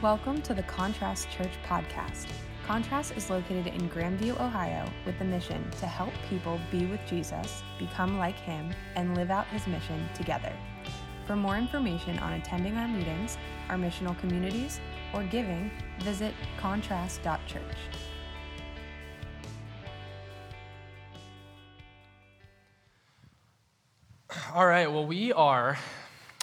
Welcome 0.00 0.42
to 0.42 0.54
the 0.54 0.62
Contrast 0.62 1.28
Church 1.28 1.50
podcast. 1.66 2.28
Contrast 2.64 3.16
is 3.16 3.30
located 3.30 3.66
in 3.66 3.90
Grandview, 3.90 4.38
Ohio, 4.40 4.88
with 5.04 5.18
the 5.18 5.24
mission 5.24 5.68
to 5.72 5.86
help 5.86 6.12
people 6.30 6.60
be 6.70 6.86
with 6.86 7.00
Jesus, 7.04 7.64
become 7.80 8.16
like 8.16 8.38
him, 8.38 8.70
and 8.94 9.16
live 9.16 9.32
out 9.32 9.48
his 9.48 9.66
mission 9.66 10.08
together. 10.14 10.52
For 11.26 11.34
more 11.34 11.56
information 11.56 12.16
on 12.20 12.34
attending 12.34 12.76
our 12.76 12.86
meetings, 12.86 13.38
our 13.68 13.74
missional 13.74 14.16
communities, 14.20 14.78
or 15.12 15.24
giving, 15.24 15.68
visit 15.98 16.32
contrast.church. 16.60 17.60
All 24.54 24.64
right, 24.64 24.86
well, 24.86 25.06
we 25.06 25.32
are 25.32 25.76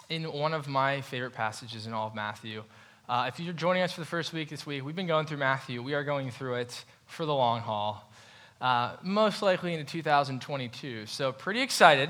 in 0.10 0.26
one 0.26 0.54
of 0.54 0.68
my 0.68 1.00
favorite 1.00 1.32
passages 1.32 1.88
in 1.88 1.94
all 1.94 2.08
of 2.08 2.16
Matthew. 2.16 2.66
Uh, 3.08 3.26
if 3.28 3.40
you're 3.40 3.54
joining 3.54 3.84
us 3.84 3.92
for 3.92 4.00
the 4.00 4.06
first 4.06 4.34
week 4.34 4.50
this 4.50 4.66
week, 4.66 4.84
we've 4.84 4.96
been 4.96 5.06
going 5.06 5.28
through 5.28 5.38
Matthew. 5.38 5.84
We 5.84 5.94
are 5.94 6.04
going 6.04 6.32
through 6.32 6.56
it 6.56 6.84
for 7.06 7.28
the 7.28 7.36
long 7.36 7.62
haul, 7.62 8.12
uh, 8.60 8.96
most 9.04 9.44
likely 9.44 9.76
into 9.76 9.86
2022. 9.86 11.06
So, 11.06 11.32
pretty 11.32 11.62
excited. 11.62 12.10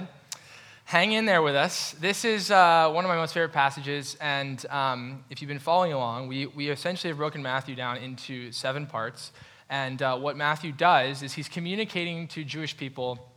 Hang 0.86 1.12
in 1.12 1.26
there 1.26 1.42
with 1.42 1.54
us. 1.54 1.92
This 2.00 2.24
is 2.24 2.50
uh, 2.50 2.90
one 2.94 3.04
of 3.04 3.10
my 3.10 3.18
most 3.18 3.34
favorite 3.34 3.52
passages, 3.52 4.16
and 4.22 4.66
um, 4.70 5.26
if 5.30 5.42
you've 5.42 5.50
been 5.50 5.60
following 5.60 5.92
along, 5.92 6.30
we, 6.30 6.46
we 6.46 6.70
essentially 6.70 7.10
have 7.10 7.18
broken 7.18 7.44
Matthew 7.44 7.76
down 7.76 7.98
into 7.98 8.54
seven 8.54 8.88
parts. 8.88 9.34
And 9.70 10.02
uh, 10.02 10.18
what 10.18 10.38
Matthew 10.38 10.72
does 10.72 11.24
is 11.24 11.34
he's 11.34 11.50
communicating 11.50 12.30
to 12.30 12.46
Jewish 12.46 12.78
people 12.78 13.34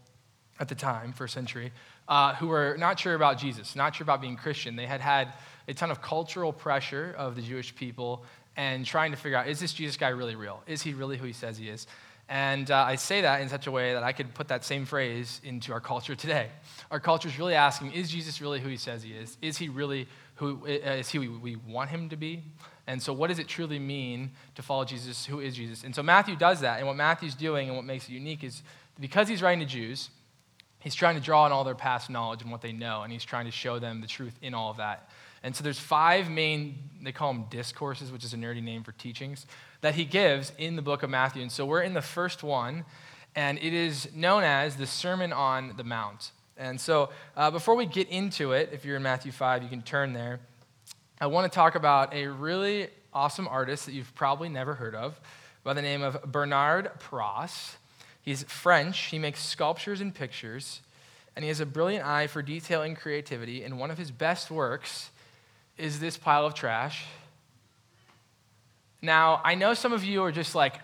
at 0.60 0.68
the 0.68 0.76
time, 0.76 1.12
first 1.12 1.34
century, 1.34 1.72
uh, 2.08 2.36
who 2.36 2.46
were 2.46 2.76
not 2.78 3.00
sure 3.00 3.14
about 3.14 3.38
Jesus, 3.38 3.74
not 3.74 3.96
sure 3.96 4.04
about 4.04 4.20
being 4.20 4.36
Christian. 4.36 4.76
They 4.76 4.86
had 4.86 5.00
had 5.00 5.32
a 5.68 5.74
ton 5.74 5.90
of 5.90 6.02
cultural 6.02 6.52
pressure 6.52 7.14
of 7.16 7.36
the 7.36 7.42
Jewish 7.42 7.74
people 7.74 8.24
and 8.56 8.84
trying 8.84 9.12
to 9.12 9.16
figure 9.16 9.38
out 9.38 9.46
is 9.46 9.60
this 9.60 9.72
Jesus 9.72 9.96
guy 9.96 10.08
really 10.08 10.34
real? 10.34 10.62
Is 10.66 10.82
he 10.82 10.94
really 10.94 11.16
who 11.16 11.26
he 11.26 11.32
says 11.32 11.58
he 11.58 11.68
is? 11.68 11.86
And 12.30 12.70
uh, 12.70 12.76
I 12.76 12.96
say 12.96 13.22
that 13.22 13.40
in 13.40 13.48
such 13.48 13.66
a 13.66 13.70
way 13.70 13.94
that 13.94 14.02
I 14.02 14.12
could 14.12 14.34
put 14.34 14.48
that 14.48 14.64
same 14.64 14.84
phrase 14.84 15.40
into 15.44 15.72
our 15.72 15.80
culture 15.80 16.14
today. 16.14 16.48
Our 16.90 17.00
culture 17.00 17.28
is 17.28 17.38
really 17.38 17.54
asking 17.54 17.92
is 17.92 18.10
Jesus 18.10 18.40
really 18.40 18.60
who 18.60 18.68
he 18.68 18.76
says 18.76 19.02
he 19.02 19.12
is? 19.12 19.38
Is 19.40 19.56
he 19.56 19.68
really 19.68 20.08
who 20.34 20.60
uh, 20.64 20.90
is 20.90 21.08
he 21.08 21.18
we 21.18 21.56
want 21.56 21.90
him 21.90 22.08
to 22.10 22.16
be? 22.16 22.42
And 22.86 23.02
so, 23.02 23.12
what 23.12 23.26
does 23.28 23.38
it 23.38 23.48
truly 23.48 23.78
mean 23.78 24.30
to 24.54 24.62
follow 24.62 24.84
Jesus? 24.84 25.26
Who 25.26 25.40
is 25.40 25.54
Jesus? 25.54 25.84
And 25.84 25.94
so, 25.94 26.02
Matthew 26.02 26.36
does 26.36 26.60
that. 26.60 26.78
And 26.78 26.86
what 26.86 26.96
Matthew's 26.96 27.34
doing 27.34 27.68
and 27.68 27.76
what 27.76 27.84
makes 27.84 28.08
it 28.08 28.12
unique 28.12 28.42
is 28.42 28.62
because 28.98 29.28
he's 29.28 29.42
writing 29.42 29.60
to 29.60 29.66
Jews, 29.66 30.08
he's 30.80 30.94
trying 30.94 31.14
to 31.14 31.20
draw 31.20 31.44
on 31.44 31.52
all 31.52 31.64
their 31.64 31.74
past 31.74 32.08
knowledge 32.08 32.42
and 32.42 32.50
what 32.50 32.62
they 32.62 32.72
know, 32.72 33.02
and 33.02 33.12
he's 33.12 33.24
trying 33.24 33.44
to 33.44 33.50
show 33.50 33.78
them 33.78 34.00
the 34.00 34.06
truth 34.06 34.34
in 34.40 34.54
all 34.54 34.70
of 34.70 34.78
that. 34.78 35.10
And 35.42 35.54
so 35.54 35.62
there's 35.62 35.78
five 35.78 36.30
main, 36.30 36.78
they 37.02 37.12
call 37.12 37.32
them 37.32 37.46
discourses, 37.50 38.10
which 38.10 38.24
is 38.24 38.34
a 38.34 38.36
nerdy 38.36 38.62
name 38.62 38.82
for 38.82 38.92
teachings, 38.92 39.46
that 39.80 39.94
he 39.94 40.04
gives 40.04 40.52
in 40.58 40.76
the 40.76 40.82
book 40.82 41.02
of 41.02 41.10
Matthew. 41.10 41.42
And 41.42 41.52
so 41.52 41.64
we're 41.64 41.82
in 41.82 41.94
the 41.94 42.02
first 42.02 42.42
one, 42.42 42.84
and 43.34 43.58
it 43.58 43.72
is 43.72 44.08
known 44.14 44.42
as 44.42 44.76
the 44.76 44.86
Sermon 44.86 45.32
on 45.32 45.74
the 45.76 45.84
Mount. 45.84 46.32
And 46.56 46.80
so 46.80 47.10
uh, 47.36 47.50
before 47.50 47.76
we 47.76 47.86
get 47.86 48.08
into 48.08 48.52
it, 48.52 48.70
if 48.72 48.84
you're 48.84 48.96
in 48.96 49.02
Matthew 49.02 49.30
5, 49.30 49.62
you 49.62 49.68
can 49.68 49.82
turn 49.82 50.12
there. 50.12 50.40
I 51.20 51.26
want 51.26 51.50
to 51.50 51.54
talk 51.54 51.76
about 51.76 52.12
a 52.12 52.26
really 52.26 52.88
awesome 53.12 53.48
artist 53.48 53.86
that 53.86 53.92
you've 53.92 54.14
probably 54.14 54.48
never 54.48 54.74
heard 54.74 54.94
of 54.94 55.20
by 55.62 55.72
the 55.72 55.82
name 55.82 56.02
of 56.02 56.22
Bernard 56.22 56.90
Pras. 56.98 57.76
He's 58.20 58.42
French, 58.44 58.98
he 59.06 59.18
makes 59.18 59.42
sculptures 59.42 60.00
and 60.00 60.14
pictures, 60.14 60.80
and 61.34 61.44
he 61.44 61.48
has 61.48 61.60
a 61.60 61.66
brilliant 61.66 62.04
eye 62.04 62.26
for 62.26 62.42
detail 62.42 62.82
and 62.82 62.96
creativity. 62.96 63.62
And 63.62 63.78
one 63.78 63.90
of 63.90 63.98
his 63.98 64.10
best 64.10 64.50
works 64.50 65.10
is 65.78 66.00
this 66.00 66.16
pile 66.16 66.44
of 66.44 66.54
trash. 66.54 67.04
Now, 69.00 69.40
I 69.44 69.54
know 69.54 69.74
some 69.74 69.92
of 69.92 70.04
you 70.04 70.22
are 70.24 70.32
just 70.32 70.54
like, 70.54 70.74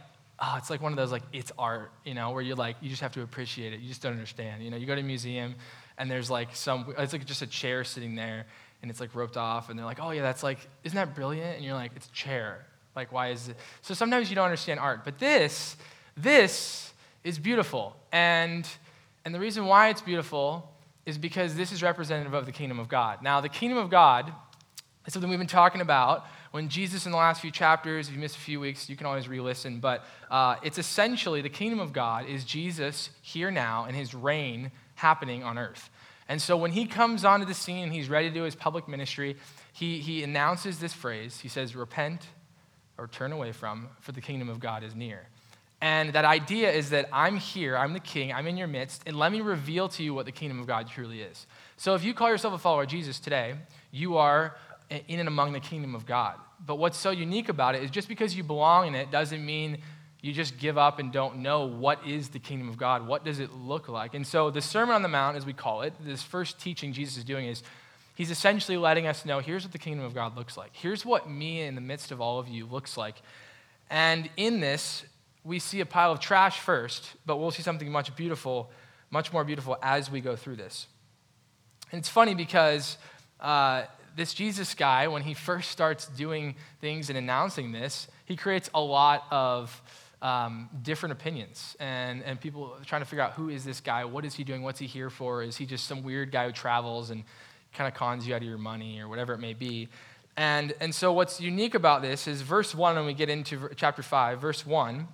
oh, 0.40 0.54
it's 0.56 0.70
like 0.70 0.80
one 0.80 0.92
of 0.92 0.96
those, 0.96 1.10
like, 1.10 1.22
it's 1.32 1.52
art, 1.58 1.90
you 2.04 2.14
know, 2.14 2.30
where 2.30 2.42
you're 2.42 2.56
like, 2.56 2.76
you 2.80 2.88
just 2.88 3.02
have 3.02 3.12
to 3.12 3.22
appreciate 3.22 3.72
it. 3.72 3.80
You 3.80 3.88
just 3.88 4.02
don't 4.02 4.12
understand. 4.12 4.62
You 4.62 4.70
know, 4.70 4.76
you 4.76 4.86
go 4.86 4.94
to 4.94 5.00
a 5.00 5.04
museum 5.04 5.56
and 5.98 6.10
there's 6.10 6.30
like 6.30 6.54
some, 6.54 6.94
it's 6.98 7.12
like 7.12 7.24
just 7.26 7.42
a 7.42 7.46
chair 7.46 7.84
sitting 7.84 8.14
there 8.14 8.46
and 8.82 8.90
it's 8.90 9.00
like 9.00 9.14
roped 9.14 9.36
off 9.36 9.68
and 9.68 9.78
they're 9.78 9.86
like, 9.86 10.00
oh, 10.00 10.10
yeah, 10.10 10.22
that's 10.22 10.42
like, 10.42 10.58
isn't 10.84 10.96
that 10.96 11.14
brilliant? 11.14 11.56
And 11.56 11.64
you're 11.64 11.74
like, 11.74 11.92
it's 11.96 12.06
a 12.06 12.12
chair. 12.12 12.64
Like, 12.94 13.12
why 13.12 13.30
is 13.30 13.48
it? 13.48 13.56
So 13.82 13.94
sometimes 13.94 14.30
you 14.30 14.36
don't 14.36 14.44
understand 14.44 14.78
art. 14.78 15.04
But 15.04 15.18
this, 15.18 15.76
this 16.16 16.92
is 17.24 17.38
beautiful. 17.38 17.96
And, 18.12 18.68
and 19.24 19.34
the 19.34 19.40
reason 19.40 19.66
why 19.66 19.88
it's 19.88 20.02
beautiful 20.02 20.70
is 21.06 21.18
because 21.18 21.54
this 21.54 21.72
is 21.72 21.82
representative 21.82 22.34
of 22.34 22.46
the 22.46 22.52
kingdom 22.52 22.78
of 22.78 22.88
God. 22.88 23.22
Now, 23.22 23.40
the 23.40 23.48
kingdom 23.48 23.78
of 23.78 23.90
God 23.90 24.32
it's 25.04 25.12
something 25.12 25.28
we've 25.28 25.38
been 25.38 25.46
talking 25.46 25.80
about. 25.80 26.26
When 26.50 26.68
Jesus, 26.68 27.04
in 27.04 27.12
the 27.12 27.18
last 27.18 27.40
few 27.40 27.50
chapters, 27.50 28.08
if 28.08 28.14
you 28.14 28.20
missed 28.20 28.36
a 28.36 28.40
few 28.40 28.58
weeks, 28.58 28.88
you 28.88 28.96
can 28.96 29.06
always 29.06 29.28
re 29.28 29.40
listen. 29.40 29.80
But 29.80 30.04
uh, 30.30 30.56
it's 30.62 30.78
essentially 30.78 31.42
the 31.42 31.50
kingdom 31.50 31.78
of 31.78 31.92
God 31.92 32.26
is 32.26 32.44
Jesus 32.44 33.10
here 33.20 33.50
now 33.50 33.84
and 33.84 33.96
his 33.96 34.14
reign 34.14 34.70
happening 34.94 35.42
on 35.42 35.58
earth. 35.58 35.90
And 36.28 36.40
so 36.40 36.56
when 36.56 36.70
he 36.70 36.86
comes 36.86 37.24
onto 37.24 37.44
the 37.44 37.54
scene 37.54 37.84
and 37.84 37.92
he's 37.92 38.08
ready 38.08 38.28
to 38.28 38.34
do 38.34 38.44
his 38.44 38.54
public 38.54 38.88
ministry, 38.88 39.36
he, 39.72 39.98
he 40.00 40.22
announces 40.22 40.78
this 40.78 40.94
phrase. 40.94 41.40
He 41.40 41.48
says, 41.48 41.76
Repent 41.76 42.26
or 42.96 43.08
turn 43.08 43.32
away 43.32 43.52
from, 43.52 43.88
for 44.00 44.12
the 44.12 44.20
kingdom 44.20 44.48
of 44.48 44.60
God 44.60 44.84
is 44.84 44.94
near. 44.94 45.28
And 45.80 46.14
that 46.14 46.24
idea 46.24 46.70
is 46.70 46.90
that 46.90 47.10
I'm 47.12 47.36
here, 47.36 47.76
I'm 47.76 47.92
the 47.92 48.00
king, 48.00 48.32
I'm 48.32 48.46
in 48.46 48.56
your 48.56 48.68
midst, 48.68 49.02
and 49.04 49.18
let 49.18 49.32
me 49.32 49.42
reveal 49.42 49.88
to 49.90 50.02
you 50.02 50.14
what 50.14 50.24
the 50.24 50.32
kingdom 50.32 50.58
of 50.58 50.66
God 50.66 50.88
truly 50.88 51.20
is. 51.20 51.46
So 51.76 51.94
if 51.94 52.04
you 52.04 52.14
call 52.14 52.30
yourself 52.30 52.54
a 52.54 52.58
follower 52.58 52.84
of 52.84 52.88
Jesus 52.88 53.18
today, 53.18 53.56
you 53.90 54.16
are 54.16 54.56
in 54.90 55.18
and 55.18 55.28
among 55.28 55.52
the 55.52 55.60
kingdom 55.60 55.94
of 55.94 56.06
God. 56.06 56.36
But 56.64 56.76
what's 56.76 56.98
so 56.98 57.10
unique 57.10 57.48
about 57.48 57.74
it 57.74 57.82
is 57.82 57.90
just 57.90 58.08
because 58.08 58.34
you 58.34 58.42
belong 58.42 58.88
in 58.88 58.94
it 58.94 59.10
doesn't 59.10 59.44
mean 59.44 59.78
you 60.20 60.32
just 60.32 60.58
give 60.58 60.78
up 60.78 60.98
and 60.98 61.12
don't 61.12 61.38
know 61.38 61.66
what 61.66 62.06
is 62.06 62.30
the 62.30 62.38
kingdom 62.38 62.68
of 62.68 62.78
God. 62.78 63.06
What 63.06 63.24
does 63.24 63.40
it 63.40 63.52
look 63.52 63.88
like? 63.88 64.14
And 64.14 64.26
so 64.26 64.50
the 64.50 64.62
Sermon 64.62 64.94
on 64.94 65.02
the 65.02 65.08
Mount, 65.08 65.36
as 65.36 65.44
we 65.44 65.52
call 65.52 65.82
it, 65.82 65.92
this 66.00 66.22
first 66.22 66.58
teaching 66.58 66.94
Jesus 66.94 67.18
is 67.18 67.24
doing 67.24 67.46
is 67.46 67.62
he's 68.14 68.30
essentially 68.30 68.78
letting 68.78 69.06
us 69.06 69.26
know 69.26 69.40
here's 69.40 69.64
what 69.64 69.72
the 69.72 69.78
kingdom 69.78 70.04
of 70.04 70.14
God 70.14 70.34
looks 70.34 70.56
like. 70.56 70.70
Here's 70.72 71.04
what 71.04 71.28
me 71.28 71.60
in 71.60 71.74
the 71.74 71.82
midst 71.82 72.10
of 72.10 72.22
all 72.22 72.38
of 72.38 72.48
you 72.48 72.64
looks 72.64 72.96
like. 72.96 73.16
And 73.90 74.30
in 74.38 74.60
this, 74.60 75.04
we 75.44 75.58
see 75.58 75.80
a 75.80 75.86
pile 75.86 76.10
of 76.10 76.20
trash 76.20 76.58
first, 76.58 77.12
but 77.26 77.36
we'll 77.36 77.50
see 77.50 77.62
something 77.62 77.92
much 77.92 78.16
beautiful, 78.16 78.70
much 79.10 79.30
more 79.30 79.44
beautiful 79.44 79.76
as 79.82 80.10
we 80.10 80.22
go 80.22 80.36
through 80.36 80.56
this. 80.56 80.86
And 81.92 81.98
it's 81.98 82.08
funny 82.08 82.34
because 82.34 82.96
uh, 83.40 83.82
this 84.16 84.34
Jesus 84.34 84.74
guy, 84.74 85.08
when 85.08 85.22
he 85.22 85.34
first 85.34 85.70
starts 85.70 86.06
doing 86.06 86.54
things 86.80 87.08
and 87.08 87.18
announcing 87.18 87.72
this, 87.72 88.08
he 88.24 88.36
creates 88.36 88.70
a 88.74 88.80
lot 88.80 89.24
of 89.30 89.82
um, 90.22 90.70
different 90.82 91.12
opinions 91.12 91.76
and, 91.78 92.22
and 92.22 92.40
people 92.40 92.76
trying 92.86 93.02
to 93.02 93.06
figure 93.06 93.22
out 93.22 93.32
who 93.32 93.50
is 93.50 93.64
this 93.64 93.80
guy? 93.80 94.04
What 94.04 94.24
is 94.24 94.34
he 94.34 94.42
doing? 94.42 94.62
What's 94.62 94.78
he 94.78 94.86
here 94.86 95.10
for? 95.10 95.42
Is 95.42 95.56
he 95.56 95.66
just 95.66 95.86
some 95.86 96.02
weird 96.02 96.32
guy 96.32 96.46
who 96.46 96.52
travels 96.52 97.10
and 97.10 97.24
kind 97.74 97.86
of 97.86 97.94
cons 97.94 98.26
you 98.26 98.34
out 98.34 98.40
of 98.40 98.48
your 98.48 98.56
money 98.58 99.00
or 99.00 99.08
whatever 99.08 99.34
it 99.34 99.38
may 99.38 99.52
be? 99.52 99.88
And, 100.36 100.74
and 100.80 100.94
so, 100.94 101.12
what's 101.12 101.40
unique 101.40 101.74
about 101.74 102.02
this 102.02 102.26
is 102.26 102.42
verse 102.42 102.74
1, 102.74 102.96
when 102.96 103.06
we 103.06 103.14
get 103.14 103.28
into 103.28 103.68
chapter 103.76 104.02
5, 104.02 104.40
verse 104.40 104.66
1, 104.66 104.96
it 105.00 105.06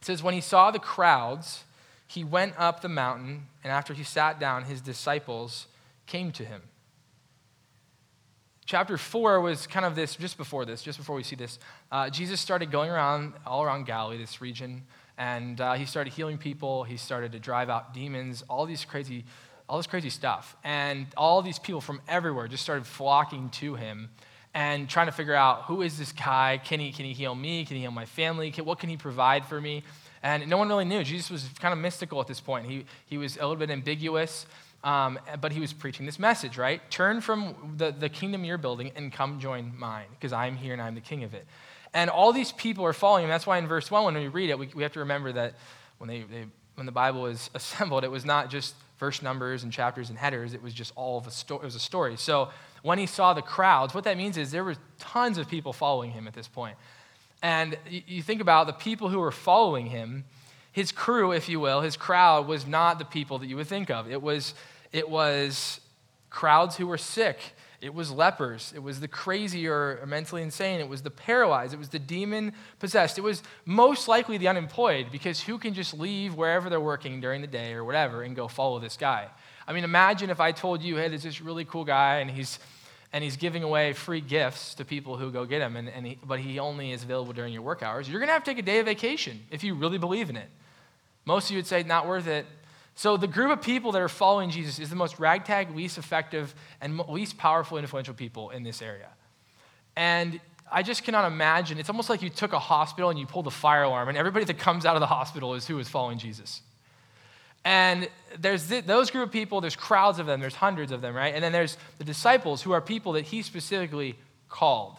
says, 0.00 0.22
When 0.22 0.32
he 0.32 0.40
saw 0.40 0.70
the 0.70 0.78
crowds, 0.78 1.64
he 2.06 2.24
went 2.24 2.54
up 2.56 2.80
the 2.80 2.88
mountain, 2.88 3.46
and 3.62 3.70
after 3.70 3.92
he 3.92 4.04
sat 4.04 4.40
down, 4.40 4.64
his 4.64 4.80
disciples 4.80 5.66
came 6.06 6.32
to 6.32 6.44
him. 6.44 6.62
Chapter 8.68 8.98
4 8.98 9.40
was 9.40 9.66
kind 9.66 9.86
of 9.86 9.94
this, 9.94 10.14
just 10.14 10.36
before 10.36 10.66
this, 10.66 10.82
just 10.82 10.98
before 10.98 11.16
we 11.16 11.22
see 11.22 11.36
this. 11.36 11.58
Uh, 11.90 12.10
Jesus 12.10 12.38
started 12.38 12.70
going 12.70 12.90
around, 12.90 13.32
all 13.46 13.62
around 13.62 13.86
Galilee, 13.86 14.18
this 14.18 14.42
region, 14.42 14.82
and 15.16 15.58
uh, 15.58 15.72
he 15.72 15.86
started 15.86 16.12
healing 16.12 16.36
people. 16.36 16.84
He 16.84 16.98
started 16.98 17.32
to 17.32 17.38
drive 17.38 17.70
out 17.70 17.94
demons, 17.94 18.44
all 18.46 18.66
these 18.66 18.84
crazy, 18.84 19.24
all 19.70 19.78
this 19.78 19.86
crazy 19.86 20.10
stuff. 20.10 20.54
And 20.64 21.06
all 21.16 21.40
these 21.40 21.58
people 21.58 21.80
from 21.80 22.02
everywhere 22.06 22.46
just 22.46 22.62
started 22.62 22.86
flocking 22.86 23.48
to 23.52 23.74
him 23.74 24.10
and 24.52 24.86
trying 24.86 25.06
to 25.06 25.12
figure 25.12 25.34
out 25.34 25.62
who 25.62 25.80
is 25.80 25.96
this 25.96 26.12
guy? 26.12 26.60
Can 26.62 26.78
he, 26.78 26.92
can 26.92 27.06
he 27.06 27.14
heal 27.14 27.34
me? 27.34 27.64
Can 27.64 27.76
he 27.76 27.82
heal 27.84 27.90
my 27.90 28.04
family? 28.04 28.50
Can, 28.50 28.66
what 28.66 28.78
can 28.78 28.90
he 28.90 28.98
provide 28.98 29.46
for 29.46 29.62
me? 29.62 29.82
And 30.22 30.46
no 30.46 30.58
one 30.58 30.68
really 30.68 30.84
knew. 30.84 31.02
Jesus 31.04 31.30
was 31.30 31.48
kind 31.58 31.72
of 31.72 31.78
mystical 31.78 32.20
at 32.20 32.26
this 32.26 32.40
point. 32.40 32.66
He, 32.66 32.84
he 33.06 33.16
was 33.16 33.38
a 33.38 33.40
little 33.40 33.56
bit 33.56 33.70
ambiguous. 33.70 34.44
Um, 34.84 35.18
but 35.40 35.50
he 35.50 35.58
was 35.58 35.72
preaching 35.72 36.06
this 36.06 36.18
message, 36.18 36.56
right? 36.56 36.88
Turn 36.90 37.20
from 37.20 37.74
the, 37.76 37.90
the 37.90 38.08
kingdom 38.08 38.44
you're 38.44 38.58
building 38.58 38.92
and 38.94 39.12
come 39.12 39.40
join 39.40 39.72
mine, 39.76 40.06
because 40.12 40.32
I'm 40.32 40.56
here 40.56 40.72
and 40.72 40.80
I'm 40.80 40.94
the 40.94 41.00
king 41.00 41.24
of 41.24 41.34
it. 41.34 41.46
And 41.94 42.10
all 42.10 42.32
these 42.32 42.52
people 42.52 42.84
are 42.84 42.92
following 42.92 43.24
him. 43.24 43.30
That's 43.30 43.46
why 43.46 43.58
in 43.58 43.66
verse 43.66 43.90
1, 43.90 44.04
when 44.04 44.14
we 44.14 44.28
read 44.28 44.50
it, 44.50 44.58
we, 44.58 44.68
we 44.74 44.82
have 44.82 44.92
to 44.92 45.00
remember 45.00 45.32
that 45.32 45.54
when, 45.98 46.08
they, 46.08 46.22
they, 46.22 46.44
when 46.76 46.86
the 46.86 46.92
Bible 46.92 47.22
was 47.22 47.50
assembled, 47.54 48.04
it 48.04 48.10
was 48.10 48.24
not 48.24 48.50
just 48.50 48.74
verse 48.98 49.22
numbers 49.22 49.62
and 49.62 49.72
chapters 49.72 50.10
and 50.10 50.18
headers, 50.18 50.54
it 50.54 50.62
was 50.62 50.74
just 50.74 50.92
all 50.96 51.18
of 51.18 51.26
a 51.26 51.30
story. 51.30 51.62
It 51.62 51.64
was 51.64 51.74
a 51.74 51.80
story. 51.80 52.16
So 52.16 52.50
when 52.82 52.98
he 52.98 53.06
saw 53.06 53.32
the 53.32 53.42
crowds, 53.42 53.94
what 53.94 54.04
that 54.04 54.16
means 54.16 54.36
is 54.36 54.50
there 54.50 54.64
were 54.64 54.76
tons 54.98 55.38
of 55.38 55.48
people 55.48 55.72
following 55.72 56.10
him 56.10 56.26
at 56.26 56.34
this 56.34 56.48
point. 56.48 56.76
And 57.42 57.78
you, 57.88 58.02
you 58.06 58.22
think 58.22 58.40
about 58.40 58.66
the 58.66 58.72
people 58.72 59.08
who 59.08 59.20
were 59.20 59.30
following 59.30 59.86
him, 59.86 60.24
his 60.78 60.92
crew, 60.92 61.32
if 61.32 61.48
you 61.48 61.58
will, 61.58 61.80
his 61.80 61.96
crowd 61.96 62.46
was 62.46 62.64
not 62.64 63.00
the 63.00 63.04
people 63.04 63.40
that 63.40 63.48
you 63.48 63.56
would 63.56 63.66
think 63.66 63.90
of. 63.90 64.08
It 64.08 64.22
was, 64.22 64.54
it 64.92 65.10
was 65.10 65.80
crowds 66.30 66.76
who 66.76 66.86
were 66.86 66.96
sick. 66.96 67.40
It 67.80 67.92
was 67.92 68.12
lepers. 68.12 68.72
It 68.76 68.80
was 68.80 69.00
the 69.00 69.08
crazy 69.08 69.66
or 69.66 70.00
mentally 70.06 70.40
insane. 70.40 70.78
It 70.78 70.88
was 70.88 71.02
the 71.02 71.10
paralyzed. 71.10 71.74
It 71.74 71.80
was 71.80 71.88
the 71.88 71.98
demon 71.98 72.52
possessed. 72.78 73.18
It 73.18 73.22
was 73.22 73.42
most 73.64 74.06
likely 74.06 74.38
the 74.38 74.46
unemployed 74.46 75.08
because 75.10 75.40
who 75.40 75.58
can 75.58 75.74
just 75.74 75.98
leave 75.98 76.36
wherever 76.36 76.70
they're 76.70 76.80
working 76.80 77.20
during 77.20 77.40
the 77.40 77.48
day 77.48 77.72
or 77.72 77.82
whatever 77.84 78.22
and 78.22 78.36
go 78.36 78.46
follow 78.46 78.78
this 78.78 78.96
guy? 78.96 79.26
I 79.66 79.72
mean, 79.72 79.82
imagine 79.82 80.30
if 80.30 80.38
I 80.38 80.52
told 80.52 80.80
you, 80.80 80.94
hey, 80.94 81.08
there's 81.08 81.24
this 81.24 81.40
really 81.40 81.64
cool 81.64 81.84
guy 81.84 82.18
and 82.18 82.30
he's, 82.30 82.60
and 83.12 83.24
he's 83.24 83.36
giving 83.36 83.64
away 83.64 83.94
free 83.94 84.20
gifts 84.20 84.74
to 84.76 84.84
people 84.84 85.16
who 85.16 85.32
go 85.32 85.44
get 85.44 85.60
him, 85.60 85.74
and, 85.74 85.88
and 85.88 86.06
he, 86.06 86.18
but 86.24 86.38
he 86.38 86.60
only 86.60 86.92
is 86.92 87.02
available 87.02 87.32
during 87.32 87.52
your 87.52 87.62
work 87.62 87.82
hours. 87.82 88.08
You're 88.08 88.20
going 88.20 88.28
to 88.28 88.32
have 88.34 88.44
to 88.44 88.50
take 88.52 88.58
a 88.58 88.62
day 88.62 88.78
of 88.78 88.86
vacation 88.86 89.40
if 89.50 89.64
you 89.64 89.74
really 89.74 89.98
believe 89.98 90.30
in 90.30 90.36
it. 90.36 90.48
Most 91.28 91.48
of 91.48 91.50
you 91.50 91.58
would 91.58 91.66
say, 91.66 91.82
not 91.82 92.08
worth 92.08 92.26
it. 92.26 92.46
So, 92.94 93.18
the 93.18 93.26
group 93.26 93.50
of 93.50 93.60
people 93.60 93.92
that 93.92 94.00
are 94.00 94.08
following 94.08 94.48
Jesus 94.48 94.78
is 94.78 94.88
the 94.88 94.96
most 94.96 95.20
ragtag, 95.20 95.76
least 95.76 95.98
effective, 95.98 96.54
and 96.80 96.98
least 97.00 97.36
powerful, 97.36 97.76
influential 97.76 98.14
people 98.14 98.48
in 98.48 98.62
this 98.62 98.80
area. 98.80 99.08
And 99.94 100.40
I 100.72 100.82
just 100.82 101.04
cannot 101.04 101.30
imagine. 101.30 101.78
It's 101.78 101.90
almost 101.90 102.08
like 102.08 102.22
you 102.22 102.30
took 102.30 102.54
a 102.54 102.58
hospital 102.58 103.10
and 103.10 103.18
you 103.18 103.26
pulled 103.26 103.46
a 103.46 103.50
fire 103.50 103.82
alarm, 103.82 104.08
and 104.08 104.16
everybody 104.16 104.46
that 104.46 104.58
comes 104.58 104.86
out 104.86 104.96
of 104.96 105.00
the 105.00 105.06
hospital 105.06 105.52
is 105.52 105.66
who 105.66 105.78
is 105.78 105.86
following 105.86 106.16
Jesus. 106.16 106.62
And 107.62 108.08
there's 108.38 108.66
th- 108.66 108.86
those 108.86 109.10
group 109.10 109.26
of 109.26 109.32
people, 109.32 109.60
there's 109.60 109.76
crowds 109.76 110.18
of 110.18 110.24
them, 110.24 110.40
there's 110.40 110.54
hundreds 110.54 110.92
of 110.92 111.02
them, 111.02 111.14
right? 111.14 111.34
And 111.34 111.44
then 111.44 111.52
there's 111.52 111.76
the 111.98 112.04
disciples 112.04 112.62
who 112.62 112.72
are 112.72 112.80
people 112.80 113.12
that 113.12 113.26
he 113.26 113.42
specifically 113.42 114.16
called. 114.48 114.96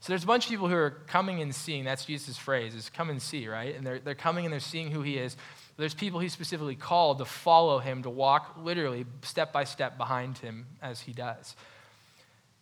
So 0.00 0.12
there's 0.12 0.24
a 0.24 0.26
bunch 0.26 0.46
of 0.46 0.50
people 0.50 0.66
who 0.68 0.76
are 0.76 0.90
coming 1.06 1.42
and 1.42 1.54
seeing. 1.54 1.84
That's 1.84 2.06
Jesus' 2.06 2.38
phrase, 2.38 2.74
is 2.74 2.88
come 2.88 3.10
and 3.10 3.20
see, 3.20 3.46
right? 3.46 3.76
And 3.76 3.86
they're, 3.86 3.98
they're 3.98 4.14
coming 4.14 4.46
and 4.46 4.52
they're 4.52 4.58
seeing 4.60 4.90
who 4.90 5.02
he 5.02 5.18
is. 5.18 5.36
There's 5.76 5.92
people 5.92 6.20
he 6.20 6.30
specifically 6.30 6.74
called 6.74 7.18
to 7.18 7.26
follow 7.26 7.78
him, 7.78 8.02
to 8.04 8.10
walk 8.10 8.56
literally 8.62 9.04
step 9.22 9.52
by 9.52 9.64
step 9.64 9.98
behind 9.98 10.38
him 10.38 10.66
as 10.80 11.00
he 11.00 11.12
does. 11.12 11.54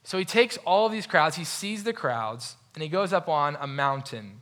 So 0.03 0.19
he 0.19 0.25
takes 0.25 0.57
all 0.59 0.87
of 0.87 0.93
these 0.93 1.07
crowds, 1.07 1.37
he 1.37 1.45
sees 1.45 1.85
the 1.85 1.93
crowds, 1.93 2.57
and 2.75 2.83
he 2.83 2.89
goes 2.89 3.13
up 3.13 3.29
on 3.29 3.57
a 3.61 3.67
mountain. 3.69 4.41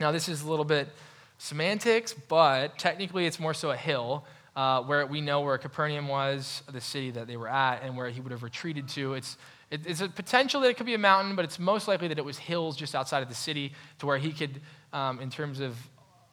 Now, 0.00 0.10
this 0.10 0.28
is 0.28 0.42
a 0.42 0.48
little 0.48 0.64
bit 0.64 0.88
semantics, 1.36 2.14
but 2.14 2.78
technically 2.78 3.26
it's 3.26 3.38
more 3.38 3.54
so 3.54 3.70
a 3.70 3.76
hill. 3.76 4.24
Uh, 4.54 4.82
where 4.84 5.04
we 5.04 5.20
know 5.20 5.42
where 5.42 5.58
Capernaum 5.58 6.08
was, 6.08 6.62
the 6.72 6.80
city 6.80 7.10
that 7.10 7.26
they 7.26 7.36
were 7.36 7.48
at, 7.48 7.82
and 7.82 7.94
where 7.94 8.08
he 8.08 8.22
would 8.22 8.32
have 8.32 8.42
retreated 8.42 8.88
to. 8.88 9.12
It's, 9.12 9.36
it, 9.70 9.86
it's 9.86 10.00
a 10.00 10.08
potential 10.08 10.60
that 10.60 10.68
it 10.68 10.76
could 10.76 10.86
be 10.86 10.94
a 10.94 10.98
mountain, 10.98 11.36
but 11.36 11.44
it's 11.44 11.58
most 11.58 11.88
likely 11.88 12.08
that 12.08 12.18
it 12.18 12.24
was 12.24 12.38
hills 12.38 12.76
just 12.76 12.94
outside 12.94 13.22
of 13.22 13.28
the 13.28 13.34
city 13.34 13.72
to 13.98 14.06
where 14.06 14.18
he 14.18 14.32
could, 14.32 14.60
um, 14.92 15.20
in 15.20 15.30
terms 15.30 15.60
of 15.60 15.76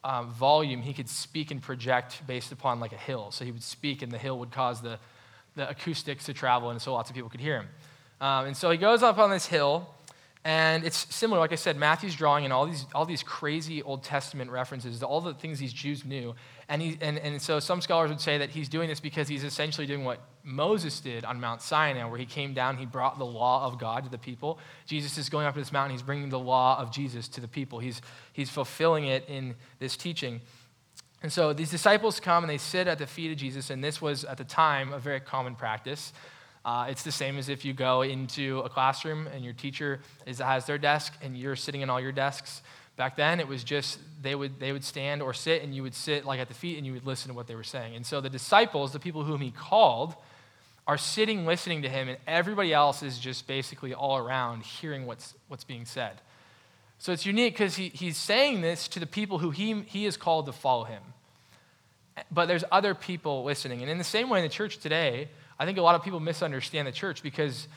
um, 0.04 0.30
volume, 0.30 0.82
he 0.82 0.92
could 0.92 1.08
speak 1.08 1.50
and 1.50 1.62
project 1.62 2.26
based 2.26 2.52
upon 2.52 2.78
like 2.78 2.92
a 2.92 2.98
hill. 2.98 3.30
So 3.30 3.44
he 3.44 3.50
would 3.50 3.62
speak, 3.62 4.02
and 4.02 4.12
the 4.12 4.18
hill 4.18 4.38
would 4.38 4.50
cause 4.50 4.80
the, 4.82 4.98
the 5.56 5.68
acoustics 5.68 6.26
to 6.26 6.34
travel, 6.34 6.70
and 6.70 6.80
so 6.80 6.92
lots 6.92 7.10
of 7.10 7.16
people 7.16 7.30
could 7.30 7.40
hear 7.40 7.56
him. 7.56 7.68
Um, 8.20 8.46
and 8.46 8.56
so 8.56 8.70
he 8.70 8.78
goes 8.78 9.02
up 9.02 9.18
on 9.18 9.30
this 9.30 9.46
hill, 9.46 9.88
and 10.46 10.84
it's 10.84 11.06
similar, 11.14 11.40
like 11.40 11.52
I 11.52 11.56
said, 11.56 11.78
Matthew's 11.78 12.14
drawing 12.14 12.44
in 12.44 12.52
all 12.52 12.66
these, 12.66 12.84
all 12.94 13.06
these 13.06 13.22
crazy 13.22 13.82
Old 13.82 14.02
Testament 14.02 14.50
references 14.50 15.02
all 15.02 15.22
the 15.22 15.32
things 15.32 15.58
these 15.58 15.72
Jews 15.72 16.04
knew. 16.04 16.34
And, 16.68 16.82
he, 16.82 16.98
and, 17.00 17.18
and 17.18 17.40
so 17.40 17.60
some 17.60 17.80
scholars 17.80 18.10
would 18.10 18.20
say 18.20 18.36
that 18.36 18.50
he's 18.50 18.68
doing 18.68 18.88
this 18.88 19.00
because 19.00 19.26
he's 19.26 19.42
essentially 19.42 19.86
doing 19.86 20.04
what 20.04 20.20
Moses 20.42 21.00
did 21.00 21.24
on 21.24 21.40
Mount 21.40 21.62
Sinai, 21.62 22.04
where 22.04 22.18
he 22.18 22.26
came 22.26 22.52
down, 22.52 22.76
he 22.76 22.84
brought 22.84 23.18
the 23.18 23.24
law 23.24 23.66
of 23.66 23.78
God 23.78 24.04
to 24.04 24.10
the 24.10 24.18
people. 24.18 24.58
Jesus 24.84 25.16
is 25.16 25.30
going 25.30 25.46
up 25.46 25.54
to 25.54 25.60
this 25.60 25.72
mountain, 25.72 25.92
he's 25.92 26.02
bringing 26.02 26.28
the 26.28 26.38
law 26.38 26.78
of 26.78 26.92
Jesus 26.92 27.26
to 27.28 27.40
the 27.40 27.48
people. 27.48 27.78
He's, 27.78 28.02
he's 28.34 28.50
fulfilling 28.50 29.06
it 29.06 29.26
in 29.26 29.54
this 29.78 29.96
teaching. 29.96 30.42
And 31.22 31.32
so 31.32 31.54
these 31.54 31.70
disciples 31.70 32.20
come 32.20 32.44
and 32.44 32.50
they 32.50 32.58
sit 32.58 32.86
at 32.86 32.98
the 32.98 33.06
feet 33.06 33.32
of 33.32 33.38
Jesus, 33.38 33.70
and 33.70 33.82
this 33.82 34.02
was 34.02 34.26
at 34.26 34.36
the 34.36 34.44
time 34.44 34.92
a 34.92 34.98
very 34.98 35.20
common 35.20 35.54
practice. 35.54 36.12
Uh, 36.64 36.86
it's 36.88 37.02
the 37.02 37.12
same 37.12 37.36
as 37.36 37.48
if 37.48 37.64
you 37.64 37.74
go 37.74 38.02
into 38.02 38.60
a 38.60 38.68
classroom 38.68 39.26
and 39.26 39.44
your 39.44 39.52
teacher 39.52 40.00
is, 40.24 40.38
has 40.38 40.64
their 40.64 40.78
desk 40.78 41.12
and 41.22 41.36
you're 41.36 41.56
sitting 41.56 41.82
in 41.82 41.90
all 41.90 42.00
your 42.00 42.12
desks. 42.12 42.62
Back 42.96 43.16
then, 43.16 43.40
it 43.40 43.48
was 43.48 43.64
just 43.64 43.98
they 44.22 44.34
would, 44.34 44.60
they 44.60 44.72
would 44.72 44.84
stand 44.84 45.20
or 45.20 45.34
sit, 45.34 45.62
and 45.62 45.74
you 45.74 45.82
would 45.82 45.94
sit 45.94 46.24
like 46.24 46.40
at 46.40 46.48
the 46.48 46.54
feet 46.54 46.78
and 46.78 46.86
you 46.86 46.92
would 46.92 47.04
listen 47.04 47.28
to 47.28 47.34
what 47.34 47.46
they 47.46 47.54
were 47.54 47.64
saying. 47.64 47.96
And 47.96 48.06
so 48.06 48.20
the 48.20 48.30
disciples, 48.30 48.92
the 48.92 49.00
people 49.00 49.24
whom 49.24 49.40
he 49.40 49.50
called, 49.50 50.14
are 50.86 50.96
sitting 50.96 51.44
listening 51.44 51.82
to 51.82 51.88
him, 51.88 52.08
and 52.08 52.18
everybody 52.26 52.72
else 52.72 53.02
is 53.02 53.18
just 53.18 53.46
basically 53.46 53.94
all 53.94 54.16
around 54.16 54.62
hearing 54.62 55.06
what's, 55.06 55.34
what's 55.48 55.64
being 55.64 55.86
said. 55.86 56.20
So 56.98 57.12
it's 57.12 57.26
unique 57.26 57.54
because 57.54 57.76
he, 57.76 57.88
he's 57.88 58.16
saying 58.16 58.60
this 58.60 58.88
to 58.88 59.00
the 59.00 59.06
people 59.06 59.38
who 59.38 59.50
he, 59.50 59.80
he 59.82 60.06
is 60.06 60.16
called 60.16 60.46
to 60.46 60.52
follow 60.52 60.84
him. 60.84 61.02
But 62.30 62.46
there's 62.46 62.64
other 62.70 62.94
people 62.94 63.44
listening. 63.44 63.82
And 63.82 63.90
in 63.90 63.98
the 63.98 64.04
same 64.04 64.28
way 64.28 64.38
in 64.38 64.44
the 64.44 64.50
church 64.50 64.78
today, 64.78 65.28
I 65.58 65.66
think 65.66 65.78
a 65.78 65.82
lot 65.82 65.94
of 65.94 66.02
people 66.02 66.20
misunderstand 66.20 66.86
the 66.86 66.92
church 66.92 67.22
because, 67.22 67.68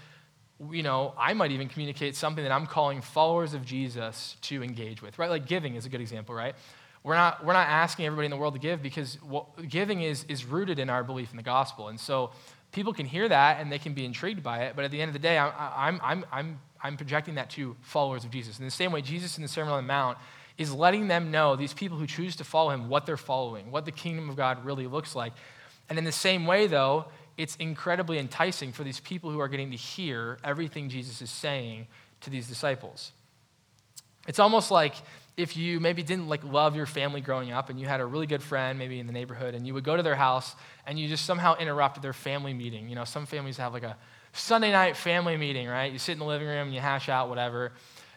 you 0.71 0.83
know, 0.83 1.13
I 1.17 1.33
might 1.33 1.51
even 1.51 1.69
communicate 1.69 2.15
something 2.15 2.43
that 2.43 2.51
I'm 2.51 2.65
calling 2.65 3.01
followers 3.01 3.53
of 3.53 3.65
Jesus 3.65 4.37
to 4.43 4.63
engage 4.63 5.01
with, 5.01 5.19
right? 5.19 5.29
Like 5.29 5.45
giving 5.45 5.75
is 5.75 5.85
a 5.85 5.89
good 5.89 6.01
example, 6.01 6.33
right? 6.33 6.55
We're 7.03 7.15
not, 7.15 7.45
we're 7.45 7.53
not 7.53 7.67
asking 7.67 8.05
everybody 8.05 8.25
in 8.25 8.31
the 8.31 8.37
world 8.37 8.55
to 8.55 8.59
give 8.59 8.81
because 8.81 9.21
what, 9.21 9.69
giving 9.69 10.01
is, 10.01 10.25
is 10.27 10.43
rooted 10.43 10.79
in 10.79 10.89
our 10.89 11.03
belief 11.03 11.31
in 11.31 11.37
the 11.37 11.43
gospel. 11.43 11.87
And 11.87 11.99
so 11.99 12.31
people 12.71 12.93
can 12.93 13.05
hear 13.05 13.29
that 13.29 13.61
and 13.61 13.71
they 13.71 13.79
can 13.79 13.93
be 13.93 14.03
intrigued 14.03 14.43
by 14.43 14.63
it, 14.63 14.75
but 14.75 14.83
at 14.83 14.91
the 14.91 15.01
end 15.01 15.09
of 15.09 15.13
the 15.13 15.19
day, 15.19 15.37
I'm, 15.37 15.53
I'm, 15.57 15.99
I'm, 16.03 16.25
I'm, 16.31 16.59
I'm 16.81 16.97
projecting 16.97 17.35
that 17.35 17.49
to 17.51 17.75
followers 17.81 18.25
of 18.25 18.31
Jesus. 18.31 18.59
In 18.59 18.65
the 18.65 18.71
same 18.71 18.91
way, 18.91 19.01
Jesus 19.01 19.37
in 19.37 19.43
the 19.43 19.47
Sermon 19.47 19.73
on 19.73 19.83
the 19.83 19.87
Mount 19.87 20.17
is 20.57 20.73
letting 20.73 21.07
them 21.07 21.31
know, 21.31 21.55
these 21.55 21.73
people 21.73 21.97
who 21.97 22.07
choose 22.07 22.35
to 22.37 22.43
follow 22.43 22.71
him, 22.71 22.89
what 22.89 23.05
they're 23.05 23.15
following, 23.15 23.71
what 23.71 23.85
the 23.85 23.91
kingdom 23.91 24.29
of 24.29 24.35
God 24.35 24.65
really 24.65 24.87
looks 24.87 25.15
like. 25.15 25.33
And 25.89 25.97
in 25.97 26.03
the 26.03 26.11
same 26.11 26.45
way, 26.45 26.67
though, 26.67 27.05
it's 27.37 27.55
incredibly 27.57 28.17
enticing 28.17 28.71
for 28.71 28.83
these 28.83 28.99
people 28.99 29.31
who 29.31 29.39
are 29.39 29.47
getting 29.47 29.71
to 29.71 29.77
hear 29.77 30.39
everything 30.43 30.89
Jesus 30.89 31.21
is 31.21 31.29
saying 31.29 31.87
to 32.21 32.29
these 32.29 32.47
disciples. 32.47 33.11
It's 34.27 34.39
almost 34.39 34.71
like 34.71 34.95
if 35.37 35.55
you 35.55 35.79
maybe 35.79 36.01
didn't 36.01 36.27
like 36.27 36.43
love 36.43 36.75
your 36.75 36.87
family 36.87 37.21
growing 37.21 37.51
up 37.51 37.69
and 37.69 37.79
you 37.79 37.85
had 37.85 38.01
a 38.01 38.05
really 38.05 38.25
good 38.25 38.41
friend 38.41 38.79
maybe 38.79 38.99
in 38.99 39.05
the 39.05 39.13
neighborhood 39.13 39.53
and 39.53 39.67
you 39.67 39.73
would 39.75 39.83
go 39.83 39.95
to 39.95 40.01
their 40.01 40.15
house 40.15 40.55
and 40.87 40.99
you 40.99 41.07
just 41.07 41.25
somehow 41.25 41.55
interrupted 41.57 42.01
their 42.03 42.13
family 42.13 42.53
meeting. 42.53 42.89
You 42.89 42.95
know, 42.95 43.03
some 43.03 43.27
families 43.27 43.57
have 43.57 43.71
like 43.71 43.83
a 43.83 43.95
Sunday 44.33 44.71
night 44.71 44.97
family 44.97 45.37
meeting, 45.37 45.67
right? 45.67 45.91
You 45.91 45.99
sit 45.99 46.13
in 46.13 46.19
the 46.19 46.25
living 46.25 46.47
room 46.47 46.67
and 46.67 46.73
you 46.73 46.81
hash 46.81 47.07
out 47.07 47.29
whatever 47.29 47.71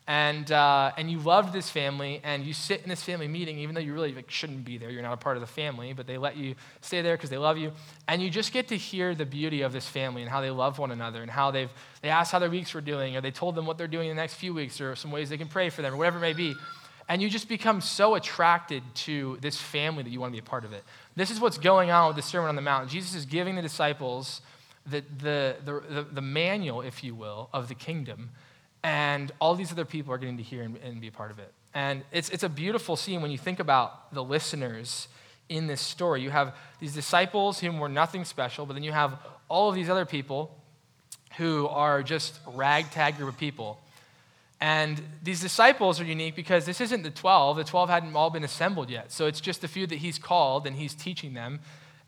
and, 0.06 0.50
uh, 0.50 0.92
and 0.96 1.10
you 1.10 1.18
loved 1.18 1.52
this 1.52 1.70
family, 1.70 2.20
and 2.24 2.44
you 2.44 2.52
sit 2.52 2.82
in 2.82 2.88
this 2.88 3.02
family 3.02 3.28
meeting, 3.28 3.58
even 3.58 3.74
though 3.74 3.80
you 3.80 3.94
really 3.94 4.12
like, 4.12 4.30
shouldn't 4.30 4.64
be 4.64 4.76
there. 4.76 4.90
You're 4.90 5.02
not 5.02 5.12
a 5.12 5.16
part 5.18 5.36
of 5.36 5.40
the 5.40 5.46
family, 5.46 5.92
but 5.92 6.06
they 6.06 6.18
let 6.18 6.36
you 6.36 6.56
stay 6.80 7.00
there 7.00 7.16
because 7.16 7.30
they 7.30 7.38
love 7.38 7.58
you. 7.58 7.72
And 8.08 8.20
you 8.20 8.28
just 8.28 8.52
get 8.52 8.68
to 8.68 8.76
hear 8.76 9.14
the 9.14 9.26
beauty 9.26 9.62
of 9.62 9.72
this 9.72 9.86
family 9.86 10.22
and 10.22 10.30
how 10.30 10.40
they 10.40 10.50
love 10.50 10.78
one 10.78 10.90
another 10.90 11.22
and 11.22 11.30
how 11.30 11.50
they've, 11.50 11.70
they 12.02 12.08
asked 12.08 12.32
how 12.32 12.40
their 12.40 12.50
weeks 12.50 12.74
were 12.74 12.80
doing, 12.80 13.16
or 13.16 13.20
they 13.20 13.30
told 13.30 13.54
them 13.54 13.66
what 13.66 13.78
they're 13.78 13.86
doing 13.86 14.10
in 14.10 14.16
the 14.16 14.20
next 14.20 14.34
few 14.34 14.52
weeks, 14.52 14.80
or 14.80 14.96
some 14.96 15.12
ways 15.12 15.28
they 15.30 15.38
can 15.38 15.48
pray 15.48 15.70
for 15.70 15.82
them, 15.82 15.94
or 15.94 15.96
whatever 15.96 16.18
it 16.18 16.22
may 16.22 16.32
be. 16.32 16.54
And 17.08 17.20
you 17.20 17.28
just 17.28 17.48
become 17.48 17.80
so 17.80 18.14
attracted 18.14 18.82
to 18.94 19.36
this 19.40 19.56
family 19.56 20.02
that 20.04 20.10
you 20.10 20.20
want 20.20 20.32
to 20.32 20.40
be 20.40 20.44
a 20.44 20.48
part 20.48 20.64
of 20.64 20.72
it. 20.72 20.84
This 21.16 21.30
is 21.30 21.40
what's 21.40 21.58
going 21.58 21.90
on 21.90 22.06
with 22.06 22.16
the 22.16 22.22
Sermon 22.22 22.48
on 22.48 22.56
the 22.56 22.62
Mount. 22.62 22.88
Jesus 22.88 23.14
is 23.14 23.26
giving 23.26 23.56
the 23.56 23.62
disciples 23.62 24.42
the, 24.86 25.04
the, 25.18 25.56
the, 25.64 25.82
the, 25.88 26.02
the 26.02 26.20
manual, 26.20 26.82
if 26.82 27.02
you 27.02 27.14
will, 27.14 27.48
of 27.52 27.68
the 27.68 27.74
kingdom 27.74 28.30
and 28.82 29.32
all 29.40 29.54
these 29.54 29.72
other 29.72 29.84
people 29.84 30.12
are 30.12 30.18
getting 30.18 30.36
to 30.38 30.42
hear 30.42 30.62
and, 30.62 30.76
and 30.78 31.00
be 31.00 31.08
a 31.08 31.12
part 31.12 31.30
of 31.30 31.38
it. 31.38 31.52
And 31.74 32.02
it's, 32.12 32.30
it's 32.30 32.42
a 32.42 32.48
beautiful 32.48 32.96
scene 32.96 33.22
when 33.22 33.30
you 33.30 33.38
think 33.38 33.60
about 33.60 34.12
the 34.12 34.24
listeners 34.24 35.08
in 35.48 35.66
this 35.66 35.80
story. 35.80 36.22
You 36.22 36.30
have 36.30 36.54
these 36.80 36.94
disciples 36.94 37.60
whom 37.60 37.78
were 37.78 37.88
nothing 37.88 38.24
special, 38.24 38.66
but 38.66 38.74
then 38.74 38.82
you 38.82 38.92
have 38.92 39.18
all 39.48 39.68
of 39.68 39.74
these 39.74 39.90
other 39.90 40.04
people 40.04 40.56
who 41.36 41.68
are 41.68 42.02
just 42.02 42.38
ragtag 42.46 43.16
group 43.16 43.28
of 43.28 43.38
people. 43.38 43.78
And 44.60 45.00
these 45.22 45.40
disciples 45.40 46.00
are 46.00 46.04
unique 46.04 46.36
because 46.36 46.66
this 46.66 46.80
isn't 46.80 47.02
the 47.02 47.10
12. 47.10 47.56
The 47.56 47.64
12 47.64 47.88
hadn't 47.88 48.14
all 48.14 48.30
been 48.30 48.44
assembled 48.44 48.90
yet. 48.90 49.10
So 49.10 49.26
it's 49.26 49.40
just 49.40 49.62
the 49.62 49.68
few 49.68 49.86
that 49.86 49.96
he's 49.96 50.18
called 50.18 50.66
and 50.66 50.76
he's 50.76 50.94
teaching 50.94 51.34
them. 51.34 51.60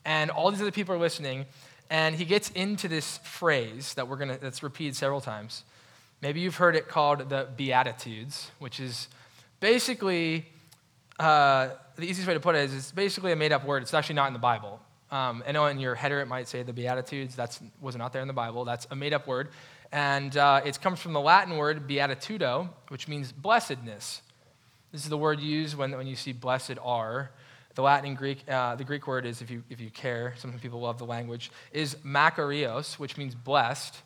And 0.05 0.31
all 0.31 0.51
these 0.51 0.61
other 0.61 0.73
people 0.73 0.95
are 0.95 0.99
listening. 0.99 1.47
And 1.89 2.15
he 2.15 2.25
gets 2.25 2.51
into 2.51 2.89
this 2.89 3.19
phrase 3.19 3.95
that 3.95 4.09
we're 4.09 4.17
gonna 4.17 4.39
that's 4.39 4.63
repeated 4.63 4.97
several 4.97 5.21
times. 5.21 5.65
Maybe 6.23 6.39
you've 6.39 6.57
heard 6.57 6.77
it 6.77 6.87
called 6.87 7.29
the 7.29 7.49
Beatitudes, 7.57 8.53
which 8.61 8.79
is 8.79 9.09
basically, 9.59 10.47
uh, 11.19 11.71
the 11.97 12.05
easiest 12.05 12.29
way 12.29 12.35
to 12.35 12.41
put 12.41 12.55
it 12.55 12.61
is 12.61 12.75
it's 12.75 12.93
basically 12.93 13.33
a 13.33 13.37
made 13.37 13.51
up 13.51 13.65
word. 13.65 13.83
It's 13.83 13.93
actually 13.93 14.15
not 14.15 14.29
in 14.29 14.33
the 14.33 14.39
Bible. 14.39 14.81
Um, 15.11 15.43
I 15.47 15.51
know 15.51 15.67
in 15.67 15.81
your 15.81 15.97
header 15.97 16.21
it 16.21 16.27
might 16.27 16.47
say 16.47 16.63
the 16.63 16.73
Beatitudes. 16.73 17.35
That 17.35 17.59
was 17.81 17.97
not 17.97 18.13
there 18.13 18.23
in 18.23 18.29
the 18.29 18.35
Bible. 18.35 18.65
That's 18.65 18.87
a 18.93 18.95
made 18.95 19.13
up 19.13 19.27
word. 19.27 19.49
And 19.91 20.37
uh, 20.37 20.61
it 20.65 20.81
comes 20.81 21.01
from 21.01 21.13
the 21.13 21.21
Latin 21.21 21.57
word 21.57 21.89
beatitudo, 21.89 22.69
which 22.89 23.09
means 23.09 23.33
blessedness. 23.33 24.23
This 24.93 25.03
is 25.03 25.11
the 25.11 25.19
word 25.19 25.41
used 25.41 25.77
when, 25.77 25.91
when 25.91 26.07
you 26.07 26.17
see 26.17 26.33
blessed 26.33 26.79
are. 26.83 27.33
The 27.75 27.83
Latin 27.83 28.07
and 28.07 28.17
Greek, 28.17 28.49
uh, 28.49 28.77
the 28.77 28.85
Greek 28.85 29.09
word 29.09 29.27
is, 29.27 29.43
if 29.43 29.51
you, 29.51 29.65
if 29.69 29.81
you 29.81 29.91
care, 29.91 30.35
some 30.39 30.53
people 30.61 30.81
love 30.81 30.99
the 30.99 31.05
language, 31.05 31.51
is 31.73 31.97
makarios, 32.07 32.99
which 32.99 33.17
means 33.17 33.35
blessed. 33.35 33.97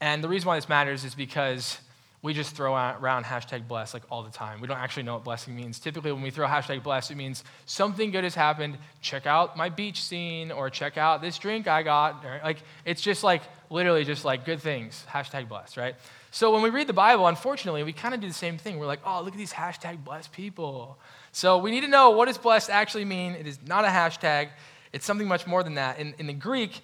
And 0.00 0.22
the 0.22 0.28
reason 0.28 0.46
why 0.48 0.56
this 0.56 0.68
matters 0.68 1.04
is 1.04 1.14
because 1.14 1.78
we 2.20 2.34
just 2.34 2.56
throw 2.56 2.74
around 2.74 3.24
hashtag 3.24 3.68
bless 3.68 3.94
like 3.94 4.02
all 4.10 4.22
the 4.22 4.30
time. 4.30 4.60
We 4.60 4.66
don't 4.66 4.78
actually 4.78 5.04
know 5.04 5.14
what 5.14 5.24
blessing 5.24 5.54
means. 5.54 5.78
Typically, 5.78 6.10
when 6.10 6.22
we 6.22 6.30
throw 6.30 6.46
hashtag 6.46 6.82
bless, 6.82 7.10
it 7.10 7.16
means 7.16 7.44
something 7.66 8.10
good 8.10 8.24
has 8.24 8.34
happened. 8.34 8.76
Check 9.00 9.26
out 9.26 9.56
my 9.56 9.68
beach 9.68 10.02
scene 10.02 10.50
or 10.50 10.68
check 10.68 10.98
out 10.98 11.22
this 11.22 11.38
drink 11.38 11.68
I 11.68 11.84
got. 11.84 12.24
Like, 12.42 12.58
it's 12.84 13.00
just 13.00 13.22
like 13.22 13.42
literally 13.70 14.04
just 14.04 14.24
like 14.24 14.44
good 14.44 14.60
things. 14.60 15.04
Hashtag 15.08 15.48
bless, 15.48 15.76
right? 15.76 15.94
So 16.32 16.52
when 16.52 16.62
we 16.62 16.70
read 16.70 16.88
the 16.88 16.92
Bible, 16.92 17.26
unfortunately, 17.28 17.84
we 17.84 17.92
kind 17.92 18.14
of 18.14 18.20
do 18.20 18.26
the 18.26 18.34
same 18.34 18.58
thing. 18.58 18.78
We're 18.78 18.86
like, 18.86 19.00
oh, 19.04 19.22
look 19.22 19.34
at 19.34 19.38
these 19.38 19.52
hashtag 19.52 20.02
blessed 20.04 20.32
people. 20.32 20.98
So 21.30 21.58
we 21.58 21.70
need 21.70 21.82
to 21.82 21.88
know 21.88 22.10
what 22.10 22.26
does 22.26 22.36
blessed 22.36 22.68
actually 22.68 23.04
mean. 23.04 23.32
It 23.32 23.46
is 23.46 23.60
not 23.64 23.84
a 23.84 23.88
hashtag. 23.88 24.48
It's 24.92 25.06
something 25.06 25.28
much 25.28 25.46
more 25.46 25.62
than 25.62 25.74
that. 25.74 26.00
In, 26.00 26.14
in 26.18 26.26
the 26.26 26.32
Greek, 26.32 26.80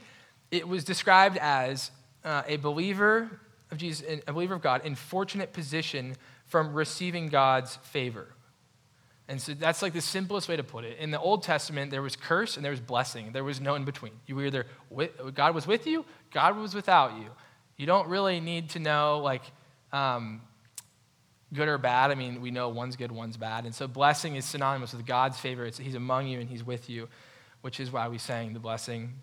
it 0.52 0.68
was 0.68 0.84
described 0.84 1.38
as 1.38 1.90
uh, 2.24 2.42
a 2.46 2.56
believer 2.56 3.40
of 3.70 3.78
Jesus, 3.78 4.06
a 4.26 4.32
believer 4.32 4.54
of 4.54 4.62
God, 4.62 4.84
in 4.84 4.94
fortunate 4.94 5.52
position 5.52 6.16
from 6.46 6.72
receiving 6.72 7.28
God's 7.28 7.76
favor. 7.76 8.28
And 9.28 9.40
so 9.40 9.54
that's 9.54 9.80
like 9.80 9.94
the 9.94 10.02
simplest 10.02 10.48
way 10.48 10.56
to 10.56 10.62
put 10.62 10.84
it. 10.84 10.98
In 10.98 11.10
the 11.10 11.18
Old 11.18 11.42
Testament, 11.42 11.90
there 11.90 12.02
was 12.02 12.14
curse 12.14 12.56
and 12.56 12.64
there 12.64 12.70
was 12.70 12.80
blessing. 12.80 13.32
There 13.32 13.44
was 13.44 13.60
no 13.60 13.74
in 13.74 13.84
between. 13.84 14.12
You 14.26 14.36
were 14.36 14.44
either 14.44 14.66
with, 14.90 15.10
God 15.34 15.54
was 15.54 15.66
with 15.66 15.86
you, 15.86 16.04
God 16.30 16.56
was 16.56 16.74
without 16.74 17.18
you. 17.18 17.30
You 17.76 17.86
don't 17.86 18.08
really 18.08 18.40
need 18.40 18.70
to 18.70 18.78
know 18.78 19.20
like 19.20 19.42
um, 19.92 20.42
good 21.54 21.68
or 21.68 21.78
bad. 21.78 22.10
I 22.10 22.16
mean, 22.16 22.42
we 22.42 22.50
know 22.50 22.68
one's 22.68 22.96
good, 22.96 23.10
one's 23.10 23.38
bad. 23.38 23.64
And 23.64 23.74
so 23.74 23.88
blessing 23.88 24.36
is 24.36 24.44
synonymous 24.44 24.92
with 24.92 25.06
God's 25.06 25.38
favor. 25.38 25.64
It's, 25.64 25.78
he's 25.78 25.94
among 25.94 26.26
you 26.26 26.40
and 26.40 26.48
he's 26.48 26.62
with 26.62 26.90
you, 26.90 27.08
which 27.62 27.80
is 27.80 27.90
why 27.90 28.08
we 28.08 28.18
sang 28.18 28.52
the 28.52 28.60
blessing 28.60 29.14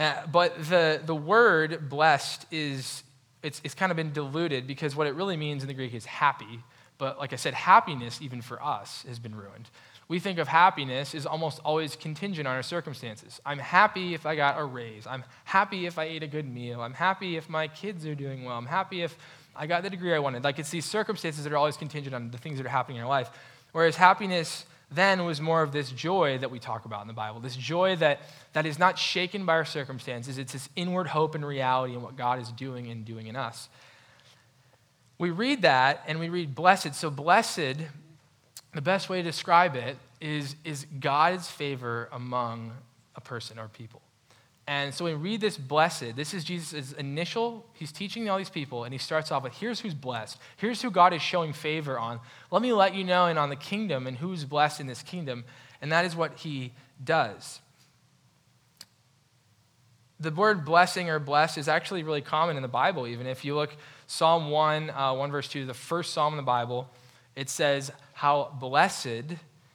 uh, 0.00 0.26
but 0.32 0.56
the, 0.64 0.98
the 1.04 1.14
word 1.14 1.90
blessed 1.90 2.46
is, 2.50 3.02
it's, 3.42 3.60
it's 3.62 3.74
kind 3.74 3.92
of 3.92 3.96
been 3.96 4.12
diluted 4.12 4.66
because 4.66 4.96
what 4.96 5.06
it 5.06 5.14
really 5.14 5.36
means 5.36 5.62
in 5.62 5.68
the 5.68 5.74
Greek 5.74 5.92
is 5.92 6.06
happy. 6.06 6.60
But 6.96 7.18
like 7.18 7.34
I 7.34 7.36
said, 7.36 7.52
happiness, 7.52 8.18
even 8.22 8.40
for 8.40 8.62
us, 8.62 9.04
has 9.06 9.18
been 9.18 9.34
ruined. 9.34 9.68
We 10.08 10.18
think 10.18 10.38
of 10.38 10.48
happiness 10.48 11.14
as 11.14 11.26
almost 11.26 11.60
always 11.66 11.96
contingent 11.96 12.48
on 12.48 12.56
our 12.56 12.62
circumstances. 12.62 13.42
I'm 13.44 13.58
happy 13.58 14.14
if 14.14 14.24
I 14.24 14.36
got 14.36 14.58
a 14.58 14.64
raise. 14.64 15.06
I'm 15.06 15.22
happy 15.44 15.84
if 15.84 15.98
I 15.98 16.04
ate 16.04 16.22
a 16.22 16.26
good 16.26 16.48
meal. 16.50 16.80
I'm 16.80 16.94
happy 16.94 17.36
if 17.36 17.50
my 17.50 17.68
kids 17.68 18.06
are 18.06 18.14
doing 18.14 18.44
well. 18.44 18.56
I'm 18.56 18.66
happy 18.66 19.02
if 19.02 19.16
I 19.54 19.66
got 19.66 19.82
the 19.82 19.90
degree 19.90 20.14
I 20.14 20.18
wanted. 20.18 20.44
Like 20.44 20.58
it's 20.58 20.70
these 20.70 20.86
circumstances 20.86 21.44
that 21.44 21.52
are 21.52 21.58
always 21.58 21.76
contingent 21.76 22.14
on 22.14 22.30
the 22.30 22.38
things 22.38 22.56
that 22.56 22.64
are 22.64 22.70
happening 22.70 22.96
in 22.96 23.02
our 23.02 23.08
life. 23.08 23.30
Whereas 23.72 23.96
happiness 23.96 24.64
then 24.92 25.24
was 25.24 25.40
more 25.40 25.62
of 25.62 25.72
this 25.72 25.90
joy 25.90 26.38
that 26.38 26.50
we 26.50 26.58
talk 26.58 26.84
about 26.84 27.02
in 27.02 27.06
the 27.06 27.14
Bible, 27.14 27.40
this 27.40 27.56
joy 27.56 27.96
that, 27.96 28.20
that 28.54 28.66
is 28.66 28.78
not 28.78 28.98
shaken 28.98 29.46
by 29.46 29.52
our 29.54 29.64
circumstances. 29.64 30.36
It's 30.36 30.52
this 30.52 30.68
inward 30.74 31.06
hope 31.06 31.34
and 31.34 31.46
reality 31.46 31.94
in 31.94 32.02
what 32.02 32.16
God 32.16 32.40
is 32.40 32.50
doing 32.50 32.90
and 32.90 33.04
doing 33.04 33.28
in 33.28 33.36
us. 33.36 33.68
We 35.18 35.30
read 35.30 35.62
that 35.62 36.02
and 36.06 36.18
we 36.18 36.28
read 36.28 36.54
blessed. 36.54 36.94
So, 36.94 37.10
blessed, 37.10 37.76
the 38.74 38.80
best 38.80 39.08
way 39.08 39.18
to 39.18 39.22
describe 39.22 39.76
it 39.76 39.96
is, 40.20 40.56
is 40.64 40.86
God's 40.98 41.48
favor 41.48 42.08
among 42.10 42.72
a 43.14 43.20
person 43.20 43.58
or 43.58 43.68
people. 43.68 44.02
And 44.70 44.94
so 44.94 45.04
we 45.04 45.14
read 45.14 45.40
this 45.40 45.58
blessed. 45.58 46.14
This 46.14 46.32
is 46.32 46.44
Jesus' 46.44 46.92
initial, 46.92 47.66
he's 47.72 47.90
teaching 47.90 48.30
all 48.30 48.38
these 48.38 48.48
people, 48.48 48.84
and 48.84 48.94
he 48.94 48.98
starts 48.98 49.32
off 49.32 49.42
with 49.42 49.52
here's 49.54 49.80
who's 49.80 49.94
blessed. 49.94 50.38
Here's 50.58 50.80
who 50.80 50.92
God 50.92 51.12
is 51.12 51.20
showing 51.20 51.52
favor 51.52 51.98
on. 51.98 52.20
Let 52.52 52.62
me 52.62 52.72
let 52.72 52.94
you 52.94 53.02
know 53.02 53.26
and 53.26 53.36
on 53.36 53.48
the 53.48 53.56
kingdom 53.56 54.06
and 54.06 54.16
who's 54.16 54.44
blessed 54.44 54.78
in 54.78 54.86
this 54.86 55.02
kingdom. 55.02 55.44
And 55.82 55.90
that 55.90 56.04
is 56.04 56.14
what 56.14 56.38
he 56.38 56.72
does. 57.02 57.58
The 60.20 60.30
word 60.30 60.64
blessing 60.64 61.10
or 61.10 61.18
blessed 61.18 61.58
is 61.58 61.66
actually 61.66 62.04
really 62.04 62.22
common 62.22 62.54
in 62.54 62.62
the 62.62 62.68
Bible, 62.68 63.08
even. 63.08 63.26
If 63.26 63.44
you 63.44 63.56
look 63.56 63.74
Psalm 64.06 64.50
1, 64.50 64.90
uh, 64.90 65.14
1 65.14 65.32
verse 65.32 65.48
2, 65.48 65.66
the 65.66 65.74
first 65.74 66.12
psalm 66.12 66.34
in 66.34 66.36
the 66.36 66.44
Bible, 66.44 66.88
it 67.34 67.50
says, 67.50 67.90
How 68.12 68.56
blessed 68.60 69.34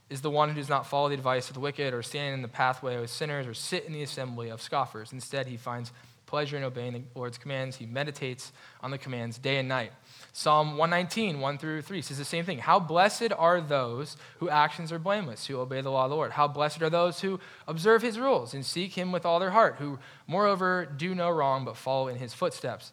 is 0.10 0.22
the 0.22 0.30
one 0.30 0.50
who 0.50 0.56
does 0.56 0.70
not 0.70 0.86
follow 0.86 1.10
the 1.10 1.16
advice 1.16 1.50
of 1.50 1.56
the 1.56 1.60
wicked 1.60 1.94
or 1.94 2.04
stand 2.04 2.34
in 2.34 2.42
the 2.42 2.48
pathway 2.48 2.96
of 2.96 3.10
sinners 3.10 3.48
or 3.48 3.54
sit 3.54 3.86
in 3.86 3.94
the 3.94 4.04
assembly 4.04 4.50
of 4.50 4.62
scoffers. 4.62 5.12
Instead, 5.12 5.48
he 5.48 5.58
finds 5.58 5.92
pleasure 6.26 6.58
in 6.58 6.64
obeying 6.64 6.94
the 6.94 7.02
Lord's 7.16 7.38
commands. 7.38 7.78
He 7.78 7.86
meditates 7.86 8.52
on 8.82 8.92
the 8.92 8.98
commands 8.98 9.38
day 9.38 9.58
and 9.58 9.70
night. 9.70 9.92
Psalm 10.34 10.78
119, 10.78 11.40
1 11.40 11.58
through 11.58 11.82
3 11.82 12.02
says 12.02 12.18
the 12.18 12.26
same 12.26 12.46
thing. 12.46 12.60
How 12.60 12.80
blessed 12.80 13.32
are 13.38 13.62
those 13.62 14.18
whose 14.40 14.50
actions 14.50 14.92
are 14.92 15.00
blameless, 15.00 15.48
who 15.48 15.60
obey 15.60 15.82
the 15.82 15.92
law 15.92 16.06
of 16.06 16.10
the 16.10 16.16
Lord. 16.16 16.32
How 16.32 16.48
blessed 16.48 16.82
are 16.82 16.90
those 16.90 17.22
who 17.22 17.40
observe 17.68 18.02
his 18.02 18.20
rules 18.20 18.54
and 18.54 18.66
seek 18.66 18.94
him 18.94 19.12
with 19.12 19.26
all 19.26 19.40
their 19.40 19.52
heart, 19.52 19.76
who, 19.80 19.98
moreover, 20.28 20.86
do 20.86 21.16
no 21.16 21.30
wrong 21.30 21.64
but 21.64 21.78
follow 21.78 22.08
in 22.08 22.18
his 22.18 22.34
footsteps. 22.34 22.92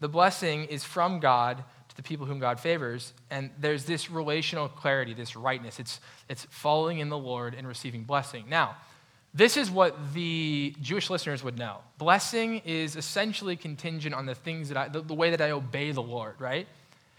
The 0.00 0.08
blessing 0.08 0.64
is 0.64 0.84
from 0.84 1.18
God 1.20 1.64
to 1.94 2.02
the 2.02 2.06
people 2.06 2.26
whom 2.26 2.38
God 2.38 2.60
favors. 2.60 3.12
And 3.30 3.50
there's 3.58 3.84
this 3.84 4.10
relational 4.10 4.68
clarity, 4.68 5.14
this 5.14 5.36
rightness. 5.36 5.78
It's, 5.78 6.00
it's 6.28 6.46
following 6.50 6.98
in 6.98 7.08
the 7.08 7.18
Lord 7.18 7.54
and 7.54 7.66
receiving 7.66 8.04
blessing. 8.04 8.46
Now, 8.48 8.76
this 9.32 9.56
is 9.56 9.70
what 9.70 9.96
the 10.14 10.74
Jewish 10.80 11.10
listeners 11.10 11.42
would 11.42 11.58
know. 11.58 11.78
Blessing 11.98 12.62
is 12.64 12.94
essentially 12.94 13.56
contingent 13.56 14.14
on 14.14 14.26
the 14.26 14.34
things 14.34 14.68
that 14.68 14.78
I, 14.78 14.88
the, 14.88 15.00
the 15.00 15.14
way 15.14 15.30
that 15.30 15.40
I 15.40 15.50
obey 15.50 15.90
the 15.90 16.02
Lord, 16.02 16.34
right? 16.38 16.68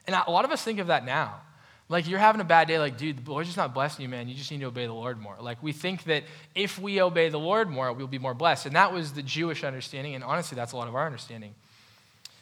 And 0.08 0.16
a 0.16 0.32
lot 0.32 0.46
of 0.46 0.52
us 0.52 0.64
think 0.64 0.80
of 0.80 0.88
that 0.88 1.06
now. 1.06 1.42
Like 1.88 2.08
you're 2.08 2.20
having 2.20 2.42
a 2.42 2.46
bad 2.46 2.68
day, 2.68 2.80
like, 2.80 2.98
dude, 2.98 3.26
the 3.26 3.32
Lord's 3.32 3.50
just 3.50 3.58
not 3.58 3.74
blessing 3.74 4.04
you, 4.04 4.10
man. 4.10 4.28
You 4.28 4.34
just 4.34 4.50
need 4.50 4.62
to 4.62 4.68
obey 4.68 4.88
the 4.88 4.94
Lord 4.94 5.20
more. 5.20 5.36
Like 5.40 5.62
we 5.62 5.72
think 5.72 6.06
that 6.06 6.24
if 6.56 6.80
we 6.80 7.02
obey 7.02 7.30
the 7.30 7.40
Lord 7.40 7.70
more, 7.70 7.92
we'll 7.94 8.08
be 8.08 8.18
more 8.18 8.34
blessed. 8.34 8.66
And 8.66 8.76
that 8.76 8.92
was 8.92 9.12
the 9.12 9.22
Jewish 9.22 9.64
understanding, 9.64 10.16
and 10.16 10.24
honestly, 10.24 10.56
that's 10.56 10.72
a 10.72 10.78
lot 10.78 10.88
of 10.88 10.96
our 10.96 11.06
understanding. 11.06 11.54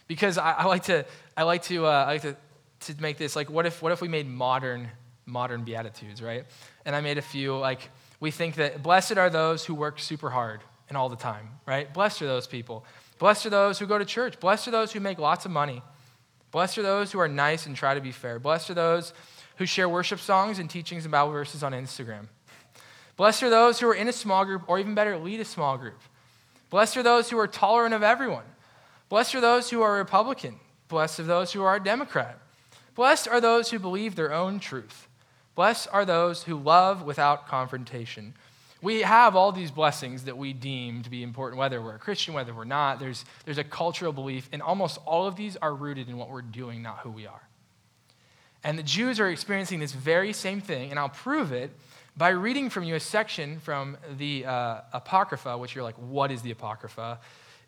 Because 0.07 0.37
I, 0.37 0.51
I 0.51 0.65
like 0.65 0.83
to, 0.83 1.05
I 1.35 1.43
like 1.43 1.63
to, 1.63 1.85
uh, 1.85 1.89
I 1.89 2.05
like 2.13 2.21
to, 2.23 2.35
to 2.81 3.01
make 3.01 3.17
this 3.17 3.35
like, 3.35 3.49
what 3.49 3.65
if, 3.65 3.81
what 3.81 3.91
if 3.91 4.01
we 4.01 4.07
made 4.07 4.27
modern, 4.27 4.89
modern 5.25 5.63
beatitudes, 5.63 6.21
right? 6.21 6.45
And 6.85 6.95
I 6.95 7.01
made 7.01 7.17
a 7.17 7.21
few 7.21 7.57
like, 7.57 7.89
we 8.19 8.31
think 8.31 8.55
that 8.55 8.83
blessed 8.83 9.17
are 9.17 9.29
those 9.29 9.65
who 9.65 9.75
work 9.75 9.99
super 9.99 10.29
hard 10.29 10.61
and 10.89 10.97
all 10.97 11.09
the 11.09 11.15
time, 11.15 11.49
right? 11.65 11.93
Blessed 11.93 12.21
are 12.21 12.27
those 12.27 12.47
people. 12.47 12.85
Blessed 13.19 13.47
are 13.47 13.51
those 13.51 13.79
who 13.79 13.85
go 13.85 13.97
to 13.97 14.05
church. 14.05 14.39
Blessed 14.39 14.67
are 14.67 14.71
those 14.71 14.91
who 14.91 14.99
make 14.99 15.19
lots 15.19 15.45
of 15.45 15.51
money. 15.51 15.81
Blessed 16.51 16.77
are 16.77 16.83
those 16.83 17.11
who 17.11 17.19
are 17.19 17.27
nice 17.27 17.65
and 17.65 17.75
try 17.75 17.93
to 17.93 18.01
be 18.01 18.11
fair. 18.11 18.39
Blessed 18.39 18.69
are 18.71 18.75
those 18.75 19.13
who 19.57 19.65
share 19.65 19.87
worship 19.87 20.19
songs 20.19 20.59
and 20.59 20.69
teachings 20.69 21.05
and 21.05 21.11
Bible 21.11 21.31
verses 21.31 21.63
on 21.63 21.71
Instagram. 21.73 22.27
Blessed 23.15 23.43
are 23.43 23.49
those 23.49 23.79
who 23.79 23.87
are 23.87 23.93
in 23.93 24.07
a 24.07 24.13
small 24.13 24.45
group, 24.45 24.63
or 24.67 24.79
even 24.79 24.95
better, 24.95 25.17
lead 25.17 25.39
a 25.39 25.45
small 25.45 25.77
group. 25.77 25.99
Blessed 26.69 26.97
are 26.97 27.03
those 27.03 27.29
who 27.29 27.37
are 27.37 27.47
tolerant 27.47 27.93
of 27.93 28.03
everyone. 28.03 28.45
Blessed 29.13 29.35
are 29.35 29.41
those 29.41 29.69
who 29.69 29.83
are 29.83 29.93
Republican. 29.93 30.59
Blessed 30.87 31.19
are 31.19 31.23
those 31.25 31.53
who 31.53 31.61
are 31.61 31.79
Democrat. 31.79 32.39
Blessed 32.95 33.27
are 33.27 33.39
those 33.39 33.69
who 33.69 33.77
believe 33.77 34.15
their 34.15 34.33
own 34.33 34.59
truth. 34.59 35.07
Blessed 35.53 35.87
are 35.91 36.03
those 36.03 36.41
who 36.41 36.57
love 36.57 37.03
without 37.03 37.47
confrontation. 37.47 38.33
We 38.81 39.03
have 39.03 39.35
all 39.35 39.51
these 39.51 39.69
blessings 39.69 40.23
that 40.23 40.35
we 40.35 40.51
deem 40.51 41.03
to 41.03 41.11
be 41.11 41.21
important, 41.21 41.59
whether 41.59 41.79
we're 41.79 41.93
a 41.93 41.99
Christian, 41.99 42.33
whether 42.33 42.55
we're 42.55 42.63
not. 42.63 42.99
There's, 42.99 43.23
there's 43.45 43.59
a 43.59 43.63
cultural 43.63 44.13
belief, 44.13 44.49
and 44.51 44.63
almost 44.63 44.97
all 45.05 45.27
of 45.27 45.35
these 45.35 45.57
are 45.57 45.75
rooted 45.75 46.09
in 46.09 46.17
what 46.17 46.31
we're 46.31 46.41
doing, 46.41 46.81
not 46.81 47.01
who 47.01 47.11
we 47.11 47.27
are. 47.27 47.47
And 48.63 48.79
the 48.79 48.83
Jews 48.83 49.19
are 49.19 49.29
experiencing 49.29 49.79
this 49.79 49.91
very 49.91 50.33
same 50.33 50.59
thing, 50.59 50.89
and 50.89 50.99
I'll 50.99 51.07
prove 51.07 51.51
it 51.51 51.69
by 52.17 52.29
reading 52.29 52.71
from 52.71 52.83
you 52.83 52.95
a 52.95 52.99
section 52.99 53.59
from 53.59 53.95
the 54.17 54.47
uh, 54.47 54.81
Apocrypha, 54.91 55.55
which 55.59 55.75
you're 55.75 55.83
like, 55.83 55.97
what 55.97 56.31
is 56.31 56.41
the 56.41 56.49
Apocrypha? 56.49 57.19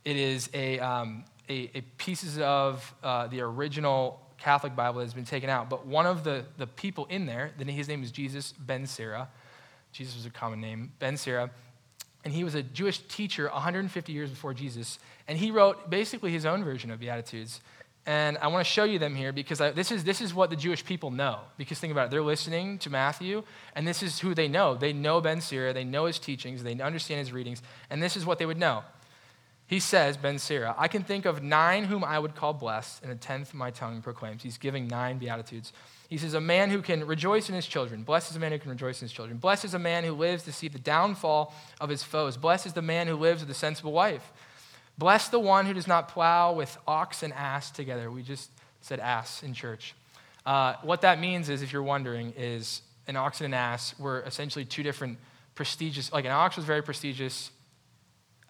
It 0.06 0.18
is 0.18 0.50
a, 0.54 0.80
um, 0.80 1.24
a, 1.50 1.72
a 1.75 1.82
pieces 1.98 2.40
of 2.40 2.94
uh, 3.04 3.28
the 3.28 3.42
original 3.42 4.20
Catholic 4.38 4.75
Bible 4.75 5.02
has 5.02 5.14
been 5.14 5.25
taken 5.25 5.50
out. 5.50 5.70
But 5.70 5.86
one 5.86 6.06
of 6.06 6.24
the, 6.24 6.46
the 6.58 6.68
people 6.68 7.06
in 7.06 7.25
there, 7.25 7.52
then 7.58 7.68
his 7.68 7.88
name 7.88 8.04
is 8.04 8.12
Jesus 8.12 8.54
ben 8.54 8.86
Sira. 8.86 9.30
Jesus 9.92 10.16
was 10.16 10.25
a 10.25 10.30
common 10.30 10.60
name, 10.60 10.92
ben 11.00 11.18
Sira. 11.18 11.50
And 12.24 12.34
he 12.34 12.44
was 12.44 12.56
a 12.56 12.64
Jewish 12.64 13.00
teacher 13.08 13.50
150 13.50 14.12
years 14.12 14.30
before 14.30 14.54
Jesus. 14.54 15.00
And 15.28 15.38
he 15.38 15.52
wrote 15.52 15.90
basically 15.90 16.32
his 16.32 16.46
own 16.46 16.64
version 16.64 16.92
of 16.92 17.00
Beatitudes. 17.00 17.62
And 18.08 18.38
I 18.38 18.48
want 18.48 18.66
to 18.66 18.72
show 18.72 18.84
you 18.84 19.00
them 19.00 19.16
here 19.16 19.32
because 19.32 19.62
I, 19.62 19.72
this, 19.72 19.92
is, 19.92 20.04
this 20.04 20.22
is 20.22 20.34
what 20.34 20.50
the 20.52 20.56
Jewish 20.56 20.86
people 20.86 21.10
know. 21.10 21.40
Because 21.58 21.80
think 21.80 21.92
about 21.92 22.08
it, 22.08 22.12
they're 22.12 22.22
listening 22.22 22.78
to 22.80 22.90
Matthew, 22.92 23.44
and 23.74 23.88
this 23.88 24.04
is 24.04 24.20
who 24.20 24.36
they 24.36 24.48
know. 24.48 24.75
They 24.75 24.94
know 24.94 25.22
Ben 25.22 25.42
Sira, 25.42 25.74
they 25.74 25.84
know 25.84 26.06
his 26.06 26.20
teachings, 26.20 26.62
they 26.62 26.80
understand 26.80 27.20
his 27.20 27.32
readings, 27.32 27.64
and 27.90 28.04
this 28.04 28.16
is 28.16 28.24
what 28.24 28.38
they 28.38 28.46
would 28.46 28.60
know. 28.60 28.84
He 29.67 29.79
says, 29.79 30.15
Ben 30.15 30.38
Sira, 30.38 30.75
I 30.77 30.88
can 30.88 31.03
think 31.03 31.25
of 31.25 31.41
nine 31.41 31.86
whom 31.86 32.03
I 32.03 32.19
would 32.19 32.36
call 32.36 32.53
blessed, 32.53 33.01
and 33.01 33.12
a 33.12 33.15
tenth 33.15 33.53
my 33.53 33.72
tongue 33.72 34.01
proclaims. 34.01 34.43
He's 34.43 34.60
giving 34.60 34.88
nine 34.88 35.17
beatitudes. 35.17 35.74
He 36.07 36.19
says, 36.19 36.36
A 36.36 36.41
man 36.41 36.69
who 36.69 36.84
can 36.84 37.05
rejoice 37.07 37.50
in 37.50 37.55
his 37.55 37.65
children. 37.65 38.03
Blessed 38.03 38.29
is 38.29 38.36
a 38.38 38.39
man 38.39 38.51
who 38.51 38.60
can 38.60 38.69
rejoice 38.69 39.01
in 39.01 39.05
his 39.05 39.12
children. 39.12 39.38
Blessed 39.38 39.65
is 39.65 39.74
a 39.74 39.79
man 39.79 40.03
who 40.03 40.13
lives 40.13 40.43
to 40.43 40.51
see 40.51 40.67
the 40.67 40.77
downfall 40.77 41.51
of 41.81 41.89
his 41.89 42.03
foes. 42.03 42.38
Blessed 42.38 42.67
is 42.67 42.74
the 42.74 42.84
man 42.84 43.07
who 43.07 43.15
lives 43.15 43.41
with 43.41 43.50
a 43.50 43.55
sensible 43.55 43.91
wife. 43.91 44.31
Blessed 45.00 45.31
the 45.31 45.39
one 45.39 45.65
who 45.65 45.74
does 45.74 45.88
not 45.88 46.10
plow 46.10 46.53
with 46.53 46.77
ox 46.88 47.24
and 47.24 47.34
ass 47.34 47.72
together. 47.72 48.12
We 48.12 48.22
just 48.22 48.51
said 48.81 49.00
ass 49.00 49.41
in 49.41 49.55
church. 49.55 49.95
Uh, 50.45 50.75
what 50.84 51.01
that 51.01 51.19
means 51.19 51.50
is, 51.50 51.63
if 51.63 51.74
you're 51.74 51.81
wondering, 51.81 52.34
is 52.38 52.84
an 53.07 53.15
ox 53.15 53.41
and 53.41 53.48
an 53.48 53.55
ass 53.55 53.98
were 53.98 54.22
essentially 54.22 54.63
two 54.63 54.84
different 54.84 55.17
prestigious, 55.55 56.13
like 56.13 56.25
an 56.25 56.31
ox 56.31 56.55
was 56.55 56.65
very 56.65 56.84
prestigious, 56.84 57.50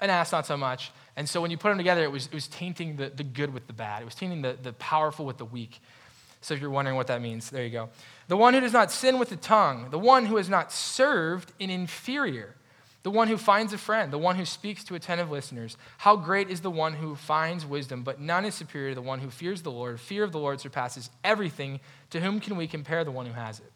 an 0.02 0.10
ass 0.10 0.34
not 0.34 0.46
so 0.46 0.58
much 0.58 0.92
And 1.18 1.30
so 1.30 1.42
when 1.42 1.52
you 1.52 1.58
put 1.58 1.70
them 1.70 1.78
together, 1.78 2.04
it 2.04 2.12
was, 2.12 2.28
it 2.28 2.34
was 2.34 2.48
tainting 2.48 2.98
the, 2.98 3.10
the 3.10 3.24
good 3.24 3.54
with 3.54 3.68
the 3.68 3.74
bad. 3.74 4.02
It 4.02 4.06
was 4.06 4.16
tainting 4.16 4.42
the, 4.42 4.58
the 4.62 4.74
powerful 4.74 5.26
with 5.26 5.38
the 5.38 5.46
weak. 5.46 5.80
So 6.42 6.54
if 6.54 6.62
you're 6.62 6.70
wondering 6.70 6.98
what 6.98 7.08
that 7.08 7.22
means, 7.22 7.50
there 7.50 7.64
you 7.64 7.72
go. 7.72 7.90
The 8.28 8.38
one 8.38 8.54
who 8.54 8.60
does 8.60 8.74
not 8.74 8.92
sin 8.92 9.18
with 9.18 9.30
the 9.30 9.36
tongue, 9.36 9.90
the 9.90 10.00
one 10.00 10.26
who 10.26 10.38
has 10.38 10.50
not 10.50 10.72
served 10.72 11.54
an 11.60 11.70
inferior, 11.70 12.56
the 13.04 13.12
one 13.12 13.28
who 13.28 13.38
finds 13.38 13.72
a 13.72 13.78
friend, 13.78 14.12
the 14.12 14.18
one 14.18 14.36
who 14.36 14.46
speaks 14.46 14.84
to 14.84 14.96
attentive 14.96 15.32
listeners. 15.32 15.78
How 16.00 16.16
great 16.16 16.50
is 16.50 16.62
the 16.62 16.72
one 16.72 16.94
who 16.94 17.16
finds 17.16 17.66
wisdom, 17.66 18.04
but 18.04 18.20
none 18.20 18.46
is 18.46 18.56
superior 18.56 18.90
to 18.90 18.96
the 18.96 19.02
one 19.02 19.20
who 19.20 19.30
fears 19.30 19.62
the 19.62 19.72
Lord. 19.72 20.00
Fear 20.00 20.24
of 20.24 20.32
the 20.32 20.40
Lord 20.40 20.60
surpasses 20.60 21.10
everything. 21.24 21.80
To 22.10 22.20
whom 22.20 22.40
can 22.40 22.58
we 22.58 22.68
compare 22.68 23.04
the 23.04 23.12
one 23.12 23.26
who 23.26 23.34
has 23.34 23.60
it? 23.60 23.72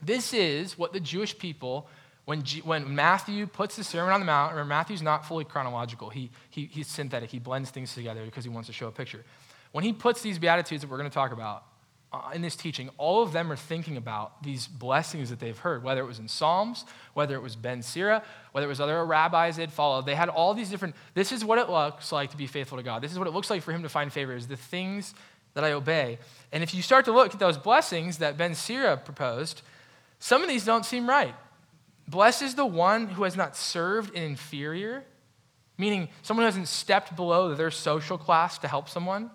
This 0.00 0.32
is 0.32 0.78
what 0.78 0.92
the 0.92 1.00
Jewish 1.00 1.36
people 1.38 1.88
when, 2.28 2.42
G, 2.42 2.60
when 2.60 2.94
Matthew 2.94 3.46
puts 3.46 3.76
the 3.76 3.82
Sermon 3.82 4.12
on 4.12 4.20
the 4.20 4.26
Mount, 4.26 4.52
remember, 4.52 4.68
Matthew's 4.68 5.00
not 5.00 5.24
fully 5.24 5.46
chronological. 5.46 6.10
He, 6.10 6.28
he, 6.50 6.66
he's 6.66 6.86
synthetic. 6.86 7.30
He 7.30 7.38
blends 7.38 7.70
things 7.70 7.94
together 7.94 8.22
because 8.22 8.44
he 8.44 8.50
wants 8.50 8.66
to 8.66 8.72
show 8.74 8.86
a 8.86 8.92
picture. 8.92 9.24
When 9.72 9.82
he 9.82 9.94
puts 9.94 10.20
these 10.20 10.38
Beatitudes 10.38 10.82
that 10.82 10.90
we're 10.90 10.98
going 10.98 11.08
to 11.08 11.14
talk 11.14 11.32
about 11.32 11.64
uh, 12.12 12.32
in 12.34 12.42
this 12.42 12.54
teaching, 12.54 12.90
all 12.98 13.22
of 13.22 13.32
them 13.32 13.50
are 13.50 13.56
thinking 13.56 13.96
about 13.96 14.42
these 14.42 14.66
blessings 14.66 15.30
that 15.30 15.40
they've 15.40 15.56
heard, 15.56 15.82
whether 15.82 16.02
it 16.02 16.06
was 16.06 16.18
in 16.18 16.28
Psalms, 16.28 16.84
whether 17.14 17.34
it 17.34 17.40
was 17.40 17.56
Ben 17.56 17.80
Sira, 17.80 18.22
whether 18.52 18.66
it 18.66 18.68
was 18.68 18.78
other 18.78 19.02
rabbis 19.06 19.56
they'd 19.56 19.72
followed. 19.72 20.04
They 20.04 20.14
had 20.14 20.28
all 20.28 20.52
these 20.52 20.68
different, 20.68 20.96
this 21.14 21.32
is 21.32 21.46
what 21.46 21.58
it 21.58 21.70
looks 21.70 22.12
like 22.12 22.32
to 22.32 22.36
be 22.36 22.46
faithful 22.46 22.76
to 22.76 22.84
God. 22.84 23.00
This 23.00 23.10
is 23.10 23.18
what 23.18 23.26
it 23.26 23.32
looks 23.32 23.48
like 23.48 23.62
for 23.62 23.72
him 23.72 23.84
to 23.84 23.88
find 23.88 24.12
favor, 24.12 24.36
is 24.36 24.48
the 24.48 24.56
things 24.58 25.14
that 25.54 25.64
I 25.64 25.72
obey. 25.72 26.18
And 26.52 26.62
if 26.62 26.74
you 26.74 26.82
start 26.82 27.06
to 27.06 27.12
look 27.12 27.32
at 27.32 27.40
those 27.40 27.56
blessings 27.56 28.18
that 28.18 28.36
Ben 28.36 28.54
Sira 28.54 28.98
proposed, 28.98 29.62
some 30.18 30.42
of 30.42 30.48
these 30.50 30.66
don't 30.66 30.84
seem 30.84 31.08
right. 31.08 31.34
Blessed 32.08 32.42
is 32.42 32.54
the 32.54 32.66
one 32.66 33.06
who 33.06 33.24
has 33.24 33.36
not 33.36 33.54
served 33.54 34.16
an 34.16 34.22
inferior, 34.22 35.04
meaning 35.76 36.08
someone 36.22 36.42
who 36.42 36.46
hasn't 36.46 36.68
stepped 36.68 37.14
below 37.14 37.54
their 37.54 37.70
social 37.70 38.16
class 38.16 38.58
to 38.58 38.68
help 38.68 38.88
someone. 38.88 39.30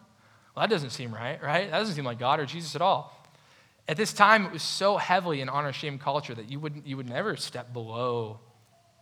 Well, 0.56 0.63
that 0.63 0.70
doesn't 0.70 0.89
seem 0.89 1.13
right, 1.13 1.42
right? 1.42 1.70
That 1.70 1.77
doesn't 1.77 1.96
seem 1.96 2.06
like 2.06 2.20
God 2.20 2.39
or 2.39 2.46
Jesus 2.46 2.75
at 2.75 2.82
all. 2.82 3.15
At 3.88 3.98
this 3.98 4.12
time, 4.12 4.46
it 4.46 4.51
was 4.51 4.63
so 4.63 4.98
heavily 4.98 5.42
an 5.42 5.50
honor 5.50 5.72
shame 5.72 6.00
culture 6.00 6.34
that 6.34 6.50
you 6.50 6.60
would, 6.60 6.82
you 6.86 6.98
would 6.98 7.10
never 7.10 7.36
step 7.36 7.74
below 7.74 8.39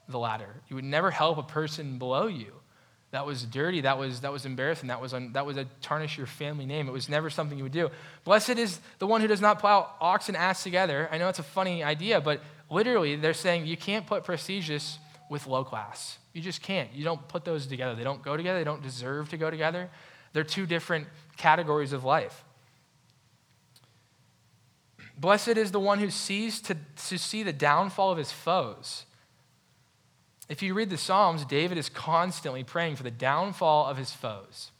the 0.09 0.19
ladder. 0.19 0.61
You 0.67 0.75
would 0.75 0.85
never 0.85 1.09
help 1.09 1.37
a 1.37 1.43
person 1.43 1.97
below 1.97 2.27
you. 2.27 2.51
That 3.11 3.25
was 3.25 3.43
dirty. 3.43 3.81
That 3.81 3.97
was, 3.97 4.21
that 4.21 4.31
was 4.31 4.45
embarrassing. 4.45 4.87
That 4.87 5.01
was, 5.01 5.13
un, 5.13 5.33
that 5.33 5.45
was 5.45 5.57
a 5.57 5.65
tarnish 5.81 6.17
your 6.17 6.27
family 6.27 6.65
name. 6.65 6.87
It 6.87 6.91
was 6.91 7.09
never 7.09 7.29
something 7.29 7.57
you 7.57 7.65
would 7.65 7.73
do. 7.73 7.89
Blessed 8.23 8.51
is 8.51 8.79
the 8.99 9.07
one 9.07 9.21
who 9.21 9.27
does 9.27 9.41
not 9.41 9.59
plow 9.59 9.93
ox 9.99 10.29
and 10.29 10.37
ass 10.37 10.63
together. 10.63 11.09
I 11.11 11.17
know 11.17 11.27
it's 11.27 11.39
a 11.39 11.43
funny 11.43 11.83
idea, 11.83 12.21
but 12.21 12.41
literally, 12.71 13.15
they're 13.15 13.33
saying 13.33 13.67
you 13.67 13.77
can't 13.77 14.07
put 14.07 14.23
prestigious 14.23 14.97
with 15.29 15.45
low 15.45 15.63
class. 15.63 16.17
You 16.33 16.41
just 16.41 16.61
can't. 16.61 16.91
You 16.93 17.03
don't 17.03 17.27
put 17.27 17.45
those 17.45 17.67
together. 17.67 17.93
They 17.93 18.03
don't 18.03 18.23
go 18.23 18.35
together. 18.35 18.57
They 18.57 18.65
don't 18.65 18.81
deserve 18.81 19.29
to 19.29 19.37
go 19.37 19.51
together. 19.51 19.89
They're 20.33 20.43
two 20.43 20.65
different 20.65 21.07
categories 21.37 21.93
of 21.93 22.03
life. 22.03 22.43
Blessed 25.17 25.49
is 25.49 25.71
the 25.71 25.79
one 25.79 25.99
who 25.99 26.09
sees 26.09 26.61
to, 26.61 26.75
to 27.09 27.17
see 27.17 27.43
the 27.43 27.53
downfall 27.53 28.11
of 28.11 28.17
his 28.17 28.31
foes. 28.31 29.05
If 30.49 30.63
you 30.63 30.73
read 30.73 30.89
the 30.89 30.97
Psalms, 30.97 31.45
David 31.45 31.77
is 31.77 31.89
constantly 31.89 32.63
praying 32.63 32.95
for 32.95 33.03
the 33.03 33.11
downfall 33.11 33.85
of 33.85 33.97
his 33.97 34.11
foes. 34.11 34.71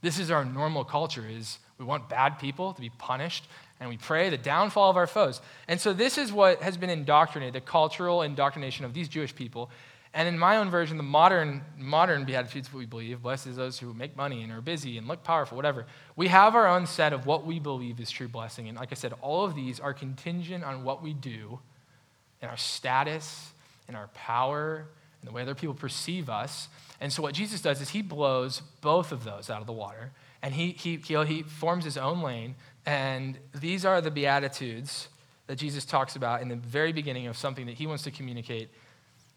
This 0.00 0.18
is 0.18 0.30
our 0.30 0.44
normal 0.44 0.84
culture 0.84 1.26
is 1.28 1.58
we 1.78 1.84
want 1.84 2.08
bad 2.08 2.38
people 2.38 2.72
to 2.72 2.80
be 2.80 2.90
punished 2.90 3.46
and 3.80 3.90
we 3.90 3.96
pray 3.96 4.30
the 4.30 4.38
downfall 4.38 4.90
of 4.90 4.96
our 4.96 5.06
foes. 5.06 5.40
And 5.68 5.80
so 5.80 5.92
this 5.92 6.18
is 6.18 6.32
what 6.32 6.62
has 6.62 6.76
been 6.76 6.90
indoctrinated, 6.90 7.54
the 7.54 7.60
cultural 7.60 8.22
indoctrination 8.22 8.84
of 8.84 8.94
these 8.94 9.08
Jewish 9.08 9.34
people. 9.34 9.70
And 10.14 10.26
in 10.26 10.38
my 10.38 10.56
own 10.56 10.70
version, 10.70 10.96
the 10.96 11.02
modern, 11.02 11.62
modern 11.76 12.24
Beatitudes, 12.24 12.72
we 12.72 12.86
believe, 12.86 13.20
blessed 13.20 13.48
is 13.48 13.56
those 13.56 13.78
who 13.78 13.92
make 13.92 14.16
money 14.16 14.42
and 14.42 14.50
are 14.50 14.62
busy 14.62 14.96
and 14.96 15.06
look 15.06 15.22
powerful, 15.22 15.56
whatever. 15.56 15.84
We 16.16 16.28
have 16.28 16.54
our 16.54 16.66
own 16.66 16.86
set 16.86 17.12
of 17.12 17.26
what 17.26 17.44
we 17.44 17.58
believe 17.58 18.00
is 18.00 18.10
true 18.10 18.28
blessing. 18.28 18.66
And 18.66 18.78
like 18.78 18.92
I 18.92 18.94
said, 18.94 19.12
all 19.20 19.44
of 19.44 19.54
these 19.54 19.78
are 19.78 19.92
contingent 19.92 20.64
on 20.64 20.84
what 20.84 21.02
we 21.02 21.12
do 21.12 21.58
and 22.40 22.50
our 22.50 22.56
status 22.56 23.50
and 23.88 23.96
our 23.96 24.08
power 24.08 24.86
and 25.20 25.28
the 25.28 25.32
way 25.32 25.42
other 25.42 25.54
people 25.54 25.74
perceive 25.74 26.30
us. 26.30 26.68
And 26.98 27.12
so 27.12 27.22
what 27.22 27.34
Jesus 27.34 27.60
does 27.60 27.82
is 27.82 27.90
he 27.90 28.00
blows 28.00 28.62
both 28.80 29.12
of 29.12 29.22
those 29.22 29.50
out 29.50 29.60
of 29.60 29.66
the 29.66 29.72
water 29.74 30.12
and 30.42 30.54
he, 30.54 30.70
he, 30.70 30.96
he, 30.96 31.24
he 31.24 31.42
forms 31.42 31.84
his 31.84 31.98
own 31.98 32.22
lane 32.22 32.54
and 32.86 33.36
these 33.54 33.84
are 33.84 34.00
the 34.00 34.10
Beatitudes 34.10 35.08
that 35.48 35.56
Jesus 35.56 35.84
talks 35.84 36.16
about 36.16 36.40
in 36.40 36.48
the 36.48 36.56
very 36.56 36.92
beginning 36.92 37.26
of 37.26 37.36
something 37.36 37.66
that 37.66 37.74
he 37.74 37.86
wants 37.86 38.04
to 38.04 38.10
communicate 38.10 38.70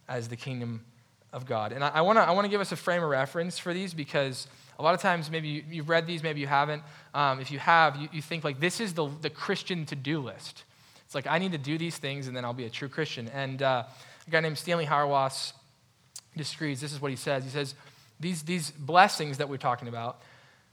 as 0.07 0.27
the 0.27 0.35
kingdom 0.35 0.85
of 1.33 1.45
God. 1.45 1.71
And 1.71 1.83
I, 1.83 1.89
I 1.89 2.01
want 2.01 2.17
to 2.17 2.21
I 2.21 2.31
wanna 2.31 2.47
give 2.47 2.61
us 2.61 2.71
a 2.71 2.75
frame 2.75 3.03
of 3.03 3.09
reference 3.09 3.59
for 3.59 3.73
these 3.73 3.93
because 3.93 4.47
a 4.77 4.83
lot 4.83 4.95
of 4.95 5.01
times 5.01 5.29
maybe 5.29 5.47
you, 5.47 5.63
you've 5.69 5.89
read 5.89 6.07
these, 6.07 6.23
maybe 6.23 6.39
you 6.39 6.47
haven't. 6.47 6.83
Um, 7.13 7.39
if 7.39 7.51
you 7.51 7.59
have, 7.59 7.95
you, 7.95 8.07
you 8.11 8.21
think 8.21 8.43
like 8.43 8.59
this 8.59 8.79
is 8.79 8.93
the, 8.93 9.09
the 9.21 9.29
Christian 9.29 9.85
to 9.87 9.95
do 9.95 10.19
list. 10.19 10.63
It's 11.05 11.15
like 11.15 11.27
I 11.27 11.39
need 11.39 11.51
to 11.51 11.57
do 11.57 11.77
these 11.77 11.97
things 11.97 12.27
and 12.27 12.35
then 12.35 12.45
I'll 12.45 12.53
be 12.53 12.65
a 12.65 12.69
true 12.69 12.87
Christian. 12.87 13.27
And 13.29 13.61
uh, 13.61 13.83
a 14.27 14.29
guy 14.29 14.39
named 14.39 14.57
Stanley 14.57 14.85
Hauerwas 14.85 15.53
disagrees. 16.37 16.81
This 16.81 16.93
is 16.93 17.01
what 17.01 17.11
he 17.11 17.17
says. 17.17 17.43
He 17.43 17.49
says, 17.49 17.75
these, 18.19 18.43
these 18.43 18.71
blessings 18.71 19.37
that 19.37 19.49
we're 19.49 19.57
talking 19.57 19.87
about, 19.87 20.21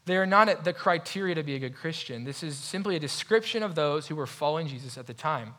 they 0.07 0.17
are 0.17 0.27
not 0.27 0.65
the 0.65 0.73
criteria 0.73 1.35
to 1.35 1.43
be 1.43 1.57
a 1.57 1.59
good 1.59 1.75
Christian. 1.75 2.25
This 2.25 2.43
is 2.43 2.57
simply 2.57 2.97
a 2.97 3.01
description 3.01 3.63
of 3.63 3.75
those 3.75 4.07
who 4.07 4.17
were 4.17 4.27
following 4.27 4.69
Jesus 4.69 4.97
at 4.97 5.07
the 5.07 5.15
time. 5.15 5.55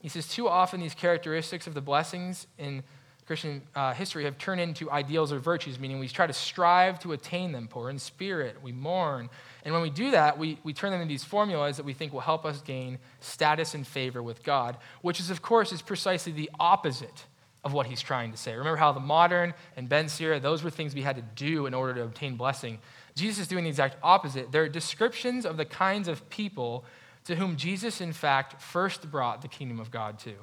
He 0.00 0.08
says, 0.08 0.28
too 0.28 0.48
often 0.48 0.80
these 0.80 0.94
characteristics 0.94 1.66
of 1.66 1.74
the 1.74 1.80
blessings 1.80 2.46
in 2.58 2.84
Christian 3.26 3.60
uh, 3.74 3.92
history 3.92 4.24
have 4.24 4.38
turned 4.38 4.60
into 4.60 4.90
ideals 4.90 5.32
or 5.32 5.38
virtues, 5.38 5.78
meaning 5.78 5.98
we 5.98 6.08
try 6.08 6.26
to 6.26 6.32
strive 6.32 6.98
to 7.00 7.12
attain 7.12 7.52
them, 7.52 7.68
poor 7.68 7.90
in 7.90 7.98
spirit, 7.98 8.56
we 8.62 8.72
mourn. 8.72 9.28
And 9.64 9.74
when 9.74 9.82
we 9.82 9.90
do 9.90 10.12
that, 10.12 10.38
we, 10.38 10.58
we 10.62 10.72
turn 10.72 10.92
them 10.92 11.02
into 11.02 11.12
these 11.12 11.24
formulas 11.24 11.76
that 11.76 11.84
we 11.84 11.92
think 11.92 12.12
will 12.12 12.20
help 12.20 12.46
us 12.46 12.62
gain 12.62 12.98
status 13.20 13.74
and 13.74 13.86
favor 13.86 14.22
with 14.22 14.42
God, 14.44 14.78
which 15.02 15.20
is, 15.20 15.28
of 15.28 15.42
course, 15.42 15.72
is 15.72 15.82
precisely 15.82 16.32
the 16.32 16.50
opposite 16.58 17.26
of 17.64 17.74
what 17.74 17.86
he's 17.86 18.00
trying 18.00 18.30
to 18.30 18.38
say. 18.38 18.52
Remember 18.54 18.76
how 18.76 18.92
the 18.92 19.00
modern 19.00 19.52
and 19.76 19.88
Ben 19.88 20.08
Sira, 20.08 20.40
those 20.40 20.62
were 20.62 20.70
things 20.70 20.94
we 20.94 21.02
had 21.02 21.16
to 21.16 21.24
do 21.34 21.66
in 21.66 21.74
order 21.74 21.92
to 21.94 22.04
obtain 22.04 22.36
blessing. 22.36 22.78
Jesus 23.18 23.40
is 23.40 23.48
doing 23.48 23.64
the 23.64 23.70
exact 23.70 23.96
opposite. 24.02 24.52
They're 24.52 24.68
descriptions 24.68 25.44
of 25.44 25.56
the 25.56 25.64
kinds 25.64 26.08
of 26.08 26.28
people 26.30 26.84
to 27.24 27.36
whom 27.36 27.56
Jesus, 27.56 28.00
in 28.00 28.12
fact, 28.12 28.62
first 28.62 29.10
brought 29.10 29.42
the 29.42 29.48
kingdom 29.48 29.80
of 29.80 29.90
God 29.90 30.18
to. 30.20 30.34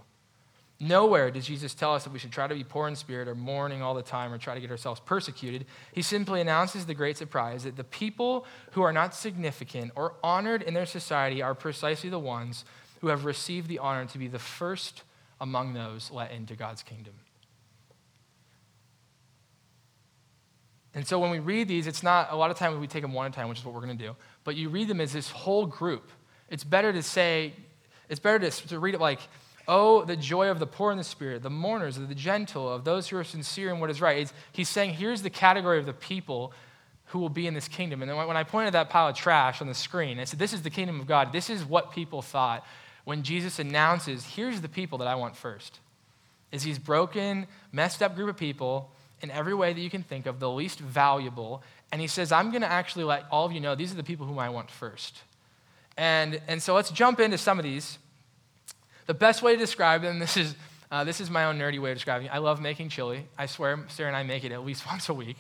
Nowhere 0.80 1.32
does 1.32 1.46
Jesus 1.46 1.74
tell 1.74 1.94
us 1.94 2.04
that 2.04 2.12
we 2.12 2.20
should 2.20 2.34
try 2.34 2.48
to 2.48 2.54
be 2.54 2.64
poor 2.64 2.88
in 2.88 2.96
spirit 2.96 3.30
or 3.30 3.36
mourning 3.36 3.82
all 3.82 3.94
the 3.94 4.04
time 4.04 4.34
or 4.34 4.38
try 4.38 4.56
to 4.56 4.60
get 4.60 4.70
ourselves 4.70 5.00
persecuted. 5.00 5.66
He 5.94 6.02
simply 6.02 6.42
announces 6.42 6.86
the 6.86 6.94
great 6.94 7.18
surprise 7.18 7.64
that 7.64 7.78
the 7.78 7.86
people 7.86 8.46
who 8.72 8.82
are 8.82 8.92
not 8.92 9.16
significant 9.16 9.94
or 9.96 10.16
honored 10.22 10.62
in 10.62 10.74
their 10.74 10.86
society 10.86 11.42
are 11.42 11.56
precisely 11.56 12.10
the 12.10 12.20
ones 12.20 12.66
who 13.00 13.08
have 13.08 13.24
received 13.24 13.70
the 13.70 13.80
honor 13.80 14.06
to 14.06 14.18
be 14.18 14.28
the 14.28 14.40
first 14.40 15.04
among 15.40 15.74
those 15.74 16.12
let 16.12 16.32
into 16.32 16.56
God's 16.56 16.84
kingdom. 16.84 17.14
And 20.96 21.06
so 21.06 21.20
when 21.20 21.30
we 21.30 21.40
read 21.40 21.68
these, 21.68 21.88
it's 21.88 22.02
not, 22.02 22.32
a 22.32 22.36
lot 22.36 22.50
of 22.50 22.58
times 22.58 22.80
we 22.80 22.88
take 22.88 23.02
them 23.02 23.14
one 23.14 23.26
at 23.26 23.34
a 23.34 23.36
time, 23.36 23.50
which 23.50 23.60
is 23.60 23.66
what 23.66 23.76
we're 23.76 23.82
going 23.82 23.98
to 23.98 24.04
do, 24.04 24.16
but 24.46 24.56
you 24.56 24.70
read 24.70 24.88
them 24.88 25.02
as 25.02 25.12
this 25.14 25.30
whole 25.30 25.66
group. 25.66 26.10
It's 26.50 26.64
better 26.64 26.94
to 26.94 27.04
say, 27.04 27.54
it's 28.10 28.20
better 28.20 28.40
to, 28.40 28.68
to 28.70 28.80
read 28.80 28.96
it 28.96 29.02
like, 29.02 29.20
oh, 29.68 30.06
the 30.06 30.16
joy 30.16 30.50
of 30.50 30.60
the 30.60 30.68
poor 30.68 30.92
in 30.92 30.98
the 30.98 31.04
spirit, 31.04 31.44
the 31.44 31.50
mourners, 31.50 31.98
of 31.98 32.08
the 32.08 32.16
gentle, 32.16 32.72
of 32.72 32.86
those 32.86 33.10
who 33.10 33.18
are 33.18 33.24
sincere 33.24 33.74
in 33.74 33.80
what 33.80 33.90
is 33.90 34.00
right. 34.00 34.20
It's, 34.20 34.34
he's 34.54 34.70
saying, 34.70 34.94
here's 34.94 35.22
the 35.22 35.30
category 35.30 35.80
of 35.80 35.86
the 35.86 35.94
people 35.94 36.54
who 37.08 37.20
will 37.20 37.30
be 37.30 37.46
in 37.46 37.54
this 37.54 37.68
kingdom. 37.68 38.02
And 38.02 38.10
then 38.10 38.18
when 38.18 38.38
I 38.38 38.44
pointed 38.44 38.74
that 38.74 38.90
pile 38.90 39.10
of 39.10 39.16
trash 39.16 39.62
on 39.62 39.68
the 39.68 39.74
screen, 39.74 40.20
I 40.20 40.24
said, 40.24 40.40
this 40.40 40.54
is 40.54 40.62
the 40.62 40.70
kingdom 40.70 41.00
of 41.00 41.08
God. 41.08 41.34
This 41.34 41.50
is 41.50 41.66
what 41.66 41.92
people 41.92 42.22
thought 42.22 42.66
when 43.04 43.22
Jesus 43.22 43.60
announces, 43.60 44.26
here's 44.26 44.62
the 44.62 44.70
people 44.70 44.98
that 45.00 45.08
I 45.08 45.16
want 45.16 45.36
first. 45.36 45.80
Is 46.52 46.64
these 46.64 46.80
broken, 46.80 47.48
messed 47.72 48.02
up 48.02 48.16
group 48.16 48.30
of 48.30 48.38
people 48.38 48.92
in 49.22 49.32
every 49.32 49.54
way 49.54 49.74
that 49.74 49.80
you 49.80 49.90
can 49.90 50.04
think 50.04 50.26
of, 50.26 50.40
the 50.40 50.50
least 50.50 50.80
valuable. 50.80 51.64
And 51.92 52.02
he 52.02 52.08
says, 52.08 52.32
I'm 52.32 52.52
going 52.52 52.62
to 52.62 52.72
actually 52.72 53.06
let 53.06 53.26
all 53.32 53.46
of 53.46 53.52
you 53.52 53.60
know 53.60 53.76
these 53.76 53.92
are 53.92 53.96
the 53.96 54.04
people 54.04 54.26
whom 54.26 54.40
I 54.40 54.50
want 54.50 54.70
first. 54.70 55.22
And, 55.98 56.42
and 56.48 56.62
so 56.62 56.76
let's 56.76 56.92
jump 56.92 57.20
into 57.20 57.38
some 57.38 57.58
of 57.58 57.64
these. 57.64 57.98
The 59.06 59.14
best 59.14 59.42
way 59.42 59.54
to 59.54 59.60
describe 59.60 60.02
them, 60.02 60.20
this 60.20 60.36
is, 60.36 60.56
uh, 60.92 61.04
this 61.04 61.22
is 61.22 61.30
my 61.30 61.46
own 61.46 61.58
nerdy 61.58 61.80
way 61.80 61.92
of 61.92 61.98
describing 61.98 62.28
it. 62.28 62.34
I 62.34 62.40
love 62.40 62.60
making 62.60 62.90
chili. 62.90 63.26
I 63.38 63.46
swear, 63.46 63.86
Sarah 63.90 64.10
and 64.10 64.18
I 64.18 64.24
make 64.24 64.44
it 64.44 64.52
at 64.52 64.66
least 64.66 64.86
once 64.88 65.10
a 65.10 65.14
week. 65.14 65.38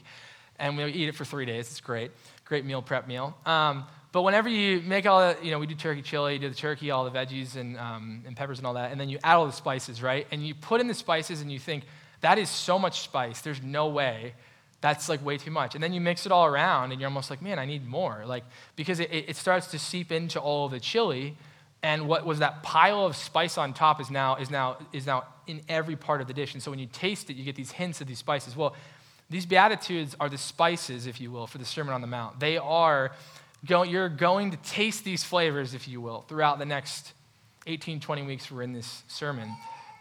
And 0.57 0.77
we 0.77 0.85
eat 0.85 1.09
it 1.09 1.15
for 1.15 1.25
three 1.25 1.45
days. 1.45 1.69
It's 1.69 1.81
great. 1.81 2.11
Great 2.45 2.63
meal 2.63 2.81
prep 2.81 3.07
meal. 3.07 3.35
Um, 3.45 3.85
but 4.13 4.21
whenever 4.21 4.47
you 4.47 4.79
make 4.79 5.05
all 5.05 5.19
the, 5.19 5.37
you 5.43 5.51
know, 5.51 5.59
we 5.59 5.67
do 5.67 5.75
turkey 5.75 6.01
chili, 6.01 6.39
do 6.39 6.47
the 6.47 6.55
turkey, 6.55 6.89
all 6.89 7.03
the 7.03 7.11
veggies 7.11 7.57
and, 7.57 7.77
um, 7.77 8.23
and 8.25 8.37
peppers 8.37 8.59
and 8.59 8.65
all 8.65 8.75
that, 8.75 8.93
and 8.93 9.01
then 9.01 9.09
you 9.09 9.19
add 9.25 9.35
all 9.35 9.45
the 9.45 9.51
spices, 9.51 10.01
right? 10.01 10.25
And 10.31 10.47
you 10.47 10.55
put 10.55 10.79
in 10.79 10.87
the 10.87 10.93
spices 10.93 11.41
and 11.41 11.51
you 11.51 11.59
think, 11.59 11.83
that 12.25 12.39
is 12.39 12.49
so 12.49 12.79
much 12.79 13.01
spice. 13.01 13.41
There's 13.41 13.61
no 13.61 13.87
way. 13.87 14.33
That's 14.81 15.09
like 15.09 15.23
way 15.23 15.37
too 15.37 15.51
much. 15.51 15.75
And 15.75 15.83
then 15.83 15.93
you 15.93 16.01
mix 16.01 16.25
it 16.25 16.31
all 16.31 16.47
around 16.47 16.91
and 16.91 16.99
you're 16.99 17.07
almost 17.07 17.29
like, 17.29 17.39
man, 17.39 17.59
I 17.59 17.65
need 17.65 17.85
more. 17.85 18.23
Like, 18.25 18.43
because 18.75 18.99
it, 18.99 19.11
it 19.11 19.35
starts 19.35 19.67
to 19.67 19.77
seep 19.77 20.11
into 20.11 20.39
all 20.39 20.65
of 20.65 20.71
the 20.71 20.79
chili. 20.79 21.37
And 21.83 22.07
what 22.07 22.25
was 22.25 22.39
that 22.39 22.63
pile 22.63 23.05
of 23.05 23.15
spice 23.15 23.59
on 23.59 23.75
top 23.75 24.01
is 24.01 24.09
now, 24.09 24.37
is 24.37 24.49
now, 24.49 24.77
is 24.91 25.05
now 25.05 25.25
in 25.45 25.61
every 25.69 25.95
part 25.95 26.19
of 26.19 26.25
the 26.25 26.33
dish. 26.33 26.55
And 26.55 26.63
so 26.63 26.71
when 26.71 26.79
you 26.79 26.87
taste 26.91 27.29
it, 27.29 27.35
you 27.35 27.43
get 27.43 27.55
these 27.55 27.69
hints 27.69 28.01
of 28.01 28.07
these 28.07 28.17
spices. 28.17 28.55
Well, 28.55 28.75
These 29.29 29.45
Beatitudes 29.45 30.15
are 30.19 30.27
the 30.27 30.39
spices, 30.39 31.05
if 31.05 31.21
you 31.21 31.29
will, 31.29 31.45
for 31.45 31.59
the 31.59 31.65
Sermon 31.65 31.93
on 31.93 32.01
the 32.01 32.07
Mount. 32.07 32.39
They 32.39 32.57
are, 32.57 33.11
you're 33.67 34.09
going 34.09 34.49
to 34.49 34.57
taste 34.57 35.03
these 35.03 35.23
flavors, 35.23 35.75
if 35.75 35.87
you 35.87 36.01
will, 36.01 36.21
throughout 36.27 36.57
the 36.57 36.65
next 36.65 37.13
18, 37.67 37.99
20 37.99 38.23
weeks 38.23 38.49
we're 38.49 38.63
in 38.63 38.73
this 38.73 39.03
sermon. 39.07 39.51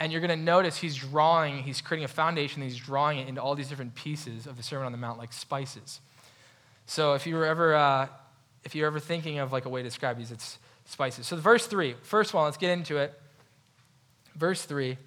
And 0.00 0.10
you're 0.12 0.20
going 0.20 0.36
to 0.36 0.44
notice 0.44 0.76
he's 0.76 0.96
drawing, 0.96 1.62
he's 1.62 1.80
creating 1.80 2.04
a 2.04 2.08
foundation, 2.08 2.62
he's 2.62 2.76
drawing 2.76 3.18
it 3.18 3.28
into 3.28 3.40
all 3.40 3.54
these 3.54 3.68
different 3.68 3.94
pieces 3.94 4.46
of 4.46 4.56
the 4.56 4.62
Sermon 4.62 4.86
on 4.86 4.92
the 4.92 4.98
Mount, 4.98 5.18
like 5.18 5.32
spices. 5.32 6.00
So 6.86 7.14
if 7.14 7.26
you 7.26 7.36
were 7.36 7.46
ever, 7.46 7.74
uh, 7.74 8.08
if 8.64 8.74
you're 8.74 8.86
ever 8.86 9.00
thinking 9.00 9.38
of 9.38 9.52
like 9.52 9.64
a 9.64 9.68
way 9.68 9.82
to 9.82 9.88
describe 9.88 10.18
these, 10.18 10.32
it's 10.32 10.58
spices. 10.84 11.26
So 11.26 11.36
verse 11.36 11.66
three, 11.66 11.94
first 12.02 12.34
one, 12.34 12.44
let's 12.44 12.56
get 12.56 12.70
into 12.70 12.98
it. 12.98 13.18
Verse 14.34 14.64
three, 14.64 14.98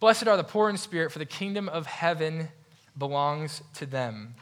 blessed 0.00 0.28
are 0.28 0.36
the 0.36 0.44
poor 0.44 0.70
in 0.70 0.76
spirit, 0.76 1.10
for 1.10 1.18
the 1.18 1.26
kingdom 1.26 1.68
of 1.68 1.86
heaven 1.86 2.48
belongs 2.96 3.62
to 3.74 3.86
them. 3.86 4.36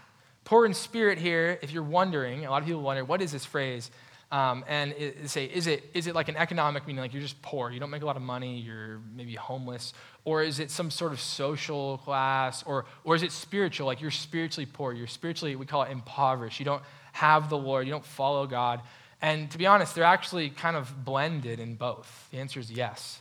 Poor 0.45 0.67
in 0.67 0.75
spirit 0.75 1.19
here, 1.19 1.59
if 1.63 1.73
you're 1.73 1.83
wondering, 1.83 2.45
a 2.45 2.51
lot 2.51 2.61
of 2.61 2.69
people 2.69 2.83
wonder, 2.83 3.05
what 3.05 3.23
is 3.23 3.33
this 3.33 3.45
phrase? 3.45 3.91
Um, 4.33 4.65
and 4.67 4.93
it, 4.93 5.29
say, 5.29 5.45
is 5.45 5.67
it, 5.67 5.85
is 5.93 6.07
it 6.07 6.15
like 6.15 6.31
an 6.31 6.37
economic 6.37 6.87
meaning, 6.87 7.03
like 7.03 7.13
you're 7.13 7.21
just 7.21 7.43
poor, 7.43 7.71
you 7.71 7.79
don't 7.79 7.91
make 7.91 8.01
a 8.01 8.07
lot 8.07 8.17
of 8.17 8.23
money, 8.23 8.61
you're 8.61 8.99
maybe 9.15 9.35
homeless? 9.35 9.93
Or 10.25 10.43
is 10.43 10.59
it 10.59 10.71
some 10.71 10.91
sort 10.91 11.13
of 11.13 11.21
social 11.21 11.99
class? 11.99 12.63
Or, 12.63 12.87
or 13.05 13.15
is 13.15 13.23
it 13.23 13.31
spiritual, 13.31 13.87
like 13.87 14.01
you're 14.01 14.11
spiritually 14.11 14.67
poor, 14.73 14.95
you're 14.95 15.07
spiritually, 15.07 15.55
we 15.55 15.67
call 15.67 15.83
it 15.83 15.91
impoverished, 15.91 16.59
you 16.59 16.65
don't 16.65 16.83
have 17.13 17.51
the 17.51 17.59
Lord, 17.59 17.87
you 17.87 17.93
don't 17.93 18.07
follow 18.07 18.47
God? 18.47 18.81
And 19.21 19.51
to 19.51 19.59
be 19.59 19.67
honest, 19.67 19.95
they're 19.95 20.03
actually 20.03 20.49
kind 20.49 20.77
of 20.77 21.05
blended 21.05 21.61
in 21.61 21.75
both. 21.75 22.29
The 22.31 22.39
answer 22.39 22.59
is 22.59 22.73
yes. 22.73 23.21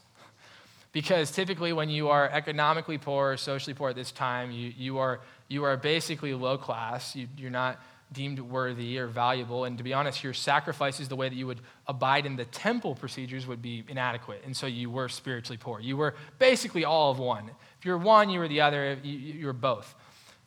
Because 0.93 1.30
typically, 1.32 1.74
when 1.74 1.89
you 1.89 2.08
are 2.08 2.30
economically 2.30 2.97
poor 2.97 3.34
or 3.34 3.38
socially 3.38 3.74
poor 3.74 3.89
at 3.89 3.97
this 3.97 4.12
time, 4.12 4.52
you, 4.52 4.74
you, 4.78 4.97
are, 5.00 5.19
you 5.50 5.65
are 5.65 5.76
basically 5.76 6.34
low 6.34 6.58
class. 6.58 7.17
You, 7.17 7.28
you're 7.38 7.52
not 7.52 7.80
deemed 8.12 8.39
worthy 8.39 8.97
or 8.97 9.08
valuable. 9.08 9.65
And 9.65 9.78
to 9.78 9.84
be 9.84 9.93
honest, 9.93 10.24
your 10.24 10.34
sacrifices, 10.34 11.08
the 11.08 11.15
way 11.15 11.30
that 11.30 11.36
you 11.36 11.47
would 11.47 11.62
abide 11.88 12.26
in 12.26 12.36
the 12.36 12.45
temple 12.45 12.95
procedures, 12.95 13.47
would 13.47 13.62
be 13.62 13.84
inadequate. 13.88 14.41
And 14.45 14.56
so 14.56 14.67
you 14.67 14.89
were 14.89 15.08
spiritually 15.10 15.58
poor. 15.58 15.80
You 15.80 15.97
were 15.97 16.15
basically 16.38 16.84
all 16.84 17.12
of 17.12 17.19
one. 17.19 17.50
If 17.80 17.86
you're 17.86 17.97
one, 17.97 18.30
you 18.30 18.39
were 18.39 18.47
the 18.47 18.62
other, 18.62 18.97
you, 19.02 19.17
you 19.17 19.45
were 19.45 19.54
both. 19.54 19.95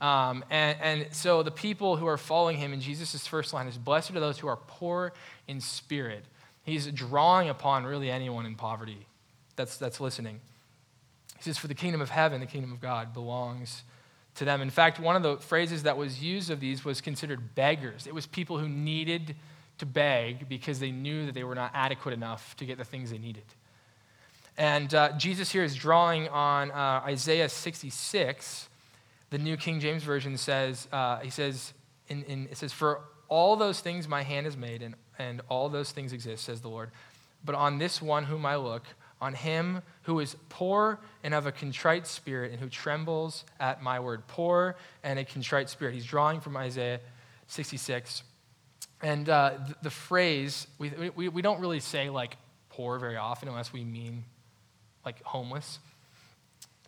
Um, 0.00 0.44
and, 0.50 0.78
and 0.80 1.06
so 1.14 1.42
the 1.42 1.50
people 1.50 1.96
who 1.96 2.06
are 2.06 2.18
following 2.18 2.58
him 2.58 2.72
in 2.72 2.80
Jesus' 2.80 3.26
first 3.26 3.54
line 3.54 3.66
is 3.66 3.78
Blessed 3.78 4.10
are 4.10 4.20
those 4.20 4.38
who 4.38 4.48
are 4.48 4.56
poor 4.56 5.12
in 5.48 5.60
spirit. 5.60 6.24
He's 6.62 6.86
drawing 6.86 7.48
upon 7.48 7.84
really 7.84 8.10
anyone 8.10 8.44
in 8.46 8.54
poverty 8.54 9.06
that's, 9.56 9.76
that's 9.76 10.00
listening. 10.00 10.40
He 11.36 11.42
says, 11.42 11.58
For 11.58 11.68
the 11.68 11.74
kingdom 11.74 12.00
of 12.00 12.10
heaven, 12.10 12.40
the 12.40 12.46
kingdom 12.46 12.72
of 12.72 12.80
God, 12.80 13.14
belongs 13.14 13.82
to 14.36 14.44
them. 14.44 14.60
In 14.60 14.70
fact, 14.70 14.98
one 14.98 15.16
of 15.16 15.22
the 15.22 15.36
phrases 15.36 15.84
that 15.84 15.96
was 15.96 16.22
used 16.22 16.50
of 16.50 16.60
these 16.60 16.84
was 16.84 17.00
considered 17.00 17.54
beggars. 17.54 18.06
It 18.06 18.14
was 18.14 18.26
people 18.26 18.58
who 18.58 18.68
needed 18.68 19.36
to 19.78 19.86
beg 19.86 20.48
because 20.48 20.78
they 20.78 20.90
knew 20.90 21.26
that 21.26 21.34
they 21.34 21.44
were 21.44 21.54
not 21.54 21.70
adequate 21.74 22.12
enough 22.12 22.56
to 22.56 22.64
get 22.64 22.78
the 22.78 22.84
things 22.84 23.10
they 23.10 23.18
needed. 23.18 23.44
And 24.56 24.94
uh, 24.94 25.12
Jesus 25.18 25.50
here 25.50 25.64
is 25.64 25.74
drawing 25.74 26.28
on 26.28 26.70
uh, 26.70 27.02
Isaiah 27.06 27.48
66. 27.48 28.68
The 29.30 29.38
New 29.38 29.56
King 29.56 29.80
James 29.80 30.04
Version 30.04 30.36
says, 30.36 30.86
uh, 30.92 31.18
he 31.18 31.30
says, 31.30 31.72
in, 32.08 32.22
in, 32.24 32.48
it 32.50 32.56
says, 32.56 32.72
For 32.72 33.00
all 33.28 33.56
those 33.56 33.80
things 33.80 34.06
my 34.06 34.22
hand 34.22 34.46
has 34.46 34.56
made, 34.56 34.82
and, 34.82 34.94
and 35.18 35.40
all 35.48 35.68
those 35.68 35.90
things 35.90 36.12
exist, 36.12 36.44
says 36.44 36.60
the 36.60 36.68
Lord. 36.68 36.90
But 37.44 37.56
on 37.56 37.78
this 37.78 38.00
one 38.00 38.24
whom 38.24 38.46
I 38.46 38.56
look, 38.56 38.84
on 39.20 39.34
him 39.34 39.82
who 40.02 40.20
is 40.20 40.36
poor 40.48 40.98
and 41.22 41.34
of 41.34 41.46
a 41.46 41.52
contrite 41.52 42.06
spirit 42.06 42.50
and 42.52 42.60
who 42.60 42.68
trembles 42.68 43.44
at 43.58 43.82
my 43.82 44.00
word. 44.00 44.26
Poor 44.26 44.76
and 45.02 45.18
a 45.18 45.24
contrite 45.24 45.70
spirit. 45.70 45.94
He's 45.94 46.04
drawing 46.04 46.40
from 46.40 46.56
Isaiah 46.56 47.00
66. 47.46 48.22
And 49.02 49.28
uh, 49.28 49.58
the, 49.66 49.74
the, 49.82 49.90
phrase, 49.90 50.66
we, 50.78 50.90
we, 51.14 51.28
we 51.28 51.42
don't 51.42 51.60
really 51.60 51.80
say 51.80 52.10
like 52.10 52.36
poor 52.70 52.98
very 52.98 53.16
often 53.16 53.48
unless 53.48 53.72
we 53.72 53.84
mean 53.84 54.24
like 55.04 55.22
homeless. 55.22 55.78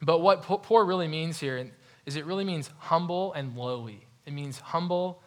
But 0.02 0.20
what 0.20 0.42
poor 0.42 0.84
really 0.84 1.08
means 1.08 1.40
here 1.40 1.70
is 2.04 2.16
it 2.16 2.26
really 2.26 2.44
means 2.44 2.70
humble 2.78 3.32
and 3.32 3.56
lowly. 3.56 4.06
It 4.26 4.32
means 4.32 4.58
humble 4.58 5.22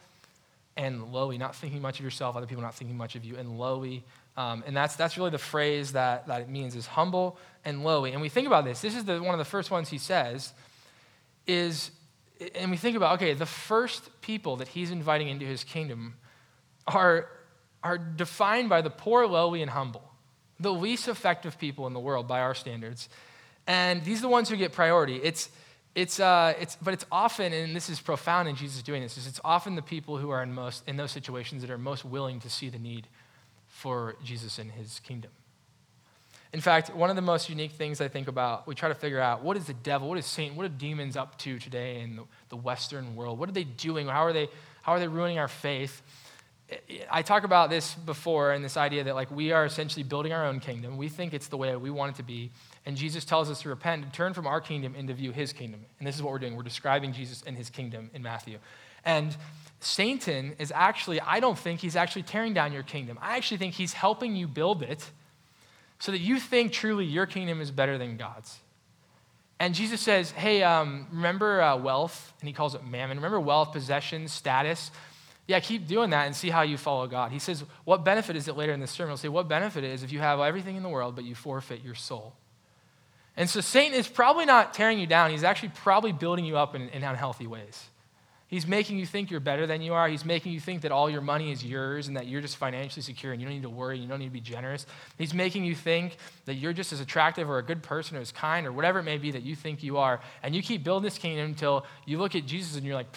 and 0.77 1.11
lowly, 1.11 1.37
not 1.37 1.55
thinking 1.55 1.81
much 1.81 1.99
of 1.99 2.05
yourself, 2.05 2.35
other 2.35 2.45
people 2.45 2.63
not 2.63 2.75
thinking 2.75 2.95
much 2.95 3.15
of 3.15 3.25
you, 3.25 3.35
and 3.35 3.57
lowly 3.57 4.03
um, 4.39 4.63
and 4.65 4.73
that's, 4.73 4.95
that's 4.95 5.17
really 5.17 5.31
the 5.31 5.37
phrase 5.37 5.91
that, 5.91 6.27
that 6.27 6.39
it 6.39 6.47
means 6.47 6.73
is 6.73 6.87
humble 6.87 7.37
and 7.65 7.83
lowly. 7.83 8.13
And 8.13 8.21
we 8.21 8.29
think 8.29 8.47
about 8.47 8.63
this. 8.63 8.79
This 8.79 8.95
is 8.95 9.03
the, 9.03 9.21
one 9.21 9.33
of 9.33 9.37
the 9.37 9.43
first 9.43 9.69
ones 9.69 9.89
he 9.89 9.97
says 9.97 10.53
is, 11.45 11.91
and 12.55 12.71
we 12.71 12.77
think 12.77 12.95
about, 12.95 13.15
okay, 13.15 13.33
the 13.33 13.45
first 13.45 14.09
people 14.21 14.55
that 14.55 14.69
he's 14.69 14.91
inviting 14.91 15.27
into 15.27 15.45
his 15.45 15.65
kingdom 15.65 16.15
are, 16.87 17.27
are 17.83 17.97
defined 17.97 18.69
by 18.69 18.81
the 18.81 18.89
poor, 18.89 19.27
lowly, 19.27 19.61
and 19.61 19.71
humble, 19.71 20.09
the 20.57 20.71
least 20.71 21.09
effective 21.09 21.59
people 21.59 21.85
in 21.85 21.93
the 21.93 21.99
world 21.99 22.25
by 22.25 22.39
our 22.39 22.55
standards. 22.55 23.09
And 23.67 24.05
these 24.05 24.19
are 24.19 24.21
the 24.21 24.29
ones 24.29 24.47
who 24.47 24.55
get 24.55 24.71
priority. 24.71 25.17
It's, 25.17 25.49
it's, 25.95 26.17
uh, 26.17 26.53
it's, 26.57 26.77
but 26.77 26.93
it's 26.93 27.05
often, 27.11 27.51
and 27.51 27.75
this 27.75 27.89
is 27.89 27.99
profound 27.99 28.47
in 28.47 28.55
Jesus 28.55 28.83
doing 28.83 29.01
this, 29.01 29.17
is 29.17 29.27
it's 29.27 29.41
often 29.43 29.75
the 29.75 29.81
people 29.81 30.17
who 30.17 30.29
are 30.29 30.41
in, 30.41 30.53
most, 30.53 30.87
in 30.87 30.95
those 30.95 31.11
situations 31.11 31.61
that 31.61 31.69
are 31.69 31.77
most 31.77 32.05
willing 32.05 32.39
to 32.39 32.49
see 32.49 32.69
the 32.69 32.79
need 32.79 33.05
for 33.79 34.15
Jesus 34.23 34.59
and 34.59 34.69
his 34.71 34.99
kingdom. 34.99 35.31
In 36.51 36.59
fact, 36.59 36.93
one 36.93 37.09
of 37.09 37.15
the 37.15 37.21
most 37.21 37.47
unique 37.47 37.71
things 37.71 38.01
I 38.01 38.09
think 38.09 38.27
about, 38.27 38.67
we 38.67 38.75
try 38.75 38.89
to 38.89 38.95
figure 38.95 39.21
out 39.21 39.41
what 39.41 39.55
is 39.55 39.65
the 39.65 39.73
devil, 39.73 40.09
what 40.09 40.17
is 40.17 40.25
Satan, 40.25 40.57
what 40.57 40.65
are 40.65 40.69
demons 40.69 41.15
up 41.15 41.37
to 41.39 41.59
today 41.59 42.01
in 42.01 42.19
the, 42.49 42.57
Western 42.57 43.15
world? 43.15 43.39
What 43.39 43.47
are 43.47 43.53
they 43.53 43.63
doing? 43.63 44.07
How 44.07 44.25
are 44.25 44.33
they, 44.33 44.49
how 44.81 44.93
are 44.93 44.99
they 44.99 45.07
ruining 45.07 45.39
our 45.39 45.47
faith? 45.47 46.01
I 47.09 47.21
talk 47.21 47.45
about 47.45 47.69
this 47.69 47.93
before 47.93 48.51
and 48.51 48.65
this 48.65 48.77
idea 48.77 49.05
that 49.05 49.15
like 49.15 49.31
we 49.31 49.53
are 49.53 49.63
essentially 49.63 50.03
building 50.03 50.33
our 50.33 50.45
own 50.45 50.59
kingdom. 50.59 50.97
We 50.97 51.07
think 51.07 51.33
it's 51.33 51.47
the 51.47 51.57
way 51.57 51.75
we 51.77 51.89
want 51.89 52.15
it 52.15 52.17
to 52.17 52.23
be. 52.23 52.51
And 52.85 52.97
Jesus 52.97 53.23
tells 53.23 53.49
us 53.49 53.61
to 53.61 53.69
repent 53.69 54.03
and 54.03 54.13
turn 54.13 54.33
from 54.33 54.45
our 54.45 54.59
kingdom 54.59 54.93
into 54.95 55.13
view 55.13 55.31
his 55.31 55.53
kingdom. 55.53 55.85
And 55.99 56.07
this 56.07 56.15
is 56.15 56.23
what 56.23 56.31
we're 56.33 56.39
doing. 56.39 56.55
We're 56.55 56.63
describing 56.63 57.13
Jesus 57.13 57.43
and 57.47 57.55
his 57.55 57.69
kingdom 57.69 58.09
in 58.13 58.23
Matthew. 58.23 58.57
And 59.05 59.35
Satan 59.79 60.55
is 60.59 60.71
actually, 60.75 61.21
I 61.21 61.39
don't 61.39 61.57
think 61.57 61.79
he's 61.79 61.95
actually 61.95 62.23
tearing 62.23 62.53
down 62.53 62.73
your 62.73 62.83
kingdom. 62.83 63.17
I 63.21 63.37
actually 63.37 63.57
think 63.57 63.75
he's 63.75 63.93
helping 63.93 64.35
you 64.35 64.47
build 64.47 64.83
it 64.83 65.09
so 65.99 66.11
that 66.11 66.19
you 66.19 66.39
think 66.39 66.71
truly 66.71 67.05
your 67.05 67.25
kingdom 67.25 67.61
is 67.61 67.71
better 67.71 67.97
than 67.97 68.17
God's. 68.17 68.57
And 69.59 69.75
Jesus 69.75 69.99
says, 69.99 70.31
hey, 70.31 70.63
um, 70.63 71.07
remember 71.11 71.61
uh, 71.61 71.75
wealth? 71.75 72.33
And 72.39 72.47
he 72.47 72.53
calls 72.53 72.75
it 72.75 72.85
mammon. 72.85 73.17
Remember 73.17 73.39
wealth, 73.39 73.73
possessions, 73.73 74.31
status? 74.31 74.91
Yeah, 75.47 75.59
keep 75.59 75.87
doing 75.87 76.11
that 76.11 76.27
and 76.27 76.35
see 76.35 76.49
how 76.49 76.61
you 76.61 76.77
follow 76.77 77.07
God. 77.07 77.31
He 77.31 77.39
says, 77.39 77.65
what 77.83 78.05
benefit 78.05 78.35
is 78.35 78.47
it 78.47 78.55
later 78.55 78.71
in 78.71 78.79
the 78.79 78.87
sermon? 78.87 79.11
He'll 79.11 79.17
say, 79.17 79.27
what 79.27 79.49
benefit 79.49 79.83
is 79.83 80.03
if 80.03 80.11
you 80.13 80.19
have 80.19 80.39
everything 80.39 80.77
in 80.77 80.83
the 80.83 80.89
world, 80.89 81.15
but 81.15 81.25
you 81.25 81.35
forfeit 81.35 81.83
your 81.83 81.95
soul? 81.95 82.33
And 83.35 83.49
so 83.49 83.59
Satan 83.59 83.97
is 83.97 84.07
probably 84.07 84.45
not 84.45 84.73
tearing 84.73 84.99
you 84.99 85.07
down. 85.07 85.31
He's 85.31 85.43
actually 85.43 85.71
probably 85.75 86.11
building 86.13 86.45
you 86.45 86.57
up 86.57 86.75
in, 86.75 86.87
in 86.89 87.03
unhealthy 87.03 87.47
ways. 87.47 87.88
He's 88.49 88.65
making 88.65 88.97
you 88.97 89.05
think 89.05 89.29
you're 89.29 89.39
better 89.39 89.67
than 89.67 89.83
you 89.83 89.93
are. 89.93 90.09
He's 90.09 90.25
making 90.25 90.53
you 90.53 90.59
think 90.59 90.81
that 90.81 90.91
all 90.91 91.07
your 91.07 91.21
money 91.21 91.51
is 91.51 91.63
yours 91.63 92.07
and 92.07 92.17
that 92.17 92.25
you're 92.25 92.41
just 92.41 92.57
financially 92.57 93.03
secure 93.03 93.31
and 93.31 93.39
you 93.39 93.47
don't 93.47 93.53
need 93.53 93.61
to 93.61 93.69
worry, 93.69 93.99
you 93.99 94.07
don't 94.07 94.17
need 94.17 94.25
to 94.25 94.31
be 94.31 94.41
generous. 94.41 94.87
He's 95.19 95.35
making 95.35 95.65
you 95.65 95.75
think 95.75 96.17
that 96.45 96.55
you're 96.55 96.73
just 96.73 96.91
as 96.91 96.99
attractive 96.99 97.47
or 97.47 97.59
a 97.59 97.63
good 97.63 97.83
person 97.83 98.17
or 98.17 98.21
as 98.21 98.31
kind 98.31 98.65
or 98.65 98.71
whatever 98.71 98.99
it 98.99 99.03
may 99.03 99.19
be 99.19 99.29
that 99.31 99.43
you 99.43 99.55
think 99.55 99.83
you 99.83 99.97
are. 99.97 100.19
And 100.41 100.55
you 100.55 100.63
keep 100.63 100.83
building 100.83 101.03
this 101.03 101.19
kingdom 101.19 101.45
until 101.45 101.85
you 102.07 102.17
look 102.17 102.33
at 102.33 102.47
Jesus 102.47 102.75
and 102.75 102.83
you're 102.83 102.95
like, 102.95 103.15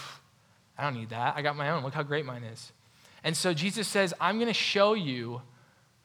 I 0.76 0.82
don't 0.82 0.94
need 0.94 1.08
that. 1.08 1.34
I 1.34 1.40
got 1.40 1.56
my 1.56 1.70
own. 1.70 1.82
Look 1.82 1.94
how 1.94 2.02
great 2.02 2.26
mine 2.26 2.44
is. 2.44 2.70
And 3.24 3.34
so 3.34 3.54
Jesus 3.54 3.88
says, 3.88 4.12
I'm 4.20 4.36
going 4.36 4.48
to 4.48 4.54
show 4.54 4.92
you 4.92 5.40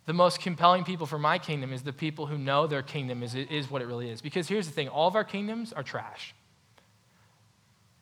the 0.06 0.14
most 0.14 0.40
compelling 0.40 0.86
people 0.86 1.06
for 1.06 1.20
my 1.20 1.38
kingdom 1.38 1.74
is 1.74 1.82
the 1.82 1.92
people 1.92 2.28
who 2.28 2.38
know 2.38 2.66
their 2.66 2.82
kingdom 2.82 3.24
is, 3.24 3.36
is 3.36 3.70
what 3.70 3.82
it 3.82 3.88
really 3.88 4.10
is. 4.10 4.22
Because 4.22 4.48
here's 4.48 4.68
the 4.68 4.74
thing 4.74 4.88
all 4.88 5.10
of 5.10 5.18
our 5.18 5.26
kingdoms 5.26 5.74
are 5.74 5.84
trash. 5.84 6.34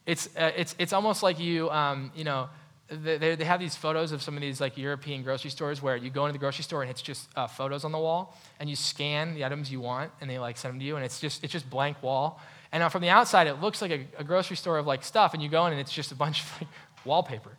It's, 0.05 0.27
uh, 0.37 0.51
it's, 0.55 0.75
it's 0.77 0.93
almost 0.93 1.23
like 1.23 1.39
you, 1.39 1.69
um, 1.71 2.11
you 2.15 2.23
know, 2.23 2.49
they, 2.87 3.35
they 3.35 3.45
have 3.45 3.59
these 3.59 3.75
photos 3.75 4.11
of 4.11 4.21
some 4.21 4.35
of 4.35 4.41
these 4.41 4.61
like 4.61 4.77
European 4.77 5.23
grocery 5.23 5.49
stores 5.49 5.81
where 5.81 5.95
you 5.95 6.11
go 6.11 6.25
into 6.25 6.33
the 6.33 6.39
grocery 6.39 6.63
store 6.63 6.83
and 6.83 6.91
it's 6.91 7.01
just 7.01 7.27
uh, 7.35 7.47
photos 7.47 7.83
on 7.83 7.91
the 7.91 7.97
wall 7.97 8.37
and 8.59 8.69
you 8.69 8.75
scan 8.75 9.33
the 9.33 9.43
items 9.43 9.71
you 9.71 9.79
want 9.79 10.11
and 10.21 10.29
they 10.29 10.37
like 10.37 10.55
send 10.55 10.73
them 10.73 10.79
to 10.79 10.85
you 10.85 10.95
and 10.95 11.03
it's 11.03 11.19
just, 11.19 11.43
it's 11.43 11.51
just 11.51 11.67
blank 11.69 12.01
wall. 12.03 12.39
And 12.71 12.81
now 12.81 12.89
from 12.89 13.01
the 13.01 13.09
outside, 13.09 13.47
it 13.47 13.59
looks 13.59 13.81
like 13.81 13.91
a, 13.91 14.05
a 14.19 14.23
grocery 14.23 14.55
store 14.55 14.77
of 14.77 14.85
like 14.85 15.03
stuff 15.03 15.33
and 15.33 15.41
you 15.41 15.49
go 15.49 15.65
in 15.65 15.71
and 15.71 15.81
it's 15.81 15.91
just 15.91 16.11
a 16.11 16.15
bunch 16.15 16.43
of 16.43 16.61
like 16.61 16.69
wallpaper. 17.05 17.57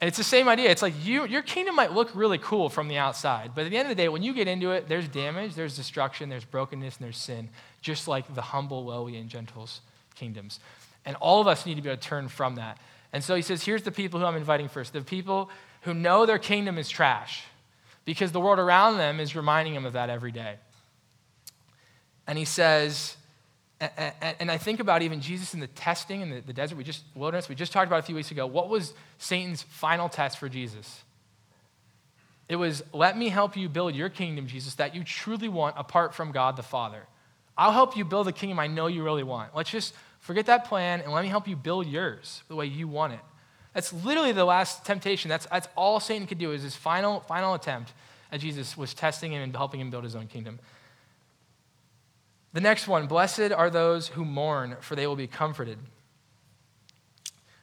And 0.00 0.08
it's 0.08 0.16
the 0.16 0.24
same 0.24 0.48
idea. 0.48 0.70
It's 0.70 0.82
like 0.82 0.94
you, 1.04 1.26
your 1.26 1.42
kingdom 1.42 1.74
might 1.74 1.92
look 1.92 2.10
really 2.14 2.38
cool 2.38 2.68
from 2.68 2.88
the 2.88 2.96
outside, 2.96 3.50
but 3.54 3.64
at 3.66 3.70
the 3.70 3.76
end 3.76 3.90
of 3.90 3.94
the 3.94 4.00
day, 4.00 4.08
when 4.08 4.22
you 4.22 4.32
get 4.32 4.48
into 4.48 4.70
it, 4.70 4.88
there's 4.88 5.06
damage, 5.08 5.54
there's 5.54 5.76
destruction, 5.76 6.30
there's 6.30 6.44
brokenness, 6.44 6.96
and 6.96 7.04
there's 7.04 7.18
sin, 7.18 7.50
just 7.82 8.08
like 8.08 8.34
the 8.34 8.40
humble, 8.40 8.86
lowly, 8.86 9.16
and 9.16 9.28
gentles 9.28 9.82
kingdoms. 10.14 10.60
And 11.04 11.16
all 11.16 11.40
of 11.40 11.46
us 11.46 11.66
need 11.66 11.76
to 11.76 11.82
be 11.82 11.88
able 11.88 12.00
to 12.00 12.08
turn 12.08 12.28
from 12.28 12.56
that. 12.56 12.78
And 13.12 13.24
so 13.24 13.34
he 13.34 13.42
says, 13.42 13.64
here's 13.64 13.82
the 13.82 13.90
people 13.90 14.20
who 14.20 14.26
I'm 14.26 14.36
inviting 14.36 14.68
first 14.68 14.92
the 14.92 15.00
people 15.00 15.50
who 15.82 15.94
know 15.94 16.26
their 16.26 16.38
kingdom 16.38 16.78
is 16.78 16.88
trash 16.88 17.44
because 18.04 18.32
the 18.32 18.40
world 18.40 18.58
around 18.58 18.98
them 18.98 19.20
is 19.20 19.34
reminding 19.34 19.74
them 19.74 19.86
of 19.86 19.94
that 19.94 20.10
every 20.10 20.32
day. 20.32 20.56
And 22.26 22.38
he 22.38 22.44
says, 22.44 23.16
And, 23.80 24.50
I 24.50 24.58
think 24.58 24.78
about 24.78 25.02
even 25.02 25.20
Jesus 25.20 25.54
in 25.54 25.60
the 25.60 25.66
testing 25.66 26.20
in 26.20 26.30
the, 26.30 26.40
the 26.40 26.52
desert, 26.52 26.76
we 26.76 26.84
just, 26.84 27.02
wilderness, 27.14 27.48
we 27.48 27.54
just 27.54 27.72
talked 27.72 27.86
about 27.86 28.00
a 28.00 28.02
few 28.02 28.14
weeks 28.14 28.30
ago. 28.30 28.46
What 28.46 28.68
was 28.68 28.92
Satan's 29.18 29.62
final 29.62 30.08
test 30.08 30.38
for 30.38 30.48
Jesus? 30.48 31.02
It 32.48 32.56
was, 32.56 32.82
let 32.92 33.16
me 33.16 33.28
help 33.28 33.56
you 33.56 33.68
build 33.68 33.94
your 33.94 34.08
kingdom, 34.08 34.46
Jesus, 34.48 34.74
that 34.74 34.94
you 34.94 35.04
truly 35.04 35.48
want 35.48 35.76
apart 35.78 36.14
from 36.14 36.32
God 36.32 36.56
the 36.56 36.62
Father. 36.62 37.06
I'll 37.56 37.72
help 37.72 37.96
you 37.96 38.04
build 38.04 38.26
the 38.26 38.32
kingdom 38.32 38.58
I 38.58 38.66
know 38.66 38.86
you 38.86 39.04
really 39.04 39.22
want. 39.22 39.54
Let's 39.54 39.70
just 39.70 39.94
forget 40.20 40.46
that 40.46 40.66
plan 40.66 41.00
and 41.00 41.12
let 41.12 41.22
me 41.22 41.28
help 41.28 41.48
you 41.48 41.56
build 41.56 41.86
yours 41.86 42.42
the 42.48 42.54
way 42.54 42.66
you 42.66 42.86
want 42.86 43.12
it. 43.12 43.20
That's 43.74 43.92
literally 43.92 44.32
the 44.32 44.44
last 44.44 44.84
temptation. 44.84 45.28
That's, 45.28 45.46
that's 45.46 45.68
all 45.76 46.00
Satan 46.00 46.26
could 46.26 46.38
do 46.38 46.52
is 46.52 46.62
his 46.62 46.76
final, 46.76 47.20
final 47.20 47.54
attempt 47.54 47.92
at 48.32 48.40
Jesus 48.40 48.76
was 48.76 48.94
testing 48.94 49.32
him 49.32 49.42
and 49.42 49.54
helping 49.54 49.80
him 49.80 49.90
build 49.90 50.04
his 50.04 50.16
own 50.16 50.26
kingdom. 50.26 50.58
The 52.52 52.60
next 52.60 52.88
one, 52.88 53.06
blessed 53.06 53.52
are 53.52 53.70
those 53.70 54.08
who 54.08 54.24
mourn, 54.24 54.76
for 54.80 54.96
they 54.96 55.06
will 55.06 55.16
be 55.16 55.28
comforted. 55.28 55.78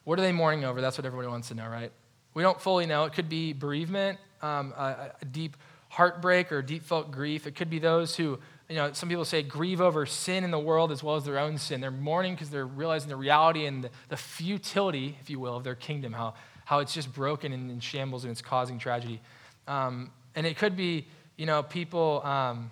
What 0.06 0.17
are 0.17 0.22
they 0.22 0.32
mourning 0.32 0.63
over? 0.63 0.80
That's 0.80 0.98
what 0.98 1.06
everybody 1.06 1.28
wants 1.28 1.50
to 1.50 1.56
know, 1.56 1.67
right? 1.67 1.91
We 2.34 2.43
don't 2.43 2.60
fully 2.62 2.86
know. 2.86 3.04
It 3.04 3.12
could 3.12 3.28
be 3.28 3.52
bereavement, 3.52 4.20
um, 4.41 4.74
a, 4.78 5.12
a 5.22 5.26
deep 5.26 5.58
heartbreak 5.89 6.52
or 6.52 6.62
deep 6.62 6.84
felt 6.84 7.12
grief. 7.12 7.48
It 7.48 7.56
could 7.56 7.70
be 7.70 7.80
those 7.80 8.15
who 8.15 8.39
you 8.69 8.75
know, 8.75 8.91
some 8.91 9.08
people 9.08 9.23
say 9.23 9.43
grieve 9.43 9.80
over 9.80 10.06
sin 10.06 10.43
in 10.43 10.51
the 10.51 10.60
world 10.60 10.91
as 10.91 11.01
well 11.01 11.15
as 11.15 11.23
their 11.23 11.39
own 11.39 11.58
sin. 11.58 11.80
They're 11.80 11.89
mourning 11.89 12.34
because 12.34 12.49
they're 12.49 12.65
realizing 12.65 13.10
the 13.10 13.15
reality 13.15 13.65
and 13.65 13.86
the, 13.86 13.89
the, 14.10 14.17
futility, 14.17 15.17
if 15.21 15.30
you 15.30 15.39
will, 15.39 15.56
of 15.56 15.63
their 15.63 15.75
kingdom, 15.75 16.12
how, 16.12 16.34
how 16.65 16.80
it's 16.80 16.93
just 16.93 17.13
broken 17.13 17.53
and 17.53 17.71
in 17.71 17.80
shambles 17.80 18.25
and 18.25 18.32
it's 18.32 18.41
causing 18.41 18.77
tragedy. 18.77 19.21
Um, 19.67 20.12
and 20.36 20.45
it 20.45 20.58
could 20.58 20.75
be, 20.75 21.08
you 21.38 21.45
know, 21.45 21.63
people, 21.63 22.21
um, 22.25 22.71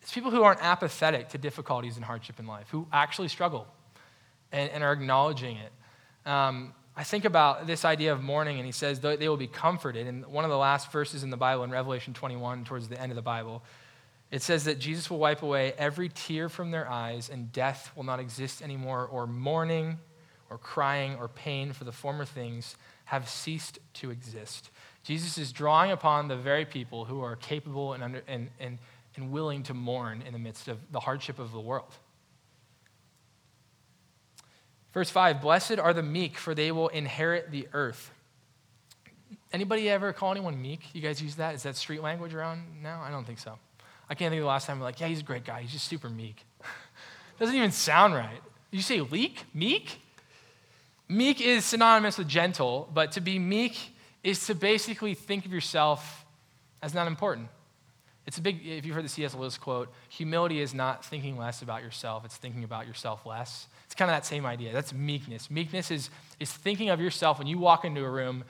it's 0.00 0.12
people 0.12 0.30
who 0.30 0.44
aren't 0.44 0.62
apathetic 0.62 1.30
to 1.30 1.38
difficulties 1.38 1.96
and 1.96 2.04
hardship 2.04 2.38
in 2.38 2.46
life, 2.46 2.68
who 2.70 2.86
actually 2.92 3.28
struggle 3.28 3.66
and, 4.52 4.70
and 4.70 4.84
are 4.84 4.92
acknowledging 4.92 5.56
it. 5.56 5.72
Um, 6.30 6.72
I 6.96 7.02
think 7.02 7.24
about 7.24 7.66
this 7.66 7.84
idea 7.84 8.12
of 8.12 8.22
mourning, 8.22 8.58
and 8.58 8.66
he 8.66 8.72
says 8.72 9.00
they 9.00 9.28
will 9.28 9.36
be 9.36 9.46
comforted. 9.46 10.06
And 10.06 10.26
one 10.26 10.44
of 10.44 10.50
the 10.50 10.58
last 10.58 10.92
verses 10.92 11.22
in 11.22 11.30
the 11.30 11.36
Bible, 11.36 11.64
in 11.64 11.70
Revelation 11.70 12.14
21, 12.14 12.64
towards 12.64 12.88
the 12.88 13.00
end 13.00 13.10
of 13.10 13.16
the 13.16 13.22
Bible, 13.22 13.62
it 14.30 14.42
says 14.42 14.64
that 14.64 14.78
Jesus 14.78 15.10
will 15.10 15.18
wipe 15.18 15.42
away 15.42 15.72
every 15.76 16.08
tear 16.08 16.48
from 16.48 16.70
their 16.70 16.88
eyes, 16.88 17.28
and 17.28 17.52
death 17.52 17.90
will 17.96 18.04
not 18.04 18.20
exist 18.20 18.62
anymore, 18.62 19.06
or 19.06 19.26
mourning, 19.26 19.98
or 20.48 20.58
crying, 20.58 21.16
or 21.16 21.28
pain, 21.28 21.72
for 21.72 21.84
the 21.84 21.92
former 21.92 22.24
things 22.24 22.76
have 23.06 23.28
ceased 23.28 23.80
to 23.94 24.10
exist. 24.10 24.70
Jesus 25.02 25.36
is 25.36 25.50
drawing 25.50 25.90
upon 25.90 26.28
the 26.28 26.36
very 26.36 26.64
people 26.64 27.04
who 27.04 27.22
are 27.22 27.34
capable 27.34 27.92
and, 27.92 28.04
under, 28.04 28.22
and, 28.28 28.50
and, 28.60 28.78
and 29.16 29.32
willing 29.32 29.64
to 29.64 29.74
mourn 29.74 30.22
in 30.24 30.32
the 30.32 30.38
midst 30.38 30.68
of 30.68 30.78
the 30.92 31.00
hardship 31.00 31.40
of 31.40 31.50
the 31.50 31.60
world. 31.60 31.92
Verse 34.92 35.10
5 35.10 35.40
Blessed 35.40 35.78
are 35.78 35.92
the 35.92 36.02
meek, 36.02 36.36
for 36.36 36.54
they 36.54 36.70
will 36.70 36.88
inherit 36.88 37.50
the 37.50 37.66
earth. 37.72 38.12
Anybody 39.52 39.88
ever 39.88 40.12
call 40.12 40.30
anyone 40.30 40.60
meek? 40.60 40.80
You 40.92 41.00
guys 41.00 41.20
use 41.20 41.36
that? 41.36 41.56
Is 41.56 41.64
that 41.64 41.74
street 41.74 42.02
language 42.02 42.34
around 42.34 42.80
now? 42.80 43.02
I 43.02 43.10
don't 43.10 43.24
think 43.24 43.40
so. 43.40 43.58
I 44.10 44.14
can't 44.14 44.32
think 44.32 44.40
of 44.40 44.44
the 44.44 44.48
last 44.48 44.66
time 44.66 44.80
we're 44.80 44.86
like, 44.86 44.98
yeah, 44.98 45.06
he's 45.06 45.20
a 45.20 45.24
great 45.24 45.44
guy. 45.44 45.62
He's 45.62 45.70
just 45.70 45.86
super 45.86 46.10
meek. 46.10 46.44
Doesn't 47.38 47.54
even 47.54 47.70
sound 47.70 48.12
right. 48.14 48.42
You 48.72 48.82
say 48.82 49.00
leak? 49.00 49.44
Meek? 49.54 50.00
Meek 51.08 51.40
is 51.40 51.64
synonymous 51.64 52.18
with 52.18 52.28
gentle, 52.28 52.88
but 52.92 53.12
to 53.12 53.20
be 53.20 53.38
meek 53.38 53.94
is 54.24 54.44
to 54.46 54.54
basically 54.54 55.14
think 55.14 55.46
of 55.46 55.52
yourself 55.52 56.24
as 56.82 56.92
not 56.92 57.06
important. 57.06 57.48
It's 58.26 58.38
a 58.38 58.42
big, 58.42 58.66
if 58.66 58.84
you've 58.84 58.94
heard 58.94 59.04
the 59.04 59.08
C.S. 59.08 59.34
Lewis 59.34 59.56
quote, 59.56 59.92
humility 60.08 60.60
is 60.60 60.74
not 60.74 61.04
thinking 61.04 61.36
less 61.36 61.62
about 61.62 61.82
yourself, 61.82 62.24
it's 62.24 62.36
thinking 62.36 62.64
about 62.64 62.86
yourself 62.86 63.24
less. 63.24 63.66
It's 63.86 63.94
kind 63.94 64.10
of 64.10 64.16
that 64.16 64.26
same 64.26 64.44
idea. 64.44 64.72
That's 64.72 64.92
meekness. 64.92 65.50
Meekness 65.50 65.90
is, 65.90 66.10
is 66.38 66.52
thinking 66.52 66.90
of 66.90 67.00
yourself 67.00 67.38
when 67.38 67.48
you 67.48 67.58
walk 67.58 67.84
into 67.84 68.04
a 68.04 68.10
room 68.10 68.44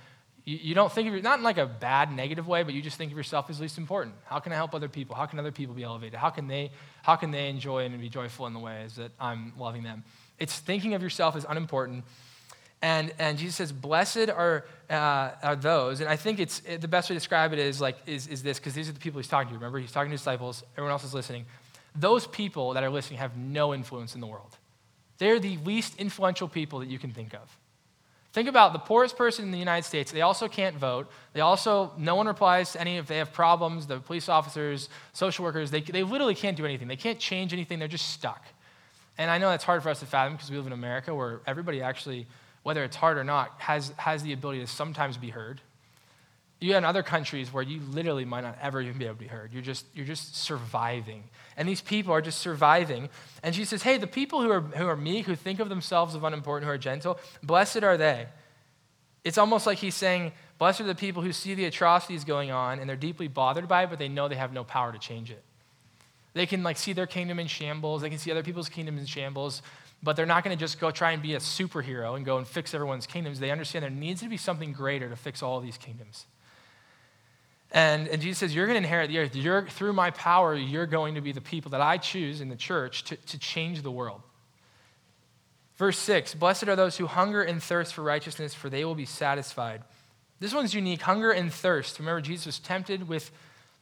you, 0.51 0.59
you 0.61 0.75
don't 0.75 0.91
think 0.91 1.07
of 1.07 1.15
it, 1.15 1.23
not 1.23 1.39
in 1.39 1.45
like 1.45 1.59
a 1.59 1.67
bad, 1.67 2.13
negative 2.13 2.49
way, 2.49 2.65
but 2.65 2.75
you 2.75 2.83
just 2.83 2.99
think 2.99 3.13
of 3.13 3.17
yourself 3.17 3.49
as 3.51 3.61
least 3.61 3.79
important. 3.79 4.17
How 4.25 4.41
can 4.41 4.53
I 4.53 4.57
help 4.57 4.75
other 4.75 4.89
people? 4.89 5.15
How 5.15 5.27
can 5.27 5.39
other 5.39 5.53
people 5.53 5.77
be 5.77 5.85
elevated? 5.85 6.19
How 6.19 6.31
can 6.31 6.49
they, 6.49 6.73
how 7.05 7.15
can 7.15 7.31
they 7.31 7.49
enjoy 7.49 7.85
and 7.85 7.99
be 8.01 8.09
joyful 8.09 8.49
in 8.49 8.53
the 8.53 8.59
ways 8.59 8.97
that 8.97 9.13
I'm 9.21 9.53
loving 9.57 9.85
them? 9.85 10.03
It's 10.41 10.59
thinking 10.59 10.95
of 10.95 11.03
yourself 11.03 11.37
as 11.37 11.47
unimportant. 11.49 12.05
And, 12.83 13.13
and 13.21 13.39
Jesus 13.39 13.55
says, 13.57 13.71
Blessed 13.71 14.29
are, 14.31 14.65
uh, 14.89 15.31
are 15.41 15.55
those. 15.55 16.01
And 16.01 16.09
I 16.09 16.17
think 16.17 16.41
it's 16.41 16.61
the 16.61 16.89
best 16.89 17.11
way 17.11 17.15
to 17.15 17.21
describe 17.21 17.53
it 17.53 17.61
is 17.61 17.81
like 17.81 17.99
is, 18.07 18.27
is 18.27 18.43
this, 18.43 18.59
because 18.59 18.75
these 18.75 18.89
are 18.89 18.93
the 18.93 18.99
people 18.99 19.21
he's 19.21 19.29
talking 19.29 19.51
to. 19.51 19.55
Remember, 19.55 19.79
he's 19.79 19.93
talking 19.93 20.11
to 20.11 20.17
disciples, 20.17 20.65
everyone 20.73 20.91
else 20.91 21.05
is 21.05 21.15
listening. 21.15 21.47
Those 21.95 22.27
people 22.27 22.75
that 22.75 22.83
are 22.83 22.91
listening 22.91 23.21
have 23.21 23.37
no 23.37 23.73
influence 23.73 24.17
in 24.17 24.21
the 24.21 24.27
world. 24.27 24.57
They're 25.19 25.39
the 25.39 25.59
least 25.59 25.97
influential 25.99 26.49
people 26.49 26.81
that 26.81 26.89
you 26.89 26.99
can 26.99 27.13
think 27.13 27.35
of. 27.35 27.57
Think 28.33 28.49
about 28.49 28.73
the 28.73 28.79
poorest 28.79 29.17
person 29.17 29.45
in 29.45 29.51
the 29.51 29.59
United 29.59 29.85
States. 29.85 30.13
They 30.13 30.21
also 30.21 30.47
can't 30.47 30.77
vote. 30.77 31.11
They 31.33 31.41
also, 31.41 31.93
no 31.99 32.15
one 32.15 32.29
replies 32.29 32.73
to 32.73 32.81
any 32.81 32.97
if 32.97 33.07
they 33.07 33.19
have 33.19 33.33
problems. 33.33 33.87
The 33.87 33.99
police 33.99 34.29
officers, 34.29 34.89
social 35.13 35.45
workers, 35.45 35.73
they, 35.73 35.81
they 35.81 36.05
literally 36.05 36.37
can't 36.37 36.57
do 36.57 36.65
anything. 36.65 36.87
They 36.87 36.97
can't 36.97 37.19
change 37.19 37.53
anything. 37.53 37.81
They're 37.81 37.89
just 37.89 38.11
stuck. 38.11 38.45
And 39.19 39.31
I 39.31 39.39
know 39.39 39.51
that's 39.51 39.65
hard 39.65 39.83
for 39.83 39.89
us 39.89 39.99
to 40.01 40.07
fathom 40.07 40.35
because 40.35 40.51
we 40.51 40.57
live 40.57 40.67
in 40.67 40.73
America 40.73 41.13
where 41.13 41.41
everybody 41.45 41.83
actually, 41.83 42.29
whether 42.63 42.85
it's 42.85 42.97
hard 42.97 43.19
or 43.19 43.25
not, 43.25 43.53
has, 43.59 43.93
has 43.97 44.23
the 44.23 44.33
ability 44.33 44.61
to 44.61 44.67
sometimes 44.69 45.17
be 45.17 45.31
heard. 45.31 45.61
You 46.61 46.77
in 46.77 46.85
other 46.85 47.03
countries 47.03 47.51
where 47.53 47.63
you 47.63 47.81
literally 47.91 48.27
might 48.27 48.43
not 48.43 48.59
ever 48.61 48.83
even 48.83 48.99
be 48.99 49.07
able 49.07 49.15
to 49.15 49.21
be 49.21 49.27
heard. 49.27 49.53
You're 49.53 49.63
just, 49.63 49.87
you're 49.95 50.05
just 50.05 50.37
surviving. 50.37 51.25
And 51.57 51.67
these 51.67 51.81
people 51.81 52.13
are 52.13 52.21
just 52.21 52.39
surviving. 52.39 53.09
And 53.43 53.55
she 53.55 53.65
says, 53.65 53.83
hey, 53.83 53.97
the 53.97 54.07
people 54.07 54.43
who 54.43 54.51
are, 54.51 54.61
who 54.61 54.87
are 54.87 54.97
meek, 54.97 55.25
who 55.25 55.35
think 55.35 55.59
of 55.59 55.71
themselves 55.71 56.15
as 56.15 56.23
unimportant, 56.23 56.67
who 56.67 56.73
are 56.73 56.79
gentle, 56.79 57.19
blessed 57.43 57.83
are 57.83 57.97
they. 57.97 58.27
It's 59.25 59.39
almost 59.39 59.67
like 59.67 59.79
he's 59.79 59.95
saying, 59.95 60.33
blessed 60.59 60.83
are 60.83 60.85
the 60.85 60.95
people 60.95 61.23
who 61.23 61.33
see 61.33 61.55
the 61.55 61.65
atrocities 61.65 62.25
going 62.25 62.51
on 62.51 62.79
and 62.79 62.89
they're 62.89 62.97
deeply 62.97 63.27
bothered 63.27 63.67
by 63.67 63.85
it, 63.85 63.91
but 63.91 63.99
they 63.99 64.09
know 64.09 64.29
they 64.29 64.37
have 64.37 64.53
no 64.53 64.65
power 64.65 64.93
to 64.93 64.99
change 64.99 65.31
it. 65.31 65.43
They 66.35 66.45
can 66.45 66.63
like 66.63 66.77
see 66.77 66.93
their 66.93 67.07
kingdom 67.07 67.39
in 67.39 67.47
shambles. 67.47 68.03
They 68.03 68.11
can 68.11 68.19
see 68.19 68.31
other 68.31 68.43
people's 68.43 68.69
kingdoms 68.69 69.01
in 69.01 69.07
shambles, 69.07 69.63
but 70.03 70.15
they're 70.15 70.27
not 70.27 70.45
going 70.45 70.57
to 70.57 70.61
just 70.61 70.79
go 70.79 70.91
try 70.91 71.13
and 71.13 71.23
be 71.23 71.35
a 71.35 71.39
superhero 71.39 72.17
and 72.17 72.25
go 72.25 72.37
and 72.37 72.47
fix 72.47 72.75
everyone's 72.75 73.07
kingdoms. 73.07 73.41
They 73.41 73.51
understand 73.51 73.83
there 73.83 73.91
needs 73.91 74.21
to 74.21 74.29
be 74.29 74.37
something 74.37 74.73
greater 74.73 75.09
to 75.09 75.17
fix 75.17 75.43
all 75.43 75.61
these 75.61 75.79
kingdoms. 75.79 76.27
And, 77.73 78.09
and 78.09 78.21
Jesus 78.21 78.39
says, 78.39 78.55
You're 78.55 78.67
going 78.67 78.81
to 78.81 78.85
inherit 78.85 79.11
the 79.11 79.19
earth. 79.19 79.37
You're, 79.37 79.67
through 79.67 79.93
my 79.93 80.11
power, 80.11 80.55
you're 80.55 80.87
going 80.87 81.15
to 81.15 81.21
be 81.21 81.33
the 81.33 81.41
people 81.41 81.71
that 81.73 81.81
I 81.81 81.99
choose 81.99 82.41
in 82.41 82.49
the 82.49 82.57
church 82.57 83.05
to, 83.05 83.17
to 83.17 83.39
change 83.39 83.83
the 83.83 83.91
world. 83.91 84.23
Verse 85.77 85.99
6 85.99 86.35
Blessed 86.35 86.69
are 86.69 86.77
those 86.77 86.97
who 86.97 87.07
hunger 87.07 87.43
and 87.43 87.63
thirst 87.63 87.95
for 87.95 88.03
righteousness, 88.03 88.55
for 88.55 88.69
they 88.69 88.85
will 88.85 88.95
be 88.95 89.07
satisfied. 89.07 89.83
This 90.41 90.55
one's 90.55 90.75
unique 90.75 91.03
hunger 91.03 91.31
and 91.31 91.53
thirst. 91.53 91.99
Remember, 91.99 92.21
Jesus 92.21 92.47
was 92.47 92.59
tempted 92.59 93.09
with, 93.09 93.31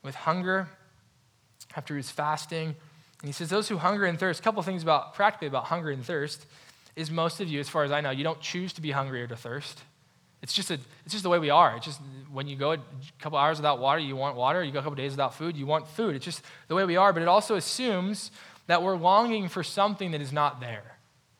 with 0.02 0.14
hunger 0.14 0.68
after 1.76 1.94
he 1.94 1.98
was 1.98 2.10
fasting. 2.10 2.68
And 2.68 3.28
he 3.28 3.32
says, 3.32 3.48
Those 3.48 3.68
who 3.68 3.78
hunger 3.78 4.04
and 4.04 4.18
thirst, 4.18 4.40
a 4.40 4.42
couple 4.42 4.62
things 4.62 4.82
about 4.82 5.14
practically 5.14 5.48
about 5.48 5.64
hunger 5.64 5.90
and 5.90 6.04
thirst 6.04 6.46
is 6.94 7.10
most 7.10 7.40
of 7.40 7.48
you, 7.48 7.60
as 7.60 7.68
far 7.68 7.84
as 7.84 7.92
I 7.92 8.00
know, 8.00 8.10
you 8.10 8.24
don't 8.24 8.40
choose 8.40 8.72
to 8.74 8.80
be 8.80 8.90
hungry 8.90 9.22
or 9.22 9.26
to 9.28 9.36
thirst. 9.36 9.82
It's 10.42 10.52
just, 10.52 10.70
a, 10.70 10.74
it's 11.04 11.12
just 11.12 11.24
the 11.24 11.28
way 11.28 11.38
we 11.38 11.50
are. 11.50 11.76
It's 11.76 11.86
just 11.86 12.00
when 12.32 12.46
you 12.46 12.56
go 12.56 12.72
a 12.72 12.78
couple 13.18 13.38
hours 13.38 13.58
without 13.58 13.80
water, 13.80 14.00
you 14.00 14.14
want 14.14 14.36
water. 14.36 14.62
You 14.62 14.70
go 14.70 14.78
a 14.78 14.82
couple 14.82 14.96
days 14.96 15.12
without 15.12 15.34
food, 15.34 15.56
you 15.56 15.66
want 15.66 15.88
food. 15.88 16.14
It's 16.14 16.24
just 16.24 16.42
the 16.68 16.74
way 16.74 16.84
we 16.84 16.96
are. 16.96 17.12
But 17.12 17.22
it 17.22 17.28
also 17.28 17.56
assumes 17.56 18.30
that 18.68 18.82
we're 18.82 18.96
longing 18.96 19.48
for 19.48 19.64
something 19.64 20.12
that 20.12 20.20
is 20.20 20.32
not 20.32 20.60
there, 20.60 20.96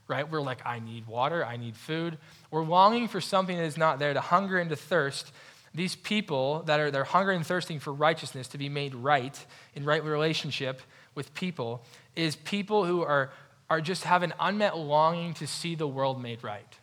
right? 0.08 0.28
We're 0.28 0.40
like, 0.40 0.66
I 0.66 0.80
need 0.80 1.06
water, 1.06 1.44
I 1.44 1.56
need 1.56 1.76
food. 1.76 2.18
We're 2.50 2.64
longing 2.64 3.06
for 3.06 3.20
something 3.20 3.56
that 3.56 3.64
is 3.64 3.76
not 3.76 3.98
there, 3.98 4.14
to 4.14 4.20
hunger 4.20 4.58
and 4.58 4.70
to 4.70 4.76
thirst. 4.76 5.30
These 5.74 5.94
people 5.94 6.62
that 6.62 6.80
are 6.80 6.90
they're 6.90 7.04
hungry 7.04 7.36
and 7.36 7.46
thirsting 7.46 7.78
for 7.78 7.92
righteousness, 7.92 8.48
to 8.48 8.58
be 8.58 8.68
made 8.68 8.94
right 8.94 9.38
in 9.74 9.84
right 9.84 10.02
relationship 10.02 10.80
with 11.14 11.32
people, 11.34 11.84
is 12.16 12.34
people 12.34 12.84
who 12.84 13.02
are, 13.02 13.30
are 13.70 13.80
just 13.80 14.04
have 14.04 14.22
an 14.22 14.32
unmet 14.40 14.76
longing 14.76 15.34
to 15.34 15.46
see 15.46 15.74
the 15.74 15.86
world 15.86 16.20
made 16.20 16.42
right 16.42 16.78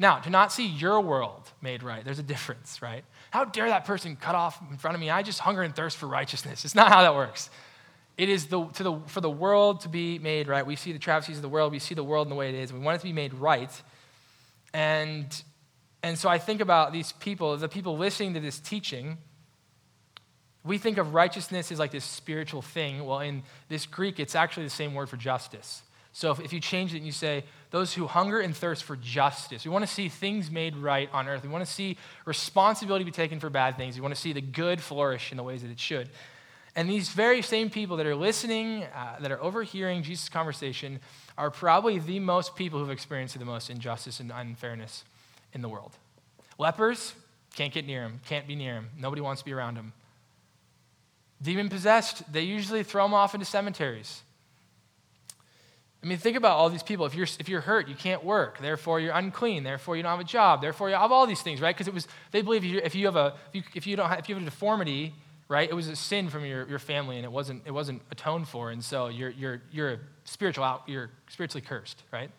now, 0.00 0.18
to 0.18 0.30
not 0.30 0.52
see 0.52 0.66
your 0.66 1.00
world 1.00 1.50
made 1.60 1.82
right, 1.82 2.04
there's 2.04 2.18
a 2.18 2.24
difference, 2.24 2.80
right? 2.80 3.04
How 3.30 3.44
dare 3.44 3.68
that 3.68 3.84
person 3.84 4.16
cut 4.16 4.34
off 4.34 4.60
in 4.70 4.78
front 4.78 4.94
of 4.94 5.00
me? 5.00 5.10
I 5.10 5.22
just 5.22 5.38
hunger 5.40 5.62
and 5.62 5.74
thirst 5.74 5.98
for 5.98 6.06
righteousness. 6.06 6.64
It's 6.64 6.74
not 6.74 6.88
how 6.88 7.02
that 7.02 7.14
works. 7.14 7.50
It 8.16 8.28
is 8.28 8.46
the, 8.46 8.64
to 8.64 8.82
the, 8.82 8.98
for 9.06 9.20
the 9.20 9.30
world 9.30 9.82
to 9.82 9.88
be 9.88 10.18
made 10.18 10.48
right. 10.48 10.66
We 10.66 10.76
see 10.76 10.92
the 10.92 10.98
travesties 10.98 11.36
of 11.36 11.42
the 11.42 11.48
world, 11.48 11.72
we 11.72 11.78
see 11.78 11.94
the 11.94 12.04
world 12.04 12.26
in 12.26 12.30
the 12.30 12.36
way 12.36 12.48
it 12.48 12.54
is. 12.54 12.72
We 12.72 12.78
want 12.78 12.96
it 12.96 12.98
to 13.00 13.06
be 13.06 13.12
made 13.12 13.34
right. 13.34 13.70
And, 14.72 15.42
and 16.02 16.18
so 16.18 16.28
I 16.28 16.38
think 16.38 16.60
about 16.60 16.92
these 16.92 17.12
people, 17.12 17.56
the 17.56 17.68
people 17.68 17.96
listening 17.96 18.34
to 18.34 18.40
this 18.40 18.58
teaching. 18.58 19.18
We 20.64 20.76
think 20.78 20.98
of 20.98 21.14
righteousness 21.14 21.72
as 21.72 21.78
like 21.78 21.90
this 21.90 22.04
spiritual 22.04 22.62
thing. 22.62 23.04
Well, 23.04 23.20
in 23.20 23.42
this 23.68 23.86
Greek, 23.86 24.20
it's 24.20 24.34
actually 24.34 24.64
the 24.64 24.70
same 24.70 24.94
word 24.94 25.08
for 25.08 25.16
justice. 25.16 25.82
So 26.12 26.30
if, 26.30 26.40
if 26.40 26.52
you 26.52 26.60
change 26.60 26.92
it 26.92 26.98
and 26.98 27.06
you 27.06 27.12
say, 27.12 27.44
those 27.70 27.94
who 27.94 28.06
hunger 28.06 28.40
and 28.40 28.56
thirst 28.56 28.84
for 28.84 28.96
justice, 28.96 29.64
we 29.64 29.70
want 29.70 29.86
to 29.86 29.92
see 29.92 30.08
things 30.08 30.50
made 30.50 30.76
right 30.76 31.08
on 31.12 31.28
earth. 31.28 31.42
We 31.42 31.48
want 31.48 31.64
to 31.64 31.70
see 31.70 31.96
responsibility 32.24 33.04
be 33.04 33.10
taken 33.10 33.38
for 33.38 33.48
bad 33.48 33.76
things. 33.76 33.94
We 33.94 34.02
want 34.02 34.14
to 34.14 34.20
see 34.20 34.32
the 34.32 34.40
good 34.40 34.80
flourish 34.80 35.30
in 35.30 35.36
the 35.36 35.42
ways 35.42 35.62
that 35.62 35.70
it 35.70 35.78
should. 35.78 36.10
And 36.76 36.88
these 36.88 37.08
very 37.08 37.42
same 37.42 37.70
people 37.70 37.96
that 37.96 38.06
are 38.06 38.14
listening, 38.14 38.84
uh, 38.84 39.18
that 39.20 39.32
are 39.32 39.42
overhearing 39.42 40.02
Jesus' 40.02 40.28
conversation, 40.28 41.00
are 41.36 41.50
probably 41.50 41.98
the 41.98 42.20
most 42.20 42.54
people 42.54 42.78
who've 42.78 42.90
experienced 42.90 43.38
the 43.38 43.44
most 43.44 43.70
injustice 43.70 44.20
and 44.20 44.30
unfairness 44.30 45.04
in 45.52 45.62
the 45.62 45.68
world. 45.68 45.92
Lepers, 46.58 47.14
can't 47.54 47.72
get 47.72 47.86
near 47.86 48.02
them, 48.02 48.20
can't 48.26 48.46
be 48.46 48.54
near 48.54 48.74
them, 48.74 48.90
nobody 48.98 49.20
wants 49.20 49.42
to 49.42 49.44
be 49.44 49.52
around 49.52 49.76
them. 49.76 49.92
Demon 51.42 51.68
possessed, 51.68 52.30
they 52.32 52.42
usually 52.42 52.82
throw 52.82 53.04
them 53.04 53.14
off 53.14 53.34
into 53.34 53.46
cemeteries. 53.46 54.22
I 56.02 56.06
mean, 56.06 56.16
think 56.16 56.36
about 56.36 56.56
all 56.56 56.70
these 56.70 56.82
people. 56.82 57.04
If 57.04 57.14
you're, 57.14 57.26
if 57.38 57.48
you're 57.48 57.60
hurt, 57.60 57.86
you 57.86 57.94
can't 57.94 58.24
work. 58.24 58.58
Therefore, 58.58 59.00
you're 59.00 59.12
unclean. 59.12 59.64
Therefore, 59.64 59.96
you 59.96 60.02
don't 60.02 60.10
have 60.10 60.20
a 60.20 60.24
job. 60.24 60.62
Therefore, 60.62 60.88
you 60.88 60.96
have 60.96 61.12
all 61.12 61.26
these 61.26 61.42
things, 61.42 61.60
right? 61.60 61.74
Because 61.74 61.88
it 61.88 61.94
was 61.94 62.08
they 62.30 62.40
believe 62.40 62.64
if 62.64 62.94
you, 62.94 63.06
have 63.06 63.16
a 63.16 63.34
if 63.52 63.54
you, 63.54 63.62
if 63.74 63.86
you 63.86 63.96
don't 63.96 64.08
have, 64.08 64.18
if 64.18 64.28
you 64.28 64.34
have 64.34 64.42
a 64.42 64.46
deformity, 64.46 65.12
right? 65.48 65.68
It 65.68 65.74
was 65.74 65.88
a 65.88 65.96
sin 65.96 66.30
from 66.30 66.46
your, 66.46 66.66
your 66.68 66.78
family, 66.78 67.16
and 67.16 67.24
it 67.24 67.32
wasn't 67.32 67.62
it 67.66 67.72
wasn't 67.72 68.00
atoned 68.10 68.48
for, 68.48 68.70
and 68.70 68.82
so 68.82 69.08
you're 69.08 69.30
you're 69.30 69.60
you're 69.70 70.00
spiritual 70.24 70.64
out, 70.64 70.84
you're 70.86 71.10
spiritually 71.28 71.64
cursed, 71.66 72.02
right? 72.12 72.30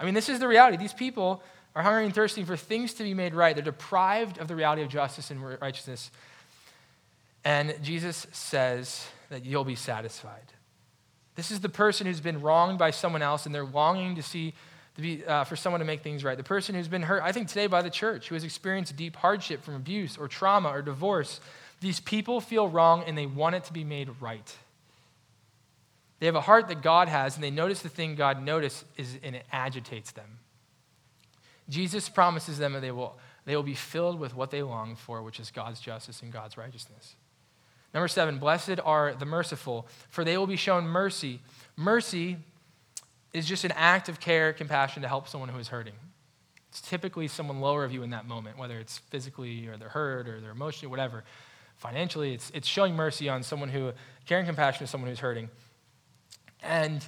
I 0.00 0.04
mean, 0.04 0.14
this 0.14 0.28
is 0.28 0.40
the 0.40 0.48
reality. 0.48 0.76
These 0.76 0.92
people 0.92 1.40
are 1.76 1.82
hungry 1.82 2.04
and 2.04 2.14
thirsting 2.14 2.46
for 2.46 2.56
things 2.56 2.94
to 2.94 3.04
be 3.04 3.14
made 3.14 3.34
right. 3.34 3.54
They're 3.54 3.64
deprived 3.64 4.38
of 4.38 4.48
the 4.48 4.56
reality 4.56 4.82
of 4.82 4.88
justice 4.88 5.30
and 5.30 5.60
righteousness. 5.60 6.10
And 7.44 7.76
Jesus 7.82 8.26
says 8.32 9.06
that 9.28 9.44
you'll 9.44 9.64
be 9.64 9.74
satisfied. 9.74 10.52
This 11.36 11.50
is 11.50 11.60
the 11.60 11.68
person 11.68 12.06
who's 12.06 12.20
been 12.20 12.40
wronged 12.40 12.78
by 12.78 12.90
someone 12.90 13.22
else 13.22 13.46
and 13.46 13.54
they're 13.54 13.64
longing 13.64 14.14
to 14.16 14.22
see 14.22 14.54
to 14.96 15.00
be, 15.02 15.24
uh, 15.24 15.44
for 15.44 15.56
someone 15.56 15.80
to 15.80 15.84
make 15.84 16.02
things 16.02 16.22
right. 16.22 16.36
The 16.36 16.44
person 16.44 16.74
who's 16.74 16.88
been 16.88 17.02
hurt, 17.02 17.22
I 17.22 17.32
think 17.32 17.48
today 17.48 17.66
by 17.66 17.82
the 17.82 17.90
church, 17.90 18.28
who 18.28 18.36
has 18.36 18.44
experienced 18.44 18.96
deep 18.96 19.16
hardship 19.16 19.64
from 19.64 19.74
abuse 19.74 20.16
or 20.16 20.28
trauma 20.28 20.68
or 20.68 20.82
divorce. 20.82 21.40
These 21.80 22.00
people 22.00 22.40
feel 22.40 22.68
wrong 22.68 23.02
and 23.06 23.18
they 23.18 23.26
want 23.26 23.56
it 23.56 23.64
to 23.64 23.72
be 23.72 23.82
made 23.82 24.08
right. 24.20 24.56
They 26.20 26.26
have 26.26 26.36
a 26.36 26.40
heart 26.40 26.68
that 26.68 26.80
God 26.80 27.08
has 27.08 27.34
and 27.34 27.42
they 27.42 27.50
notice 27.50 27.82
the 27.82 27.88
thing 27.88 28.14
God 28.14 28.42
notices 28.42 28.84
and 29.22 29.34
it 29.34 29.44
agitates 29.50 30.12
them. 30.12 30.38
Jesus 31.68 32.08
promises 32.08 32.58
them 32.58 32.74
that 32.74 32.80
they 32.80 32.92
will, 32.92 33.18
they 33.46 33.56
will 33.56 33.62
be 33.62 33.74
filled 33.74 34.20
with 34.20 34.34
what 34.34 34.50
they 34.50 34.62
long 34.62 34.94
for, 34.96 35.22
which 35.22 35.40
is 35.40 35.50
God's 35.50 35.80
justice 35.80 36.22
and 36.22 36.32
God's 36.32 36.56
righteousness. 36.56 37.16
Number 37.94 38.08
seven, 38.08 38.38
blessed 38.38 38.80
are 38.84 39.14
the 39.14 39.24
merciful, 39.24 39.86
for 40.10 40.24
they 40.24 40.36
will 40.36 40.48
be 40.48 40.56
shown 40.56 40.84
mercy. 40.84 41.38
Mercy 41.76 42.36
is 43.32 43.46
just 43.46 43.64
an 43.64 43.72
act 43.72 44.08
of 44.08 44.18
care, 44.18 44.52
compassion 44.52 45.02
to 45.02 45.08
help 45.08 45.28
someone 45.28 45.48
who 45.48 45.58
is 45.58 45.68
hurting. 45.68 45.94
It's 46.70 46.80
typically 46.80 47.28
someone 47.28 47.60
lower 47.60 47.84
of 47.84 47.92
you 47.92 48.02
in 48.02 48.10
that 48.10 48.26
moment, 48.26 48.58
whether 48.58 48.80
it's 48.80 48.98
physically 48.98 49.68
or 49.68 49.76
they're 49.76 49.88
hurt 49.88 50.28
or 50.28 50.40
they're 50.40 50.50
emotionally, 50.50 50.90
whatever. 50.90 51.22
Financially, 51.76 52.34
it's, 52.34 52.50
it's 52.52 52.66
showing 52.66 52.96
mercy 52.96 53.28
on 53.28 53.44
someone 53.44 53.68
who, 53.68 53.92
caring 54.26 54.44
compassion 54.44 54.84
to 54.84 54.90
someone 54.90 55.08
who's 55.08 55.20
hurting. 55.20 55.48
And 56.64 57.06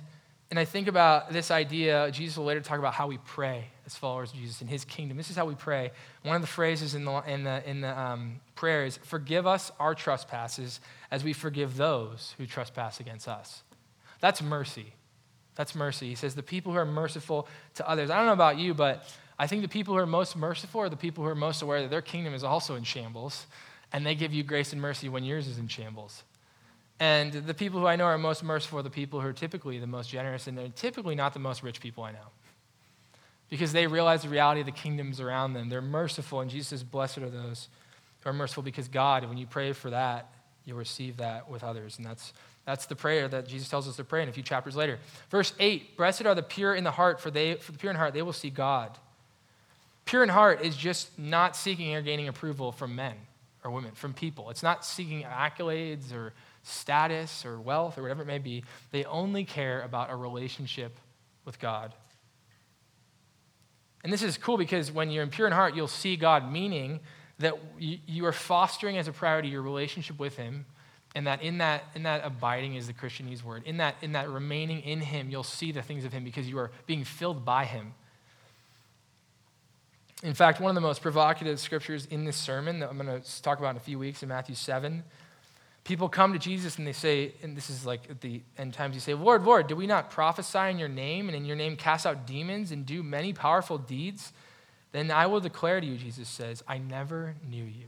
and 0.51 0.61
I 0.61 0.65
think 0.65 0.87
about 0.87 1.33
this 1.33 1.51
idea, 1.51 2.11
Jesus 2.13 2.39
will 2.39 2.45
later 2.45 2.61
talk 2.61 2.79
about 2.79 2.95
how 2.95 3.09
we 3.09 3.19
pray 3.19 3.65
as 3.85 3.97
followers 3.97 4.33
of 4.33 4.39
Jesus 4.39 4.63
in 4.63 4.69
his 4.69 4.85
kingdom. 4.85 5.17
This 5.17 5.29
is 5.29 5.37
how 5.37 5.45
we 5.45 5.57
pray. 5.57 5.91
One 6.23 6.37
of 6.37 6.41
the 6.41 6.49
phrases 6.49 6.95
in 6.95 7.05
the, 7.05 7.17
in 7.27 7.43
the, 7.43 7.69
in 7.69 7.81
the 7.81 7.99
um, 7.99 8.41
prayer 8.55 8.85
is, 8.85 8.97
Forgive 8.99 9.47
us 9.47 9.73
our 9.81 9.95
trespasses 9.95 10.81
as 11.11 11.25
we 11.25 11.33
forgive 11.33 11.77
those 11.77 12.35
who 12.39 12.47
trespass 12.47 13.01
against 13.01 13.27
us. 13.27 13.63
That's 14.21 14.41
mercy. 14.41 14.93
That's 15.57 15.75
mercy. 15.75 16.09
He 16.09 16.15
says, 16.15 16.37
The 16.37 16.45
people 16.45 16.73
who 16.73 16.79
are 16.79 16.87
merciful 16.87 17.49
to 17.75 17.89
others. 17.89 18.11
I 18.11 18.17
don't 18.17 18.27
know 18.27 18.33
about 18.33 18.59
you, 18.59 18.73
but 18.73 19.05
I 19.39 19.49
think 19.49 19.63
the 19.63 19.69
people 19.69 19.95
who 19.95 20.01
are 20.01 20.07
most 20.07 20.37
merciful 20.37 20.81
are 20.81 20.89
the 20.89 20.97
people 20.97 21.25
who 21.25 21.31
are 21.31 21.35
most 21.35 21.61
aware 21.61 21.83
that 21.83 21.91
their 21.91 22.03
kingdom 22.03 22.35
is 22.35 22.45
also 22.45 22.77
in 22.77 22.85
shambles, 22.85 23.47
and 23.93 24.07
they 24.07 24.15
give 24.15 24.33
you 24.33 24.45
grace 24.45 24.73
and 24.73 24.81
mercy 24.81 25.09
when 25.09 25.25
yours 25.25 25.49
is 25.49 25.59
in 25.59 25.67
shambles. 25.67 26.23
And 26.99 27.33
the 27.33 27.55
people 27.55 27.81
who 27.81 27.87
I 27.87 27.97
know 27.97 28.05
are 28.05 28.17
most 28.17 28.43
merciful 28.43 28.79
are 28.79 28.83
the 28.83 28.91
people 28.91 29.21
who 29.21 29.29
are 29.29 29.33
typically 29.33 29.79
the 29.79 29.87
most 29.87 30.09
generous, 30.09 30.47
and 30.47 30.57
they're 30.57 30.69
typically 30.69 31.15
not 31.15 31.35
the 31.35 31.39
most 31.39 31.63
rich 31.63 31.81
people 31.81 32.05
I 32.05 32.13
know. 32.13 32.29
Because 33.51 33.73
they 33.73 33.87
realize 33.87 34.23
the 34.23 34.29
reality 34.29 34.61
of 34.61 34.67
the 34.67 34.73
kingdoms 34.73 35.21
around 35.21 35.53
them. 35.53 35.69
They're 35.69 35.83
merciful, 35.83 36.41
and 36.41 36.51
Jesus 36.51 36.69
says, 36.69 36.83
Blessed 36.83 37.19
are 37.19 37.31
those 37.31 37.69
who 38.21 38.31
are 38.31 38.33
merciful 38.33 38.63
because 38.63 38.89
God, 38.89 39.29
when 39.29 39.37
you 39.37 39.47
pray 39.47 39.73
for 39.73 39.91
that, 39.91 40.33
you'll 40.65 40.79
receive 40.79 41.19
that 41.19 41.51
with 41.51 41.63
others. 41.63 41.99
And 41.99 42.07
that's, 42.07 42.33
that's 42.65 42.87
the 42.87 42.97
prayer 42.97 43.29
that 43.29 43.47
Jesus 43.47 43.69
tells 43.69 43.87
us 43.87 43.97
to 43.97 44.05
pray 44.05 44.23
in 44.23 44.29
a 44.29 44.33
few 44.33 44.43
chapters 44.43 44.75
later. 44.75 44.99
Verse 45.31 45.53
8 45.61 45.97
Blessed 45.97 46.27
are 46.27 46.35
the 46.35 46.43
pure 46.43 46.75
in 46.75 46.83
the 46.83 46.91
heart, 46.91 47.21
for, 47.21 47.31
they, 47.31 47.55
for 47.55 47.73
the 47.73 47.79
pure 47.79 47.91
in 47.91 47.97
heart, 47.97 48.15
they 48.15 48.23
will 48.23 48.33
see 48.33 48.51
God. 48.51 48.99
Pure 50.07 50.23
in 50.23 50.29
heart 50.31 50.63
is 50.63 50.77
just 50.77 51.17
not 51.19 51.57
seeking 51.57 51.95
or 51.95 52.01
gaining 52.01 52.29
approval 52.29 52.73
from 52.73 52.97
men 52.97 53.15
or 53.63 53.71
women, 53.71 53.93
from 53.93 54.15
people. 54.15 54.51
It's 54.51 54.63
not 54.63 54.85
seeking 54.85 55.23
accolades 55.25 56.13
or 56.13 56.33
status 56.67 57.45
or 57.45 57.61
wealth 57.61 57.97
or 57.97 58.03
whatever 58.03 58.23
it 58.23 58.27
may 58.27 58.39
be. 58.39 58.65
They 58.91 59.05
only 59.05 59.45
care 59.45 59.83
about 59.83 60.11
a 60.11 60.17
relationship 60.17 60.97
with 61.45 61.61
God. 61.61 61.93
And 64.03 64.13
this 64.13 64.23
is 64.23 64.37
cool 64.37 64.57
because 64.57 64.91
when 64.91 65.11
you're 65.11 65.23
in 65.23 65.31
pure 65.31 65.47
in 65.47 65.53
heart, 65.53 65.75
you'll 65.75 65.89
see 65.89 66.17
God, 66.17 66.51
meaning 66.51 67.01
that 67.39 67.55
you 67.79 68.25
are 68.27 68.33
fostering 68.33 68.99
as 68.99 69.09
a 69.09 69.13
priority 69.13 69.49
your 69.49 69.63
relationship 69.63 70.19
with 70.19 70.37
Him, 70.37 70.65
and 71.15 71.27
that 71.27 71.43
in 71.43 71.59
that, 71.59 71.85
in 71.95 72.03
that 72.05 72.23
abiding 72.25 72.75
is 72.75 72.87
the 72.87 72.93
Christianese 72.93 73.43
word. 73.43 73.63
In 73.65 73.79
that, 73.79 73.97
in 74.03 74.13
that 74.13 74.29
remaining 74.29 74.81
in 74.81 75.01
Him, 75.01 75.31
you'll 75.31 75.43
see 75.43 75.73
the 75.73 75.83
things 75.83 76.05
of 76.05 76.13
Him 76.13 76.25
because 76.25 76.49
you 76.49 76.59
are 76.59 76.71
being 76.87 77.05
filled 77.05 77.45
by 77.45 77.65
Him. 77.65 77.95
In 80.23 80.35
fact, 80.35 80.61
one 80.61 80.71
of 80.71 80.75
the 80.75 80.81
most 80.81 81.03
provocative 81.03 81.61
scriptures 81.61 82.07
in 82.07 82.25
this 82.25 82.37
sermon 82.37 82.81
that 82.81 82.89
I'm 82.89 82.99
going 82.99 83.21
to 83.21 83.43
talk 83.43 83.59
about 83.59 83.71
in 83.71 83.77
a 83.77 83.81
few 83.81 83.99
weeks 83.99 84.23
in 84.23 84.31
Matthew 84.31 84.55
7 84.55 85.05
People 85.87 86.09
come 86.09 86.33
to 86.33 86.38
Jesus 86.40 86.79
and 86.79 86.87
they 86.87 86.92
say, 86.92 87.33
and 87.44 87.57
this 87.57 87.70
is 87.70 87.87
like 87.87 88.11
at 88.11 88.20
the 88.20 88.42
end 88.59 88.75
times, 88.75 88.96
you 88.96 89.01
say, 89.01 89.14
Lord, 89.14 89.44
Lord, 89.44 89.68
do 89.68 89.77
we 89.77 89.87
not 89.87 90.11
prophesy 90.11 90.59
in 90.68 90.81
your 90.81 90.88
name 90.88 91.29
and 91.29 91.37
in 91.37 91.44
your 91.44 91.55
name 91.55 91.77
cast 91.77 92.05
out 92.05 92.27
demons 92.27 92.72
and 92.72 92.85
do 92.85 93.05
many 93.05 93.33
powerful 93.33 93.79
deeds? 93.79 94.33
Then 94.90 95.12
I 95.12 95.27
will 95.27 95.38
declare 95.38 95.81
to 95.81 95.87
you, 95.87 95.96
Jesus 95.96 96.29
says, 96.29 96.64
I 96.66 96.79
never 96.79 97.37
knew 97.49 97.62
you. 97.62 97.87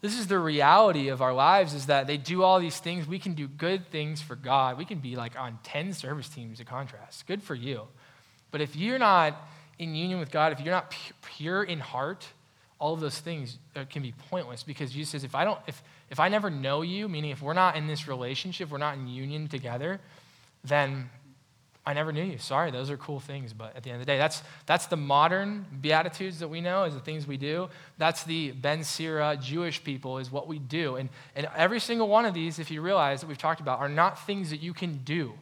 This 0.00 0.18
is 0.18 0.26
the 0.26 0.40
reality 0.40 1.10
of 1.10 1.22
our 1.22 1.32
lives 1.32 1.74
is 1.74 1.86
that 1.86 2.08
they 2.08 2.16
do 2.16 2.42
all 2.42 2.58
these 2.58 2.80
things. 2.80 3.06
We 3.06 3.20
can 3.20 3.34
do 3.34 3.46
good 3.46 3.86
things 3.90 4.20
for 4.20 4.34
God. 4.34 4.78
We 4.78 4.86
can 4.86 4.98
be 4.98 5.14
like 5.14 5.38
on 5.38 5.60
10 5.62 5.92
service 5.92 6.28
teams 6.28 6.58
in 6.58 6.66
contrast. 6.66 7.24
Good 7.28 7.40
for 7.40 7.54
you. 7.54 7.82
But 8.50 8.60
if 8.60 8.74
you're 8.74 8.98
not 8.98 9.48
in 9.78 9.94
union 9.94 10.18
with 10.18 10.32
God, 10.32 10.50
if 10.50 10.58
you're 10.58 10.74
not 10.74 10.92
pure 11.22 11.62
in 11.62 11.78
heart, 11.78 12.26
all 12.80 12.94
of 12.94 13.00
those 13.00 13.20
things 13.20 13.58
uh, 13.76 13.84
can 13.88 14.02
be 14.02 14.12
pointless 14.30 14.64
because 14.64 14.90
Jesus 14.90 15.10
says, 15.10 15.22
if 15.22 15.34
I 15.34 15.44
don't, 15.44 15.60
if, 15.66 15.82
if 16.10 16.18
I 16.18 16.28
never 16.28 16.50
know 16.50 16.82
you, 16.82 17.08
meaning 17.08 17.30
if 17.30 17.40
we're 17.40 17.54
not 17.54 17.76
in 17.76 17.86
this 17.86 18.08
relationship, 18.08 18.70
we're 18.70 18.78
not 18.78 18.96
in 18.96 19.06
union 19.06 19.48
together, 19.48 20.00
then 20.64 21.08
I 21.86 21.94
never 21.94 22.12
knew 22.12 22.22
you. 22.22 22.38
Sorry, 22.38 22.70
those 22.70 22.90
are 22.90 22.96
cool 22.96 23.20
things, 23.20 23.52
but 23.52 23.74
at 23.74 23.82
the 23.82 23.90
end 23.90 24.00
of 24.00 24.06
the 24.06 24.12
day, 24.12 24.18
that's, 24.18 24.42
that's 24.66 24.86
the 24.86 24.96
modern 24.96 25.64
beatitudes 25.80 26.40
that 26.40 26.48
we 26.48 26.60
know 26.60 26.84
is 26.84 26.94
the 26.94 27.00
things 27.00 27.26
we 27.26 27.36
do. 27.36 27.70
That's 27.96 28.24
the 28.24 28.50
Ben 28.52 28.84
Sira 28.84 29.38
Jewish 29.40 29.82
people 29.82 30.18
is 30.18 30.30
what 30.30 30.46
we 30.46 30.58
do. 30.58 30.96
And, 30.96 31.08
and 31.34 31.48
every 31.56 31.80
single 31.80 32.08
one 32.08 32.26
of 32.26 32.34
these, 32.34 32.58
if 32.58 32.70
you 32.70 32.82
realize 32.82 33.20
that 33.20 33.28
we've 33.28 33.38
talked 33.38 33.60
about, 33.60 33.78
are 33.78 33.88
not 33.88 34.26
things 34.26 34.50
that 34.50 34.60
you 34.60 34.74
can 34.74 34.98
do. 35.04 35.32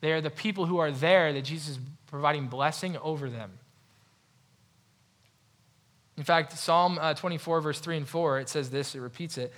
They 0.00 0.12
are 0.12 0.20
the 0.20 0.30
people 0.30 0.66
who 0.66 0.78
are 0.78 0.90
there 0.90 1.32
that 1.32 1.42
Jesus 1.42 1.70
is 1.70 1.78
providing 2.06 2.46
blessing 2.46 2.96
over 2.98 3.28
them. 3.28 3.52
In 6.16 6.24
fact, 6.24 6.56
Psalm 6.56 6.98
uh, 7.00 7.14
24, 7.14 7.60
verse 7.60 7.80
3 7.80 7.98
and 7.98 8.08
4, 8.08 8.40
it 8.40 8.48
says 8.48 8.70
this, 8.70 8.94
it 8.94 9.00
repeats 9.00 9.36
it. 9.36 9.52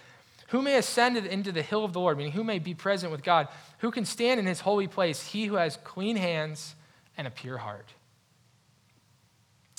Who 0.52 0.60
may 0.60 0.76
ascend 0.76 1.16
into 1.16 1.50
the 1.50 1.62
hill 1.62 1.82
of 1.82 1.94
the 1.94 2.00
Lord, 2.00 2.18
meaning 2.18 2.34
who 2.34 2.44
may 2.44 2.58
be 2.58 2.74
present 2.74 3.10
with 3.10 3.22
God? 3.22 3.48
Who 3.78 3.90
can 3.90 4.04
stand 4.04 4.38
in 4.38 4.44
his 4.44 4.60
holy 4.60 4.86
place? 4.86 5.26
He 5.26 5.46
who 5.46 5.54
has 5.54 5.78
clean 5.82 6.14
hands 6.14 6.74
and 7.16 7.26
a 7.26 7.30
pure 7.30 7.56
heart. 7.56 7.88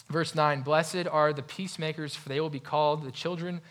Verse 0.09 0.33
9 0.33 0.63
Blessed 0.63 1.05
are 1.05 1.31
the 1.31 1.43
peacemakers, 1.43 2.15
for 2.15 2.27
they 2.27 2.39
will 2.39 2.49
be 2.49 2.59
called 2.59 3.05
the 3.05 3.11
children 3.11 3.61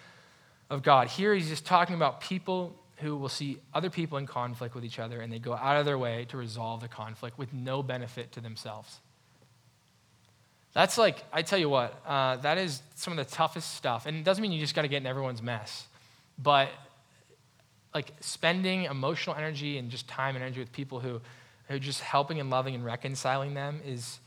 of 0.70 0.84
God. 0.84 1.08
Here 1.08 1.34
he's 1.34 1.48
just 1.48 1.66
talking 1.66 1.96
about 1.96 2.20
people 2.20 2.72
who 2.98 3.16
will 3.16 3.28
see 3.28 3.58
other 3.74 3.90
people 3.90 4.16
in 4.18 4.28
conflict 4.28 4.76
with 4.76 4.84
each 4.84 5.00
other 5.00 5.20
and 5.22 5.32
they 5.32 5.40
go 5.40 5.54
out 5.54 5.78
of 5.78 5.84
their 5.84 5.98
way 5.98 6.24
to 6.26 6.36
resolve 6.36 6.82
the 6.82 6.88
conflict 6.88 7.36
with 7.36 7.52
no 7.52 7.82
benefit 7.82 8.30
to 8.30 8.40
themselves. 8.40 9.00
That's 10.72 10.96
like, 10.96 11.24
I 11.32 11.42
tell 11.42 11.58
you 11.58 11.68
what, 11.68 12.00
uh, 12.06 12.36
that 12.36 12.58
is 12.58 12.80
some 12.94 13.12
of 13.12 13.16
the 13.16 13.34
toughest 13.34 13.74
stuff. 13.74 14.06
And 14.06 14.16
it 14.16 14.22
doesn't 14.22 14.40
mean 14.40 14.52
you 14.52 14.60
just 14.60 14.76
got 14.76 14.82
to 14.82 14.88
get 14.88 14.98
in 14.98 15.06
everyone's 15.06 15.42
mess. 15.42 15.88
But 16.38 16.70
like 17.94 18.12
spending 18.20 18.85
emotional 18.85 19.37
energy 19.37 19.78
and 19.78 19.90
just 19.90 20.09
time 20.09 20.35
and 20.35 20.42
energy 20.42 20.61
with 20.61 20.73
people 20.73 21.00
who, 21.00 21.21
who 21.69 21.75
are 21.75 21.79
just 21.79 22.00
helping 22.00 22.40
and 22.40 22.50
loving 22.50 22.75
and 22.75 22.85
reconciling 22.85 23.54
them 23.54 23.81
is 23.87 24.19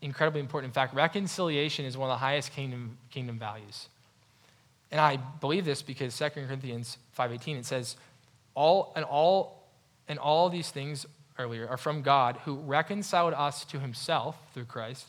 incredibly 0.00 0.40
important. 0.40 0.70
In 0.70 0.74
fact, 0.74 0.94
reconciliation 0.94 1.84
is 1.84 1.96
one 1.96 2.10
of 2.10 2.14
the 2.14 2.18
highest 2.18 2.52
kingdom, 2.52 2.98
kingdom 3.10 3.38
values. 3.38 3.88
And 4.90 5.00
I 5.00 5.16
believe 5.16 5.64
this 5.64 5.82
because 5.82 6.16
2 6.16 6.30
Corinthians 6.30 6.98
5.18, 7.18 7.58
it 7.58 7.66
says, 7.66 7.96
all, 8.54 8.92
and, 8.96 9.04
all, 9.04 9.68
and 10.08 10.18
all 10.18 10.48
these 10.48 10.70
things 10.70 11.06
earlier 11.38 11.68
are 11.68 11.76
from 11.76 12.02
God 12.02 12.38
who 12.44 12.56
reconciled 12.56 13.34
us 13.34 13.64
to 13.66 13.78
himself 13.78 14.36
through 14.54 14.64
Christ 14.64 15.06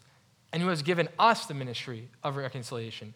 and 0.52 0.62
who 0.62 0.70
has 0.70 0.82
given 0.82 1.08
us 1.18 1.46
the 1.46 1.54
ministry 1.54 2.10
of 2.24 2.36
reconciliation. 2.36 3.14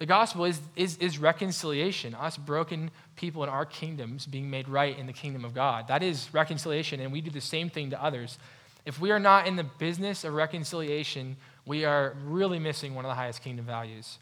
The 0.00 0.06
gospel 0.06 0.46
is, 0.46 0.58
is, 0.76 0.96
is 0.96 1.18
reconciliation, 1.18 2.14
us 2.14 2.38
broken 2.38 2.90
people 3.16 3.42
in 3.42 3.50
our 3.50 3.66
kingdoms 3.66 4.24
being 4.24 4.48
made 4.48 4.66
right 4.66 4.98
in 4.98 5.06
the 5.06 5.12
kingdom 5.12 5.44
of 5.44 5.54
God. 5.54 5.88
That 5.88 6.02
is 6.02 6.32
reconciliation, 6.32 7.00
and 7.00 7.12
we 7.12 7.20
do 7.20 7.30
the 7.30 7.42
same 7.42 7.68
thing 7.68 7.90
to 7.90 8.02
others. 8.02 8.38
If 8.86 8.98
we 8.98 9.10
are 9.10 9.18
not 9.18 9.46
in 9.46 9.56
the 9.56 9.64
business 9.64 10.24
of 10.24 10.32
reconciliation, 10.32 11.36
we 11.66 11.84
are 11.84 12.16
really 12.24 12.58
missing 12.58 12.94
one 12.94 13.04
of 13.04 13.10
the 13.10 13.14
highest 13.14 13.42
kingdom 13.42 13.66
values. 13.66 14.18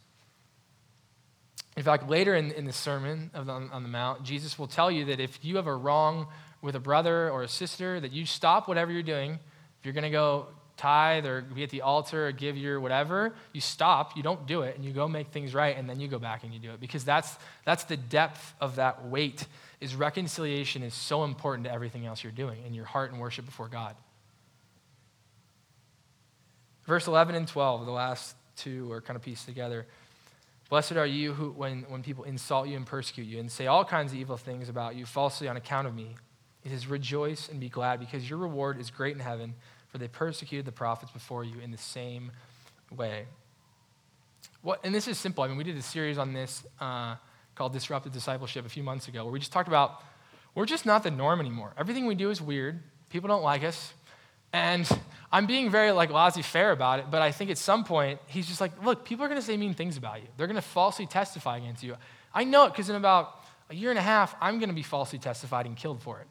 In 1.76 1.85
fact, 1.85 2.09
later 2.09 2.35
in, 2.35 2.51
in 2.51 2.64
the 2.64 2.72
sermon 2.72 3.31
the, 3.33 3.39
on 3.39 3.85
the 3.85 3.89
Mount, 3.89 4.24
Jesus 4.24 4.59
will 4.59 4.66
tell 4.66 4.91
you 4.91 5.05
that 5.05 5.20
if 5.20 5.39
you 5.45 5.55
have 5.57 5.68
a 5.68 5.76
wrong 5.76 6.26
with 6.61 6.74
a 6.74 6.81
brother 6.81 7.31
or 7.31 7.45
a 7.45 7.49
sister, 7.49 8.01
that 8.01 8.11
you 8.11 8.26
stop 8.26 8.66
whatever 8.66 8.91
you're 8.91 9.01
doing. 9.05 9.35
If 9.79 9.85
you're 9.85 9.95
going 9.95 10.03
to 10.03 10.11
go 10.11 10.49
tithe 10.79 11.26
or 11.26 11.43
be 11.43 11.62
at 11.62 11.70
the 11.70 11.83
altar 11.83 12.29
or 12.29 12.33
give 12.33 12.57
your 12.57 12.81
whatever, 12.81 13.35
you 13.53 13.61
stop, 13.61 14.16
you 14.16 14.22
don't 14.22 14.47
do 14.47 14.62
it, 14.62 14.76
and 14.76 14.85
you 14.85 14.93
go 14.93 15.07
make 15.07 15.29
things 15.29 15.55
right, 15.55 15.76
and 15.76 15.89
then 15.89 16.01
you 16.01 16.09
go 16.09 16.18
back 16.18 16.45
and 16.45 16.55
you 16.55 16.59
do 16.59 16.70
it. 16.70 16.81
Because 16.81 17.05
that's, 17.05 17.37
that's 17.64 17.85
the 17.85 17.97
depth 17.97 18.55
of 18.61 18.76
that 18.76 19.07
weight, 19.07 19.47
is 19.81 19.95
reconciliation 19.95 20.83
is 20.83 20.95
so 20.95 21.24
important 21.24 21.66
to 21.66 21.72
everything 21.72 22.07
else 22.07 22.22
you're 22.22 22.33
doing 22.33 22.62
in 22.66 22.72
your 22.72 22.87
heart 22.87 23.12
and 23.12 23.20
worship 23.20 23.45
before 23.45 23.68
God. 23.68 23.95
Verse 26.87 27.07
11 27.07 27.35
and 27.35 27.47
12, 27.47 27.85
the 27.85 27.93
last 27.93 28.35
two 28.57 28.91
are 28.91 29.03
kind 29.03 29.16
of 29.16 29.22
pieced 29.22 29.45
together. 29.45 29.87
Blessed 30.70 30.93
are 30.93 31.07
you 31.07 31.33
who, 31.33 31.51
when, 31.51 31.83
when 31.89 32.03
people 32.03 32.24
insult 32.24 32.68
you 32.68 32.76
and 32.76 32.87
persecute 32.87 33.24
you 33.24 33.41
and 33.41 33.51
say 33.51 33.66
all 33.66 33.85
kinds 33.85 34.12
of 34.12 34.18
evil 34.18 34.37
things 34.37 34.68
about 34.68 34.95
you 34.95 35.07
falsely 35.07 35.49
on 35.49 35.57
account 35.57 35.87
of 35.87 35.95
me. 35.95 36.16
It 36.64 36.72
is 36.72 36.87
rejoice 36.87 37.49
and 37.49 37.61
be 37.61 37.68
glad 37.68 38.01
because 38.01 38.29
your 38.29 38.39
reward 38.39 38.79
is 38.79 38.91
great 38.91 39.14
in 39.14 39.20
heaven, 39.20 39.55
for 39.89 39.99
they 39.99 40.09
persecuted 40.09 40.66
the 40.66 40.72
prophets 40.72 41.11
before 41.12 41.45
you 41.45 41.59
in 41.61 41.70
the 41.70 41.78
same 41.78 42.30
way. 42.95 43.26
What, 44.62 44.80
and 44.84 44.95
this 44.95 45.09
is 45.09 45.18
simple. 45.18 45.45
I 45.45 45.49
mean, 45.49 45.57
we 45.57 45.64
did 45.64 45.76
a 45.76 45.82
series 45.82 46.18
on 46.18 46.32
this 46.32 46.64
uh, 46.80 47.16
called 47.55 47.72
Disruptive 47.72 48.12
Discipleship 48.12 48.66
a 48.66 48.68
few 48.68 48.82
months 48.82 49.09
ago 49.09 49.24
where 49.24 49.32
we 49.32 49.39
just 49.39 49.53
talked 49.53 49.68
about 49.68 50.03
we're 50.55 50.66
just 50.66 50.86
not 50.86 51.03
the 51.03 51.11
norm 51.11 51.41
anymore. 51.41 51.72
Everything 51.78 52.07
we 52.07 52.14
do 52.16 52.30
is 52.30 52.43
weird. 52.43 52.80
People 53.11 53.28
don't 53.28 53.43
like 53.43 53.62
us. 53.62 53.93
And 54.53 54.89
I'm 55.30 55.47
being 55.47 55.70
very 55.70 55.93
like 55.93 56.11
laissez-faire 56.11 56.72
about 56.72 57.01
it, 57.01 57.07
but 57.11 57.22
I 57.22 57.32
think 57.32 57.51
at 57.51 57.59
some 57.59 57.84
point 57.84 58.18
he's 58.26 58.47
just 58.47 58.61
like, 58.61 58.82
look, 58.82 59.05
people 59.05 59.24
are 59.24 59.28
going 59.28 59.41
to 59.41 59.47
say 59.47 59.57
mean 59.57 59.74
things 59.74 59.97
about 59.97 60.20
you. 60.20 60.28
They're 60.36 60.47
going 60.47 60.57
to 60.57 60.62
falsely 60.62 61.07
testify 61.07 61.59
against 61.59 61.82
you. 61.82 61.97
I 62.34 62.45
know 62.45 62.64
it 62.64 62.70
because 62.70 62.89
in 62.89 62.97
about 62.97 63.45
a 63.70 63.74
year 63.74 63.91
and 63.91 63.99
a 63.99 64.03
half, 64.03 64.34
I'm 64.41 64.59
going 64.59 64.70
to 64.70 64.74
be 64.74 64.82
falsely 64.82 65.18
testified 65.18 65.66
and 65.66 65.76
killed 65.76 66.03
for 66.03 66.20
it. 66.20 66.26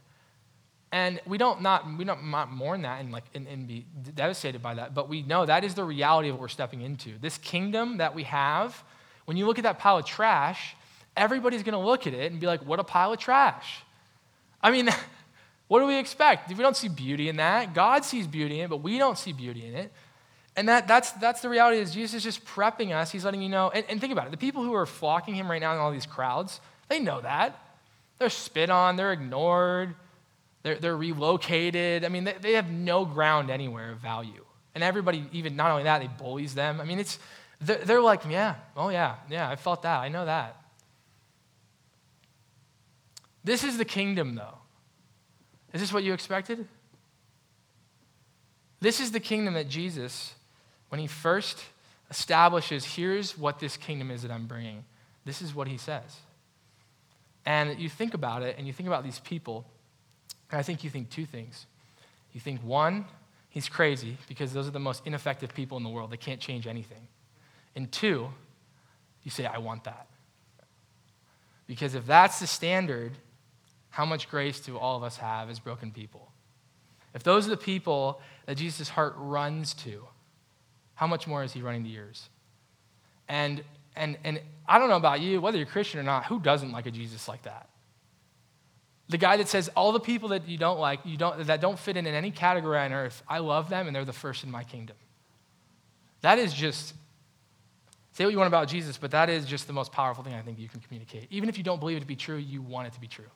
And 0.91 1.19
we 1.25 1.37
don't 1.37 1.61
not 1.61 1.85
we 1.97 2.05
don't 2.05 2.23
mourn 2.23 2.83
that 2.83 3.01
and 3.01 3.11
like 3.11 3.25
and, 3.33 3.45
and 3.47 3.67
be 3.67 3.85
devastated 4.15 4.61
by 4.61 4.75
that, 4.75 4.93
but 4.93 5.09
we 5.09 5.21
know 5.21 5.45
that 5.45 5.63
is 5.63 5.73
the 5.73 5.83
reality 5.83 6.29
of 6.29 6.35
what 6.35 6.41
we're 6.41 6.47
stepping 6.47 6.81
into. 6.81 7.17
This 7.19 7.37
kingdom 7.37 7.97
that 7.97 8.15
we 8.15 8.23
have, 8.23 8.81
when 9.25 9.35
you 9.35 9.45
look 9.45 9.57
at 9.57 9.63
that 9.63 9.79
pile 9.79 9.97
of 9.97 10.05
trash, 10.05 10.75
everybody's 11.17 11.63
going 11.63 11.73
to 11.73 11.85
look 11.85 12.07
at 12.07 12.13
it 12.13 12.31
and 12.31 12.39
be 12.39 12.47
like, 12.47 12.65
"What 12.65 12.79
a 12.79 12.85
pile 12.85 13.11
of 13.11 13.19
trash." 13.19 13.83
I 14.63 14.71
mean, 14.71 14.89
What 15.67 15.79
do 15.79 15.85
we 15.85 15.97
expect? 15.97 16.49
We 16.49 16.55
don't 16.55 16.77
see 16.77 16.87
beauty 16.87 17.29
in 17.29 17.37
that. 17.37 17.73
God 17.73 18.05
sees 18.05 18.25
beauty 18.25 18.59
in 18.59 18.65
it, 18.65 18.69
but 18.69 18.77
we 18.77 18.97
don't 18.97 19.17
see 19.17 19.33
beauty 19.33 19.65
in 19.65 19.75
it. 19.75 19.91
And 20.55 20.69
that, 20.69 20.87
that's, 20.87 21.11
that's 21.13 21.41
the 21.41 21.49
reality 21.49 21.79
is 21.79 21.93
Jesus 21.93 22.15
is 22.15 22.23
just 22.23 22.45
prepping 22.45 22.91
us. 22.91 23.11
He's 23.11 23.25
letting 23.25 23.41
you 23.41 23.49
know. 23.49 23.69
And, 23.69 23.85
and 23.89 24.01
think 24.01 24.11
about 24.13 24.27
it. 24.27 24.31
The 24.31 24.37
people 24.37 24.63
who 24.63 24.73
are 24.73 24.85
flocking 24.85 25.35
him 25.35 25.51
right 25.51 25.61
now 25.61 25.73
in 25.73 25.79
all 25.79 25.91
these 25.91 26.05
crowds, 26.05 26.61
they 26.87 26.99
know 26.99 27.21
that. 27.21 27.59
They're 28.17 28.29
spit 28.29 28.69
on. 28.69 28.95
They're 28.95 29.11
ignored. 29.11 29.93
They're, 30.63 30.75
they're 30.75 30.97
relocated. 30.97 32.03
I 32.03 32.09
mean, 32.09 32.23
they, 32.23 32.33
they 32.33 32.53
have 32.53 32.69
no 32.69 33.05
ground 33.05 33.49
anywhere 33.49 33.91
of 33.91 33.99
value. 33.99 34.43
And 34.75 34.83
everybody, 34.83 35.25
even 35.31 35.55
not 35.55 35.71
only 35.71 35.83
that, 35.83 35.99
they 36.01 36.07
bullies 36.07 36.53
them. 36.53 36.81
I 36.81 36.83
mean, 36.83 36.99
it's, 36.99 37.19
they're, 37.61 37.77
they're 37.77 38.01
like, 38.01 38.21
yeah, 38.29 38.55
oh 38.75 38.89
yeah, 38.89 39.15
yeah, 39.29 39.49
I 39.49 39.55
felt 39.55 39.81
that. 39.83 39.99
I 39.99 40.09
know 40.09 40.25
that. 40.25 40.55
This 43.43 43.63
is 43.63 43.77
the 43.77 43.85
kingdom, 43.85 44.35
though. 44.35 44.57
Is 45.73 45.81
this 45.81 45.93
what 45.93 46.03
you 46.03 46.13
expected? 46.13 46.67
This 48.79 48.99
is 48.99 49.11
the 49.11 49.19
kingdom 49.19 49.53
that 49.55 49.69
Jesus, 49.69 50.35
when 50.89 50.99
he 50.99 51.07
first 51.07 51.63
establishes, 52.09 52.85
here's 52.85 53.37
what 53.37 53.59
this 53.59 53.77
kingdom 53.77 54.11
is 54.11 54.21
that 54.21 54.31
I'm 54.31 54.47
bringing. 54.47 54.83
This 55.25 55.41
is 55.41 55.55
what 55.55 55.67
he 55.67 55.77
says. 55.77 56.17
And 57.45 57.79
you 57.79 57.89
think 57.89 58.13
about 58.13 58.43
it, 58.43 58.55
and 58.57 58.67
you 58.67 58.73
think 58.73 58.87
about 58.87 59.03
these 59.03 59.19
people, 59.19 59.65
I 60.51 60.63
think 60.63 60.83
you 60.83 60.89
think 60.89 61.09
two 61.09 61.25
things. 61.25 61.65
You 62.33 62.39
think, 62.39 62.61
one, 62.61 63.05
he's 63.49 63.67
crazy 63.67 64.17
because 64.27 64.53
those 64.53 64.67
are 64.67 64.71
the 64.71 64.79
most 64.79 65.05
ineffective 65.05 65.53
people 65.53 65.77
in 65.77 65.83
the 65.83 65.89
world. 65.89 66.11
They 66.11 66.17
can't 66.17 66.39
change 66.39 66.67
anything. 66.67 67.07
And 67.75 67.91
two, 67.91 68.29
you 69.23 69.31
say, 69.31 69.45
I 69.45 69.57
want 69.57 69.83
that. 69.83 70.07
Because 71.67 71.95
if 71.95 72.05
that's 72.05 72.39
the 72.39 72.47
standard, 72.47 73.11
how 73.89 74.05
much 74.05 74.29
grace 74.29 74.59
do 74.59 74.77
all 74.77 74.95
of 74.95 75.03
us 75.03 75.17
have 75.17 75.49
as 75.49 75.59
broken 75.59 75.91
people? 75.91 76.31
If 77.13 77.23
those 77.23 77.47
are 77.47 77.49
the 77.49 77.57
people 77.57 78.21
that 78.45 78.55
Jesus' 78.55 78.89
heart 78.89 79.15
runs 79.17 79.73
to, 79.75 80.05
how 80.95 81.07
much 81.07 81.27
more 81.27 81.43
is 81.43 81.51
he 81.51 81.61
running 81.61 81.83
to 81.83 81.89
yours? 81.89 82.29
And, 83.27 83.63
and, 83.95 84.17
and 84.23 84.39
I 84.67 84.79
don't 84.79 84.89
know 84.89 84.95
about 84.95 85.19
you, 85.19 85.41
whether 85.41 85.57
you're 85.57 85.65
Christian 85.65 85.99
or 85.99 86.03
not, 86.03 86.25
who 86.25 86.39
doesn't 86.39 86.71
like 86.71 86.85
a 86.85 86.91
Jesus 86.91 87.27
like 87.27 87.43
that? 87.43 87.69
The 89.09 89.17
guy 89.17 89.37
that 89.37 89.47
says, 89.47 89.69
all 89.75 89.91
the 89.91 89.99
people 89.99 90.29
that 90.29 90.47
you 90.47 90.57
don't 90.57 90.79
like, 90.79 90.99
you 91.05 91.15
don't, 91.15 91.45
that 91.47 91.61
don't 91.61 91.79
fit 91.79 91.95
in, 91.95 92.05
in 92.05 92.13
any 92.13 92.31
category 92.31 92.77
on 92.77 92.91
earth, 92.91 93.23
I 93.27 93.39
love 93.39 93.69
them 93.69 93.87
and 93.87 93.95
they're 93.95 94.05
the 94.05 94.13
first 94.13 94.43
in 94.43 94.51
my 94.51 94.63
kingdom. 94.63 94.97
That 96.21 96.39
is 96.39 96.53
just, 96.53 96.93
say 98.11 98.25
what 98.25 98.31
you 98.31 98.37
want 98.37 98.49
about 98.49 98.67
Jesus, 98.67 98.97
but 98.97 99.11
that 99.11 99.29
is 99.29 99.45
just 99.45 99.67
the 99.67 99.73
most 99.73 99.91
powerful 99.91 100.23
thing 100.23 100.33
I 100.33 100.41
think 100.41 100.59
you 100.59 100.67
can 100.67 100.81
communicate. 100.81 101.27
Even 101.29 101.47
if 101.47 101.57
you 101.57 101.63
don't 101.63 101.79
believe 101.79 101.97
it 101.97 102.01
to 102.01 102.07
be 102.07 102.15
true, 102.15 102.37
you 102.37 102.61
want 102.61 102.87
it 102.87 102.93
to 102.93 102.99
be 102.99 103.07
true. 103.07 103.29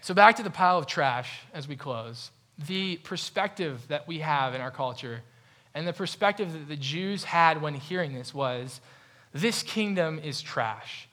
So, 0.00 0.14
back 0.14 0.36
to 0.36 0.42
the 0.42 0.50
pile 0.50 0.78
of 0.78 0.86
trash 0.86 1.40
as 1.52 1.66
we 1.66 1.74
close. 1.74 2.30
The 2.66 2.96
perspective 2.98 3.82
that 3.88 4.06
we 4.06 4.20
have 4.20 4.54
in 4.54 4.60
our 4.60 4.70
culture 4.70 5.22
and 5.74 5.86
the 5.86 5.92
perspective 5.92 6.52
that 6.52 6.68
the 6.68 6.76
Jews 6.76 7.24
had 7.24 7.60
when 7.60 7.74
hearing 7.74 8.14
this 8.14 8.32
was 8.32 8.80
this 9.32 9.62
kingdom 9.62 10.18
is 10.20 10.40
trash. 10.40 11.08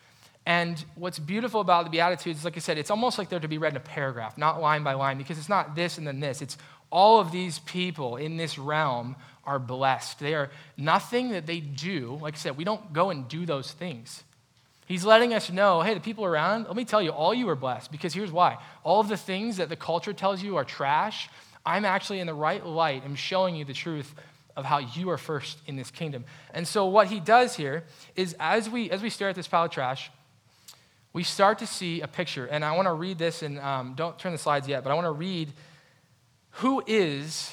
And 0.46 0.84
what's 0.96 1.20
beautiful 1.20 1.62
about 1.62 1.86
the 1.86 1.90
Beatitudes, 1.90 2.44
like 2.44 2.58
I 2.58 2.60
said, 2.60 2.78
it's 2.78 2.92
almost 2.92 3.18
like 3.18 3.30
they're 3.30 3.40
to 3.40 3.48
be 3.48 3.58
read 3.58 3.74
in 3.74 3.78
a 3.78 3.82
paragraph, 3.82 4.38
not 4.38 4.62
line 4.62 4.84
by 4.84 4.94
line, 4.94 5.18
because 5.18 5.38
it's 5.38 5.50
not 5.50 5.76
this 5.76 5.98
and 5.98 6.06
then 6.06 6.20
this. 6.20 6.42
It's 6.42 6.58
all 6.92 7.20
of 7.20 7.32
these 7.32 7.60
people 7.60 8.18
in 8.18 8.38
this 8.38 8.58
realm 8.58 9.16
are 9.46 9.60
blessed. 9.60 10.20
They 10.20 10.36
are 10.36 10.50
nothing 10.78 11.32
that 11.32 11.46
they 11.46 11.60
do. 11.60 12.20
Like 12.22 12.36
I 12.36 12.38
said, 12.38 12.58
we 12.58 12.64
don't 12.64 12.94
go 12.94 13.10
and 13.10 13.28
do 13.28 13.46
those 13.46 13.72
things. 13.72 14.24
He's 14.86 15.06
letting 15.06 15.34
us 15.34 15.50
know 15.50 15.82
hey, 15.82 15.94
the 15.94 16.02
people 16.02 16.26
around, 16.26 16.68
let 16.68 16.76
me 16.76 16.86
tell 16.86 17.02
you, 17.02 17.12
all 17.12 17.34
you 17.34 17.48
are 17.50 17.56
blessed 17.56 17.92
because 17.92 18.14
here's 18.14 18.32
why. 18.32 18.58
All 18.84 19.00
of 19.00 19.08
the 19.08 19.18
things 19.18 19.58
that 19.58 19.70
the 19.70 19.76
culture 19.76 20.14
tells 20.14 20.44
you 20.44 20.58
are 20.58 20.66
trash, 20.66 21.30
I'm 21.66 21.86
actually 21.86 22.20
in 22.20 22.28
the 22.28 22.34
right 22.34 22.66
light. 22.66 23.04
I'm 23.06 23.16
showing 23.16 23.56
you 23.56 23.64
the 23.64 23.74
truth 23.74 24.14
of 24.56 24.66
how 24.66 24.80
you 24.80 25.10
are 25.10 25.18
first 25.18 25.58
in 25.66 25.78
this 25.78 25.90
kingdom. 25.90 26.26
And 26.54 26.68
so 26.68 26.86
what 26.86 27.08
he 27.08 27.20
does 27.20 27.56
here 27.56 27.86
is 28.16 28.36
as 28.40 28.70
we 28.70 28.92
as 28.92 29.02
we 29.02 29.10
stare 29.10 29.30
at 29.30 29.36
this 29.36 29.48
pile 29.48 29.66
of 29.66 29.72
trash, 29.72 30.12
we 31.14 31.24
start 31.24 31.60
to 31.60 31.68
see 31.68 32.02
a 32.02 32.08
picture. 32.08 32.46
And 32.46 32.66
I 32.66 32.76
want 32.76 32.88
to 32.88 32.94
read 32.94 33.18
this, 33.18 33.44
and 33.44 33.60
um, 33.60 33.94
don't 33.96 34.18
turn 34.18 34.32
the 34.32 34.38
slides 34.38 34.68
yet, 34.68 34.84
but 34.84 34.92
I 34.92 34.96
want 34.96 35.06
to 35.06 35.12
read 35.12 35.54
who 36.58 36.84
is 36.86 37.52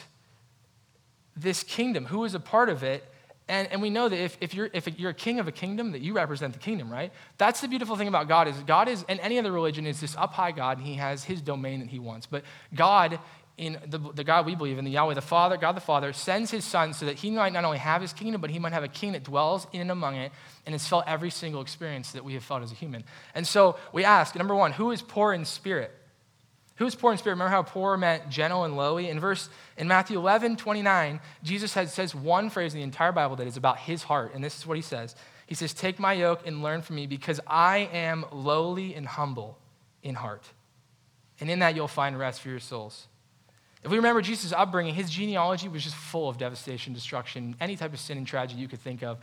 this 1.37 1.63
kingdom, 1.63 2.07
who 2.07 2.25
is 2.25 2.35
a 2.35 2.41
part 2.41 2.69
of 2.69 2.83
it, 2.83 3.05
and, 3.51 3.67
and 3.73 3.83
we 3.83 3.91
know 3.91 4.09
that 4.09 4.17
if, 4.17 4.39
if, 4.41 4.55
you're, 4.55 4.71
if 4.73 4.87
you're 4.97 5.11
a 5.11 5.15
king 5.15 5.41
of 5.41 5.49
a 5.49 5.53
kingdom, 5.53 5.91
that 5.91 6.03
you 6.03 6.15
represent 6.15 6.53
the 6.53 6.61
kingdom, 6.61 6.89
right? 6.89 7.13
That's 7.37 7.61
the 7.61 7.67
beautiful 7.67 7.97
thing 7.97 8.07
about 8.07 8.29
God 8.29 8.47
is 8.47 8.57
God 8.59 8.87
is, 8.89 9.05
and 9.09 9.19
any 9.19 9.41
other 9.41 9.51
religion 9.51 9.87
is 9.87 10.01
this 10.01 10.17
up 10.17 10.33
high 10.33 10.53
God, 10.53 10.79
and 10.79 10.87
he 10.87 10.95
has 10.95 11.25
his 11.25 11.43
domain 11.43 11.81
that 11.81 11.89
he 11.89 11.99
wants. 11.99 12.27
But 12.27 12.45
God, 12.73 13.19
in 13.61 13.77
the, 13.87 13.99
the 13.99 14.25
God 14.25 14.47
we 14.47 14.55
believe 14.55 14.79
in, 14.79 14.87
the 14.87 14.91
Yahweh, 14.91 15.13
the 15.13 15.21
Father, 15.21 15.59
God 15.59 15.77
the 15.77 15.83
Father, 15.83 16.15
sends 16.15 16.51
his 16.51 16.65
son 16.65 16.95
so 16.95 17.05
that 17.05 17.19
he 17.19 17.31
might 17.31 17.53
not 17.53 17.67
only 17.67 17.77
have 17.77 18.01
his 18.01 18.15
kingdom, 18.15 18.41
but 18.41 18.49
he 18.49 18.59
might 18.59 18.73
have 18.73 18.83
a 18.83 18.89
king 18.89 19.13
that 19.13 19.23
dwells 19.23 19.67
in 19.75 19.83
and 19.83 19.91
among 19.91 20.17
it 20.17 20.33
and 20.65 20.73
has 20.73 20.89
felt 20.89 21.05
every 21.07 21.29
single 21.29 21.61
experience 21.61 22.13
that 22.13 22.25
we 22.25 22.33
have 22.33 22.43
felt 22.43 22.63
as 22.63 22.73
a 22.73 22.75
human. 22.75 23.05
And 23.35 23.47
so 23.47 23.77
we 23.93 24.03
ask, 24.03 24.35
number 24.35 24.55
one, 24.55 24.73
who 24.73 24.93
is 24.93 25.03
poor 25.03 25.35
in 25.35 25.45
spirit? 25.45 25.95
Who 26.77 26.87
is 26.87 26.95
poor 26.95 27.13
in 27.13 27.19
spirit? 27.19 27.35
Remember 27.35 27.51
how 27.51 27.63
poor 27.63 27.99
meant 27.99 28.31
gentle 28.31 28.65
and 28.65 28.79
lowly? 28.79 29.11
In 29.11 29.21
verse 29.21 29.51
in 29.77 29.87
Matthew 29.87 30.19
11, 30.19 30.57
29, 30.57 31.21
Jesus 31.43 31.75
has, 31.75 31.93
says 31.93 32.15
one 32.15 32.49
phrase 32.49 32.73
in 32.73 32.79
the 32.79 32.85
entire 32.85 33.13
Bible 33.13 33.37
that 33.37 33.47
is 33.47 33.59
about 33.59 33.77
his 33.77 34.03
heart, 34.03 34.33
and 34.35 34.43
this 34.43 34.57
is 34.57 34.67
what 34.67 34.79
he 34.79 34.83
says. 34.83 35.15
He 35.47 35.55
says, 35.55 35.75
Take 35.75 35.99
my 35.99 36.15
yoke 36.15 36.47
and 36.47 36.63
learn 36.63 36.81
from 36.81 36.97
me, 36.97 37.07
because 37.07 37.41
I 37.47 37.91
am 37.93 38.25
lowly 38.33 38.95
and 38.95 39.07
humble 39.07 39.59
in 40.03 40.15
heart. 40.15 40.45
And 41.41 41.51
in 41.51 41.59
that 41.59 41.77
you'll 41.77 41.89
find 41.89 42.19
rest 42.19 42.41
for 42.41 42.49
your 42.49 42.59
souls. 42.59 43.07
If 43.83 43.91
we 43.91 43.97
remember 43.97 44.21
Jesus' 44.21 44.53
upbringing, 44.53 44.95
his 44.95 45.11
genealogy 45.11 45.69
was 45.69 45.83
just 45.83 45.97
full 45.97 46.29
of 46.29 46.37
devastation, 46.37 46.93
destruction, 46.93 47.57
any 47.61 47.77
type 47.77 47.93
of 47.93 48.01
sin 48.01 48.19
and 48.19 48.27
tragedy 48.27 48.61
you 48.61 48.69
could 48.69 48.81
think 48.81 49.03
of. 49.03 49.19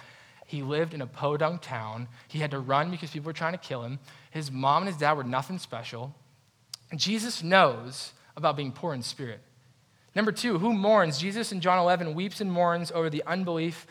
He 0.47 0.63
lived 0.63 0.93
in 0.93 1.01
a 1.01 1.07
podunk 1.07 1.61
town. 1.61 2.07
He 2.27 2.39
had 2.39 2.51
to 2.51 2.59
run 2.59 2.89
because 2.89 3.11
people 3.11 3.27
were 3.27 3.33
trying 3.33 3.51
to 3.51 3.59
kill 3.59 3.83
him. 3.83 3.99
His 4.31 4.49
mom 4.49 4.83
and 4.83 4.87
his 4.87 4.97
dad 4.97 5.13
were 5.13 5.23
nothing 5.23 5.59
special. 5.59 6.15
Jesus 6.95 7.43
knows 7.43 8.13
about 8.35 8.55
being 8.55 8.71
poor 8.71 8.93
in 8.93 9.03
spirit. 9.03 9.41
Number 10.15 10.31
two, 10.31 10.57
who 10.57 10.73
mourns? 10.73 11.19
Jesus 11.19 11.51
in 11.51 11.61
John 11.61 11.77
11 11.77 12.15
weeps 12.15 12.41
and 12.41 12.51
mourns 12.51 12.91
over 12.91 13.09
the 13.09 13.23
unbelief 13.27 13.85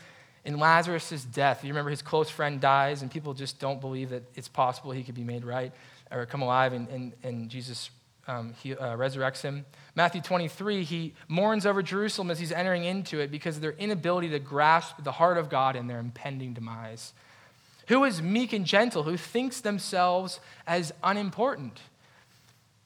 in 0.44 0.58
Lazarus' 0.58 1.24
death. 1.24 1.62
You 1.62 1.68
remember 1.68 1.90
his 1.90 2.02
close 2.02 2.30
friend 2.30 2.60
dies, 2.60 3.02
and 3.02 3.10
people 3.10 3.34
just 3.34 3.60
don't 3.60 3.80
believe 3.80 4.10
that 4.10 4.22
it's 4.34 4.48
possible 4.48 4.92
he 4.92 5.04
could 5.04 5.14
be 5.14 5.24
made 5.24 5.44
right 5.44 5.72
or 6.10 6.24
come 6.24 6.42
alive, 6.42 6.72
and, 6.72 6.88
and, 6.88 7.12
and 7.22 7.50
Jesus 7.50 7.90
um, 8.28 8.54
he 8.62 8.74
uh, 8.74 8.96
resurrects 8.96 9.42
him. 9.42 9.64
Matthew 9.94 10.20
23, 10.20 10.84
he 10.84 11.14
mourns 11.28 11.64
over 11.64 11.82
Jerusalem 11.82 12.30
as 12.30 12.40
he's 12.40 12.52
entering 12.52 12.84
into 12.84 13.20
it 13.20 13.30
because 13.30 13.56
of 13.56 13.62
their 13.62 13.72
inability 13.72 14.30
to 14.30 14.38
grasp 14.38 15.02
the 15.02 15.12
heart 15.12 15.38
of 15.38 15.48
God 15.48 15.76
and 15.76 15.88
their 15.88 16.00
impending 16.00 16.52
demise. 16.52 17.12
Who 17.88 18.04
is 18.04 18.20
meek 18.20 18.52
and 18.52 18.66
gentle, 18.66 19.04
who 19.04 19.16
thinks 19.16 19.60
themselves 19.60 20.40
as 20.66 20.92
unimportant? 21.04 21.80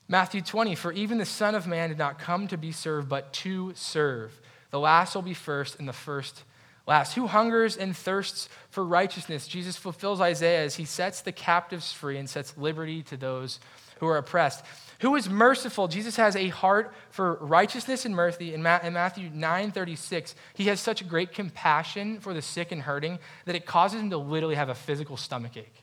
Matthew 0.09 0.43
20, 0.43 0.75
for 0.75 0.93
even 0.93 1.19
the 1.19 1.25
Son 1.25 1.55
of 1.55 1.67
Man 1.67 1.89
did 1.89 1.99
not 1.99 2.19
come 2.19 2.49
to 2.49 2.59
be 2.59 2.73
served, 2.73 3.09
but 3.09 3.33
to 3.35 3.73
serve. 3.75 4.39
The 4.71 4.81
last 4.81 5.15
will 5.15 5.23
be 5.23 5.35
first, 5.35 5.79
and 5.79 5.89
the 5.89 5.93
first 5.93 6.43
last. 6.87 7.15
Who 7.15 7.29
hungers 7.29 7.77
and 7.77 7.97
thirsts 7.97 8.49
for 8.71 8.85
righteousness? 8.85 9.47
Jesus 9.47 9.77
fulfills 9.77 10.21
Isaiah 10.21 10.65
as 10.65 10.75
he 10.75 10.85
sets 10.85 11.23
the 11.23 11.33
captives 11.33 11.93
free 11.93 12.19
and 12.19 12.29
sets 12.29 12.57
liberty 12.59 13.03
to 13.05 13.17
those 13.17 13.61
who 14.01 14.07
are 14.07 14.19
oppressed. 14.19 14.65
Who 15.01 15.17
is 15.17 15.31
merciful? 15.31 15.89
Jesus 15.89 16.17
has 16.17 16.37
a 16.37 16.49
heart 16.49 16.93
for 17.11 17.37
righteousness 17.37 18.05
and 18.05 18.15
mercy. 18.15 18.53
In 18.53 18.63
Matthew 18.63 19.31
9 19.33 19.71
36, 19.73 20.35
he 20.55 20.65
has 20.65 20.79
such 20.79 21.09
great 21.09 21.33
compassion 21.33 22.21
for 22.21 22.35
the 22.35 22.43
sick 22.43 22.71
and 22.71 22.83
hurting 22.83 23.19
that 23.47 23.55
it 23.55 23.65
causes 23.65 24.01
him 24.01 24.11
to 24.11 24.19
literally 24.19 24.57
have 24.57 24.69
a 24.69 24.75
physical 24.75 25.17
stomach 25.17 25.57
ache. 25.57 25.83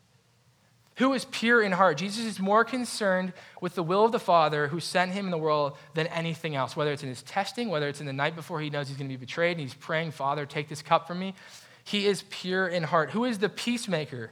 Who 0.98 1.14
is 1.14 1.26
pure 1.26 1.62
in 1.62 1.72
heart? 1.72 1.98
Jesus 1.98 2.26
is 2.26 2.40
more 2.40 2.64
concerned 2.64 3.34
with 3.60 3.76
the 3.76 3.84
will 3.84 4.06
of 4.06 4.12
the 4.12 4.20
Father 4.20 4.68
who 4.68 4.80
sent 4.80 5.12
him 5.12 5.26
in 5.26 5.32
the 5.32 5.38
world 5.38 5.78
than 5.96 6.08
anything 6.08 6.56
else, 6.56 6.76
whether 6.76 6.92
it's 6.92 7.04
in 7.04 7.10
his 7.10 7.22
testing, 7.24 7.70
whether 7.70 7.88
it's 7.88 8.00
in 8.00 8.08
the 8.08 8.14
night 8.14 8.36
before 8.36 8.62
he 8.62 8.70
knows 8.70 8.88
he's 8.88 8.98
going 8.98 9.10
to 9.10 9.16
be 9.16 9.26
betrayed 9.26 9.54
and 9.54 9.62
he's 9.62 9.76
praying, 9.76 10.12
Father, 10.12 10.46
take 10.46 10.70
this 10.70 10.82
cup 10.82 11.08
from 11.08 11.20
me. 11.20 11.36
He 11.84 12.06
is 12.06 12.24
pure 12.30 12.68
in 12.68 12.84
heart. 12.84 13.12
Who 13.12 13.26
is 13.26 13.38
the 13.40 13.50
peacemaker? 13.50 14.32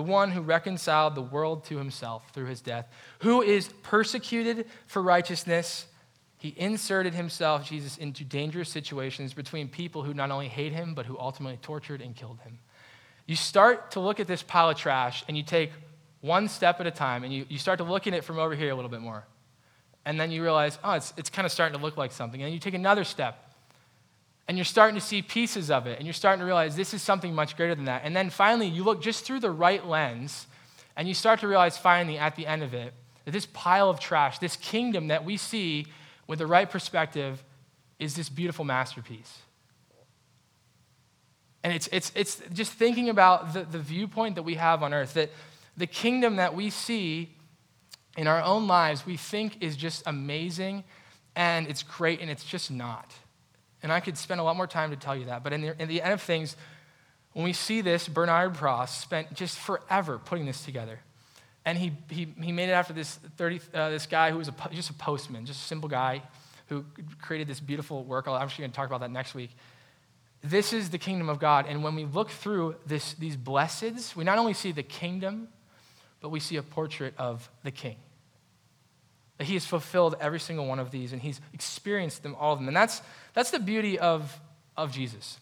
The 0.00 0.04
one 0.04 0.30
who 0.30 0.40
reconciled 0.40 1.14
the 1.14 1.20
world 1.20 1.64
to 1.64 1.76
himself 1.76 2.22
through 2.32 2.46
his 2.46 2.62
death. 2.62 2.88
Who 3.18 3.42
is 3.42 3.68
persecuted 3.82 4.64
for 4.86 5.02
righteousness? 5.02 5.84
He 6.38 6.54
inserted 6.56 7.12
himself, 7.12 7.66
Jesus, 7.68 7.98
into 7.98 8.24
dangerous 8.24 8.70
situations 8.70 9.34
between 9.34 9.68
people 9.68 10.02
who 10.02 10.14
not 10.14 10.30
only 10.30 10.48
hate 10.48 10.72
him, 10.72 10.94
but 10.94 11.04
who 11.04 11.18
ultimately 11.18 11.58
tortured 11.60 12.00
and 12.00 12.16
killed 12.16 12.38
him. 12.40 12.60
You 13.26 13.36
start 13.36 13.90
to 13.90 14.00
look 14.00 14.20
at 14.20 14.26
this 14.26 14.42
pile 14.42 14.70
of 14.70 14.78
trash 14.78 15.22
and 15.28 15.36
you 15.36 15.42
take 15.42 15.70
one 16.22 16.48
step 16.48 16.80
at 16.80 16.86
a 16.86 16.90
time, 16.90 17.22
and 17.22 17.30
you, 17.30 17.44
you 17.50 17.58
start 17.58 17.76
to 17.76 17.84
look 17.84 18.06
at 18.06 18.14
it 18.14 18.24
from 18.24 18.38
over 18.38 18.54
here 18.54 18.70
a 18.70 18.74
little 18.74 18.90
bit 18.90 19.02
more. 19.02 19.26
And 20.06 20.18
then 20.18 20.30
you 20.30 20.42
realize, 20.42 20.78
oh, 20.82 20.92
it's, 20.92 21.12
it's 21.18 21.28
kind 21.28 21.44
of 21.44 21.52
starting 21.52 21.78
to 21.78 21.84
look 21.84 21.98
like 21.98 22.10
something. 22.10 22.42
And 22.42 22.54
you 22.54 22.58
take 22.58 22.72
another 22.72 23.04
step, 23.04 23.49
and 24.50 24.58
you're 24.58 24.64
starting 24.64 24.96
to 24.96 25.00
see 25.00 25.22
pieces 25.22 25.70
of 25.70 25.86
it, 25.86 25.98
and 25.98 26.08
you're 26.08 26.12
starting 26.12 26.40
to 26.40 26.44
realize 26.44 26.74
this 26.74 26.92
is 26.92 27.00
something 27.00 27.32
much 27.32 27.56
greater 27.56 27.76
than 27.76 27.84
that. 27.84 28.02
And 28.04 28.16
then 28.16 28.30
finally, 28.30 28.66
you 28.66 28.82
look 28.82 29.00
just 29.00 29.24
through 29.24 29.38
the 29.38 29.50
right 29.52 29.86
lens, 29.86 30.48
and 30.96 31.06
you 31.06 31.14
start 31.14 31.38
to 31.42 31.46
realize 31.46 31.78
finally 31.78 32.18
at 32.18 32.34
the 32.34 32.48
end 32.48 32.64
of 32.64 32.74
it 32.74 32.92
that 33.24 33.30
this 33.30 33.46
pile 33.46 33.88
of 33.88 34.00
trash, 34.00 34.40
this 34.40 34.56
kingdom 34.56 35.06
that 35.06 35.24
we 35.24 35.36
see 35.36 35.86
with 36.26 36.40
the 36.40 36.48
right 36.48 36.68
perspective, 36.68 37.44
is 38.00 38.16
this 38.16 38.28
beautiful 38.28 38.64
masterpiece. 38.64 39.38
And 41.62 41.72
it's, 41.72 41.88
it's, 41.92 42.10
it's 42.16 42.42
just 42.52 42.72
thinking 42.72 43.08
about 43.08 43.52
the, 43.52 43.62
the 43.62 43.78
viewpoint 43.78 44.34
that 44.34 44.42
we 44.42 44.56
have 44.56 44.82
on 44.82 44.92
earth 44.92 45.14
that 45.14 45.30
the 45.76 45.86
kingdom 45.86 46.34
that 46.36 46.56
we 46.56 46.70
see 46.70 47.36
in 48.16 48.26
our 48.26 48.42
own 48.42 48.66
lives, 48.66 49.06
we 49.06 49.16
think 49.16 49.62
is 49.62 49.76
just 49.76 50.02
amazing 50.06 50.82
and 51.36 51.68
it's 51.68 51.84
great, 51.84 52.20
and 52.20 52.28
it's 52.28 52.42
just 52.42 52.68
not. 52.68 53.14
And 53.82 53.92
I 53.92 54.00
could 54.00 54.16
spend 54.16 54.40
a 54.40 54.44
lot 54.44 54.56
more 54.56 54.66
time 54.66 54.90
to 54.90 54.96
tell 54.96 55.16
you 55.16 55.26
that. 55.26 55.42
But 55.42 55.52
in 55.52 55.62
the, 55.62 55.82
in 55.82 55.88
the 55.88 56.02
end 56.02 56.12
of 56.12 56.22
things, 56.22 56.56
when 57.32 57.44
we 57.44 57.52
see 57.52 57.80
this, 57.80 58.08
Bernard 58.08 58.54
Pras 58.54 58.88
spent 58.88 59.34
just 59.34 59.58
forever 59.58 60.18
putting 60.18 60.46
this 60.46 60.64
together. 60.64 61.00
And 61.64 61.76
he, 61.78 61.92
he, 62.08 62.26
he 62.40 62.52
made 62.52 62.68
it 62.68 62.72
after 62.72 62.92
this, 62.92 63.16
30, 63.36 63.60
uh, 63.74 63.90
this 63.90 64.06
guy 64.06 64.30
who 64.30 64.38
was 64.38 64.48
a, 64.48 64.54
just 64.72 64.90
a 64.90 64.94
postman, 64.94 65.46
just 65.46 65.60
a 65.60 65.66
simple 65.66 65.88
guy 65.88 66.22
who 66.68 66.84
created 67.20 67.48
this 67.48 67.60
beautiful 67.60 68.04
work. 68.04 68.26
I'm 68.28 68.40
actually 68.40 68.62
going 68.62 68.70
to 68.70 68.76
talk 68.76 68.86
about 68.86 69.00
that 69.00 69.10
next 69.10 69.34
week. 69.34 69.50
This 70.42 70.72
is 70.72 70.90
the 70.90 70.98
kingdom 70.98 71.28
of 71.28 71.38
God. 71.38 71.66
And 71.68 71.84
when 71.84 71.94
we 71.94 72.06
look 72.06 72.30
through 72.30 72.76
this, 72.86 73.14
these 73.14 73.36
blesseds, 73.36 74.16
we 74.16 74.24
not 74.24 74.38
only 74.38 74.54
see 74.54 74.72
the 74.72 74.82
kingdom, 74.82 75.48
but 76.20 76.30
we 76.30 76.40
see 76.40 76.56
a 76.56 76.62
portrait 76.62 77.14
of 77.18 77.50
the 77.62 77.70
king. 77.70 77.96
That 79.38 79.44
he 79.44 79.54
has 79.54 79.66
fulfilled 79.66 80.16
every 80.20 80.40
single 80.40 80.66
one 80.66 80.78
of 80.78 80.90
these 80.90 81.12
and 81.12 81.20
he's 81.20 81.40
experienced 81.52 82.22
them, 82.22 82.34
all 82.38 82.52
of 82.52 82.58
them. 82.58 82.68
And 82.68 82.76
that's, 82.76 83.02
that's 83.32 83.50
the 83.50 83.58
beauty 83.58 83.98
of, 83.98 84.38
of 84.76 84.92
Jesus. 84.92 85.38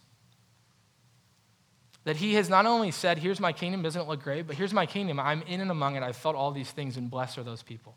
That 2.04 2.16
he 2.16 2.34
has 2.34 2.48
not 2.48 2.64
only 2.66 2.90
said, 2.90 3.18
Here's 3.18 3.40
my 3.40 3.52
kingdom, 3.52 3.82
doesn't 3.82 4.00
it 4.00 4.08
look 4.08 4.22
great? 4.22 4.46
But 4.46 4.56
here's 4.56 4.72
my 4.72 4.86
kingdom. 4.86 5.20
I'm 5.20 5.42
in 5.42 5.60
and 5.60 5.70
among 5.70 5.96
it. 5.96 6.02
I've 6.02 6.16
felt 6.16 6.36
all 6.36 6.52
these 6.52 6.70
things, 6.70 6.96
and 6.96 7.10
blessed 7.10 7.38
are 7.38 7.42
those 7.42 7.62
people. 7.62 7.96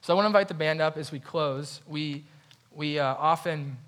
So 0.00 0.12
I 0.12 0.16
want 0.16 0.24
to 0.24 0.28
invite 0.28 0.48
the 0.48 0.54
band 0.54 0.80
up 0.80 0.96
as 0.96 1.12
we 1.12 1.20
close. 1.20 1.80
We, 1.86 2.24
we 2.72 2.98
uh, 2.98 3.14
often 3.14 3.78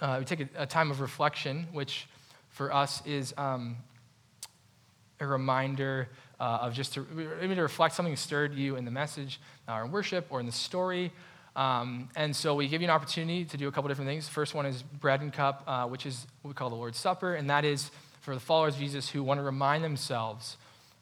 uh, 0.00 0.16
we 0.18 0.24
take 0.24 0.40
a, 0.40 0.48
a, 0.62 0.66
time 0.66 0.90
of 0.90 1.00
reflection, 1.00 1.66
which 1.72 2.06
for 2.50 2.72
us 2.72 3.00
is 3.06 3.32
um, 3.38 3.76
a 5.20 5.26
reminder 5.26 6.08
uh, 6.38 6.58
of 6.62 6.74
just 6.74 6.94
to, 6.94 7.06
maybe 7.40 7.54
to 7.54 7.62
reflect 7.62 7.94
something 7.94 8.16
stirred 8.16 8.54
you 8.54 8.76
in 8.76 8.84
the 8.84 8.90
message 8.90 9.40
uh, 9.68 9.74
or 9.74 9.84
in 9.84 9.92
worship 9.92 10.26
or 10.30 10.40
in 10.40 10.46
the 10.46 10.52
story. 10.52 11.10
Um, 11.56 12.08
and 12.16 12.34
so 12.34 12.54
we 12.54 12.66
give 12.66 12.80
you 12.82 12.88
an 12.88 12.94
opportunity 12.94 13.44
to 13.44 13.56
do 13.56 13.68
a 13.68 13.72
couple 13.72 13.88
different 13.88 14.08
things. 14.08 14.26
The 14.26 14.32
first 14.32 14.54
one 14.54 14.66
is 14.66 14.82
bread 14.82 15.20
and 15.20 15.32
cup, 15.32 15.62
uh, 15.66 15.86
which 15.86 16.04
is 16.04 16.26
what 16.42 16.48
we 16.48 16.54
call 16.54 16.68
the 16.70 16.76
Lord's 16.76 16.98
Supper, 16.98 17.34
and 17.34 17.48
that 17.50 17.64
is 17.64 17.90
for 18.22 18.34
the 18.34 18.40
followers 18.40 18.74
of 18.74 18.80
Jesus 18.80 19.08
who 19.08 19.22
want 19.22 19.38
to 19.38 19.44
remind 19.44 19.84
themselves 19.84 20.56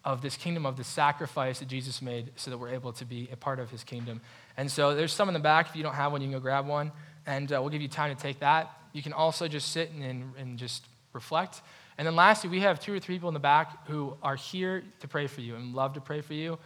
of 0.05 0.21
this 0.21 0.37
kingdom, 0.37 0.67
of 0.67 0.77
the 0.77 0.85
sacrifice 0.85 1.61
that 1.61 1.69
Jesus 1.69 2.03
made 2.03 2.33
so 2.37 2.51
that 2.51 2.59
we're 2.59 2.71
able 2.71 2.93
to 2.95 3.05
be 3.05 3.29
a 3.33 3.37
part 3.37 3.61
of 3.61 3.71
his 3.71 3.85
kingdom. 3.85 4.21
And 4.57 4.71
so 4.71 4.95
there's 4.95 5.13
some 5.13 5.29
in 5.29 5.35
the 5.35 5.41
back. 5.41 5.69
If 5.69 5.77
you 5.77 5.83
don't 5.83 5.95
have 5.95 6.13
one, 6.13 6.21
you 6.21 6.27
can 6.27 6.37
go 6.37 6.41
grab 6.41 6.67
one, 6.67 6.93
and 7.27 7.51
uh, 7.53 7.61
we'll 7.61 7.71
give 7.71 7.83
you 7.83 7.89
time 7.89 8.15
to 8.15 8.21
take 8.21 8.41
that. 8.41 8.71
You 8.93 9.03
can 9.03 9.13
also 9.13 9.49
just 9.49 9.71
sit 9.71 9.91
and, 9.93 10.35
and 10.37 10.59
just 10.59 10.85
reflect. 11.13 11.63
And 11.97 12.07
then 12.07 12.17
lastly, 12.17 12.51
we 12.51 12.61
have 12.61 12.81
two 12.81 12.93
or 12.93 12.99
three 12.99 13.15
people 13.15 13.29
in 13.29 13.35
the 13.35 13.41
back 13.41 13.87
who 13.87 14.17
are 14.23 14.37
here 14.37 14.83
to 15.01 15.09
pray 15.09 15.29
for 15.29 15.41
you 15.41 15.55
and 15.55 15.75
love 15.75 15.95
to 15.95 16.01
pray 16.01 16.21
for 16.21 16.35
you 16.35 16.59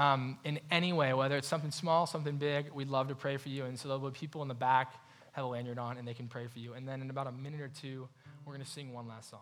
um, 0.00 0.38
in 0.44 0.58
any 0.70 0.94
way, 0.94 1.12
whether 1.12 1.36
it's 1.36 1.46
something 1.46 1.70
small, 1.70 2.06
something 2.06 2.38
big, 2.38 2.72
we'd 2.72 2.88
love 2.88 3.08
to 3.08 3.14
pray 3.14 3.36
for 3.36 3.50
you. 3.50 3.66
And 3.66 3.78
so 3.78 3.86
there'll 3.86 4.10
be 4.10 4.18
people 4.18 4.40
in 4.40 4.48
the 4.48 4.54
back 4.54 4.94
have 5.32 5.44
a 5.44 5.48
lanyard 5.48 5.78
on 5.78 5.98
and 5.98 6.08
they 6.08 6.14
can 6.14 6.26
pray 6.26 6.46
for 6.46 6.58
you. 6.58 6.72
And 6.72 6.88
then 6.88 7.02
in 7.02 7.10
about 7.10 7.26
a 7.26 7.32
minute 7.32 7.60
or 7.60 7.68
two, 7.68 8.08
we're 8.46 8.54
going 8.54 8.64
to 8.64 8.70
sing 8.70 8.94
one 8.94 9.06
last 9.06 9.28
song. 9.28 9.40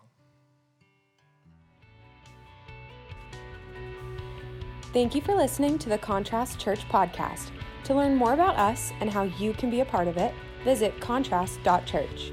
Thank 4.93 5.15
you 5.15 5.21
for 5.21 5.35
listening 5.35 5.79
to 5.79 5.89
the 5.89 5.99
Contrast 5.99 6.59
Church 6.59 6.81
podcast. 6.89 7.53
To 7.85 7.95
learn 7.95 8.17
more 8.17 8.33
about 8.33 8.57
us 8.57 8.93
and 9.01 9.09
how 9.09 9.23
you 9.23 9.53
can 9.53 9.71
be 9.71 9.81
a 9.81 9.85
part 9.85 10.09
of 10.09 10.17
it, 10.17 10.35
visit 10.65 10.99
contrast.church. 11.01 12.33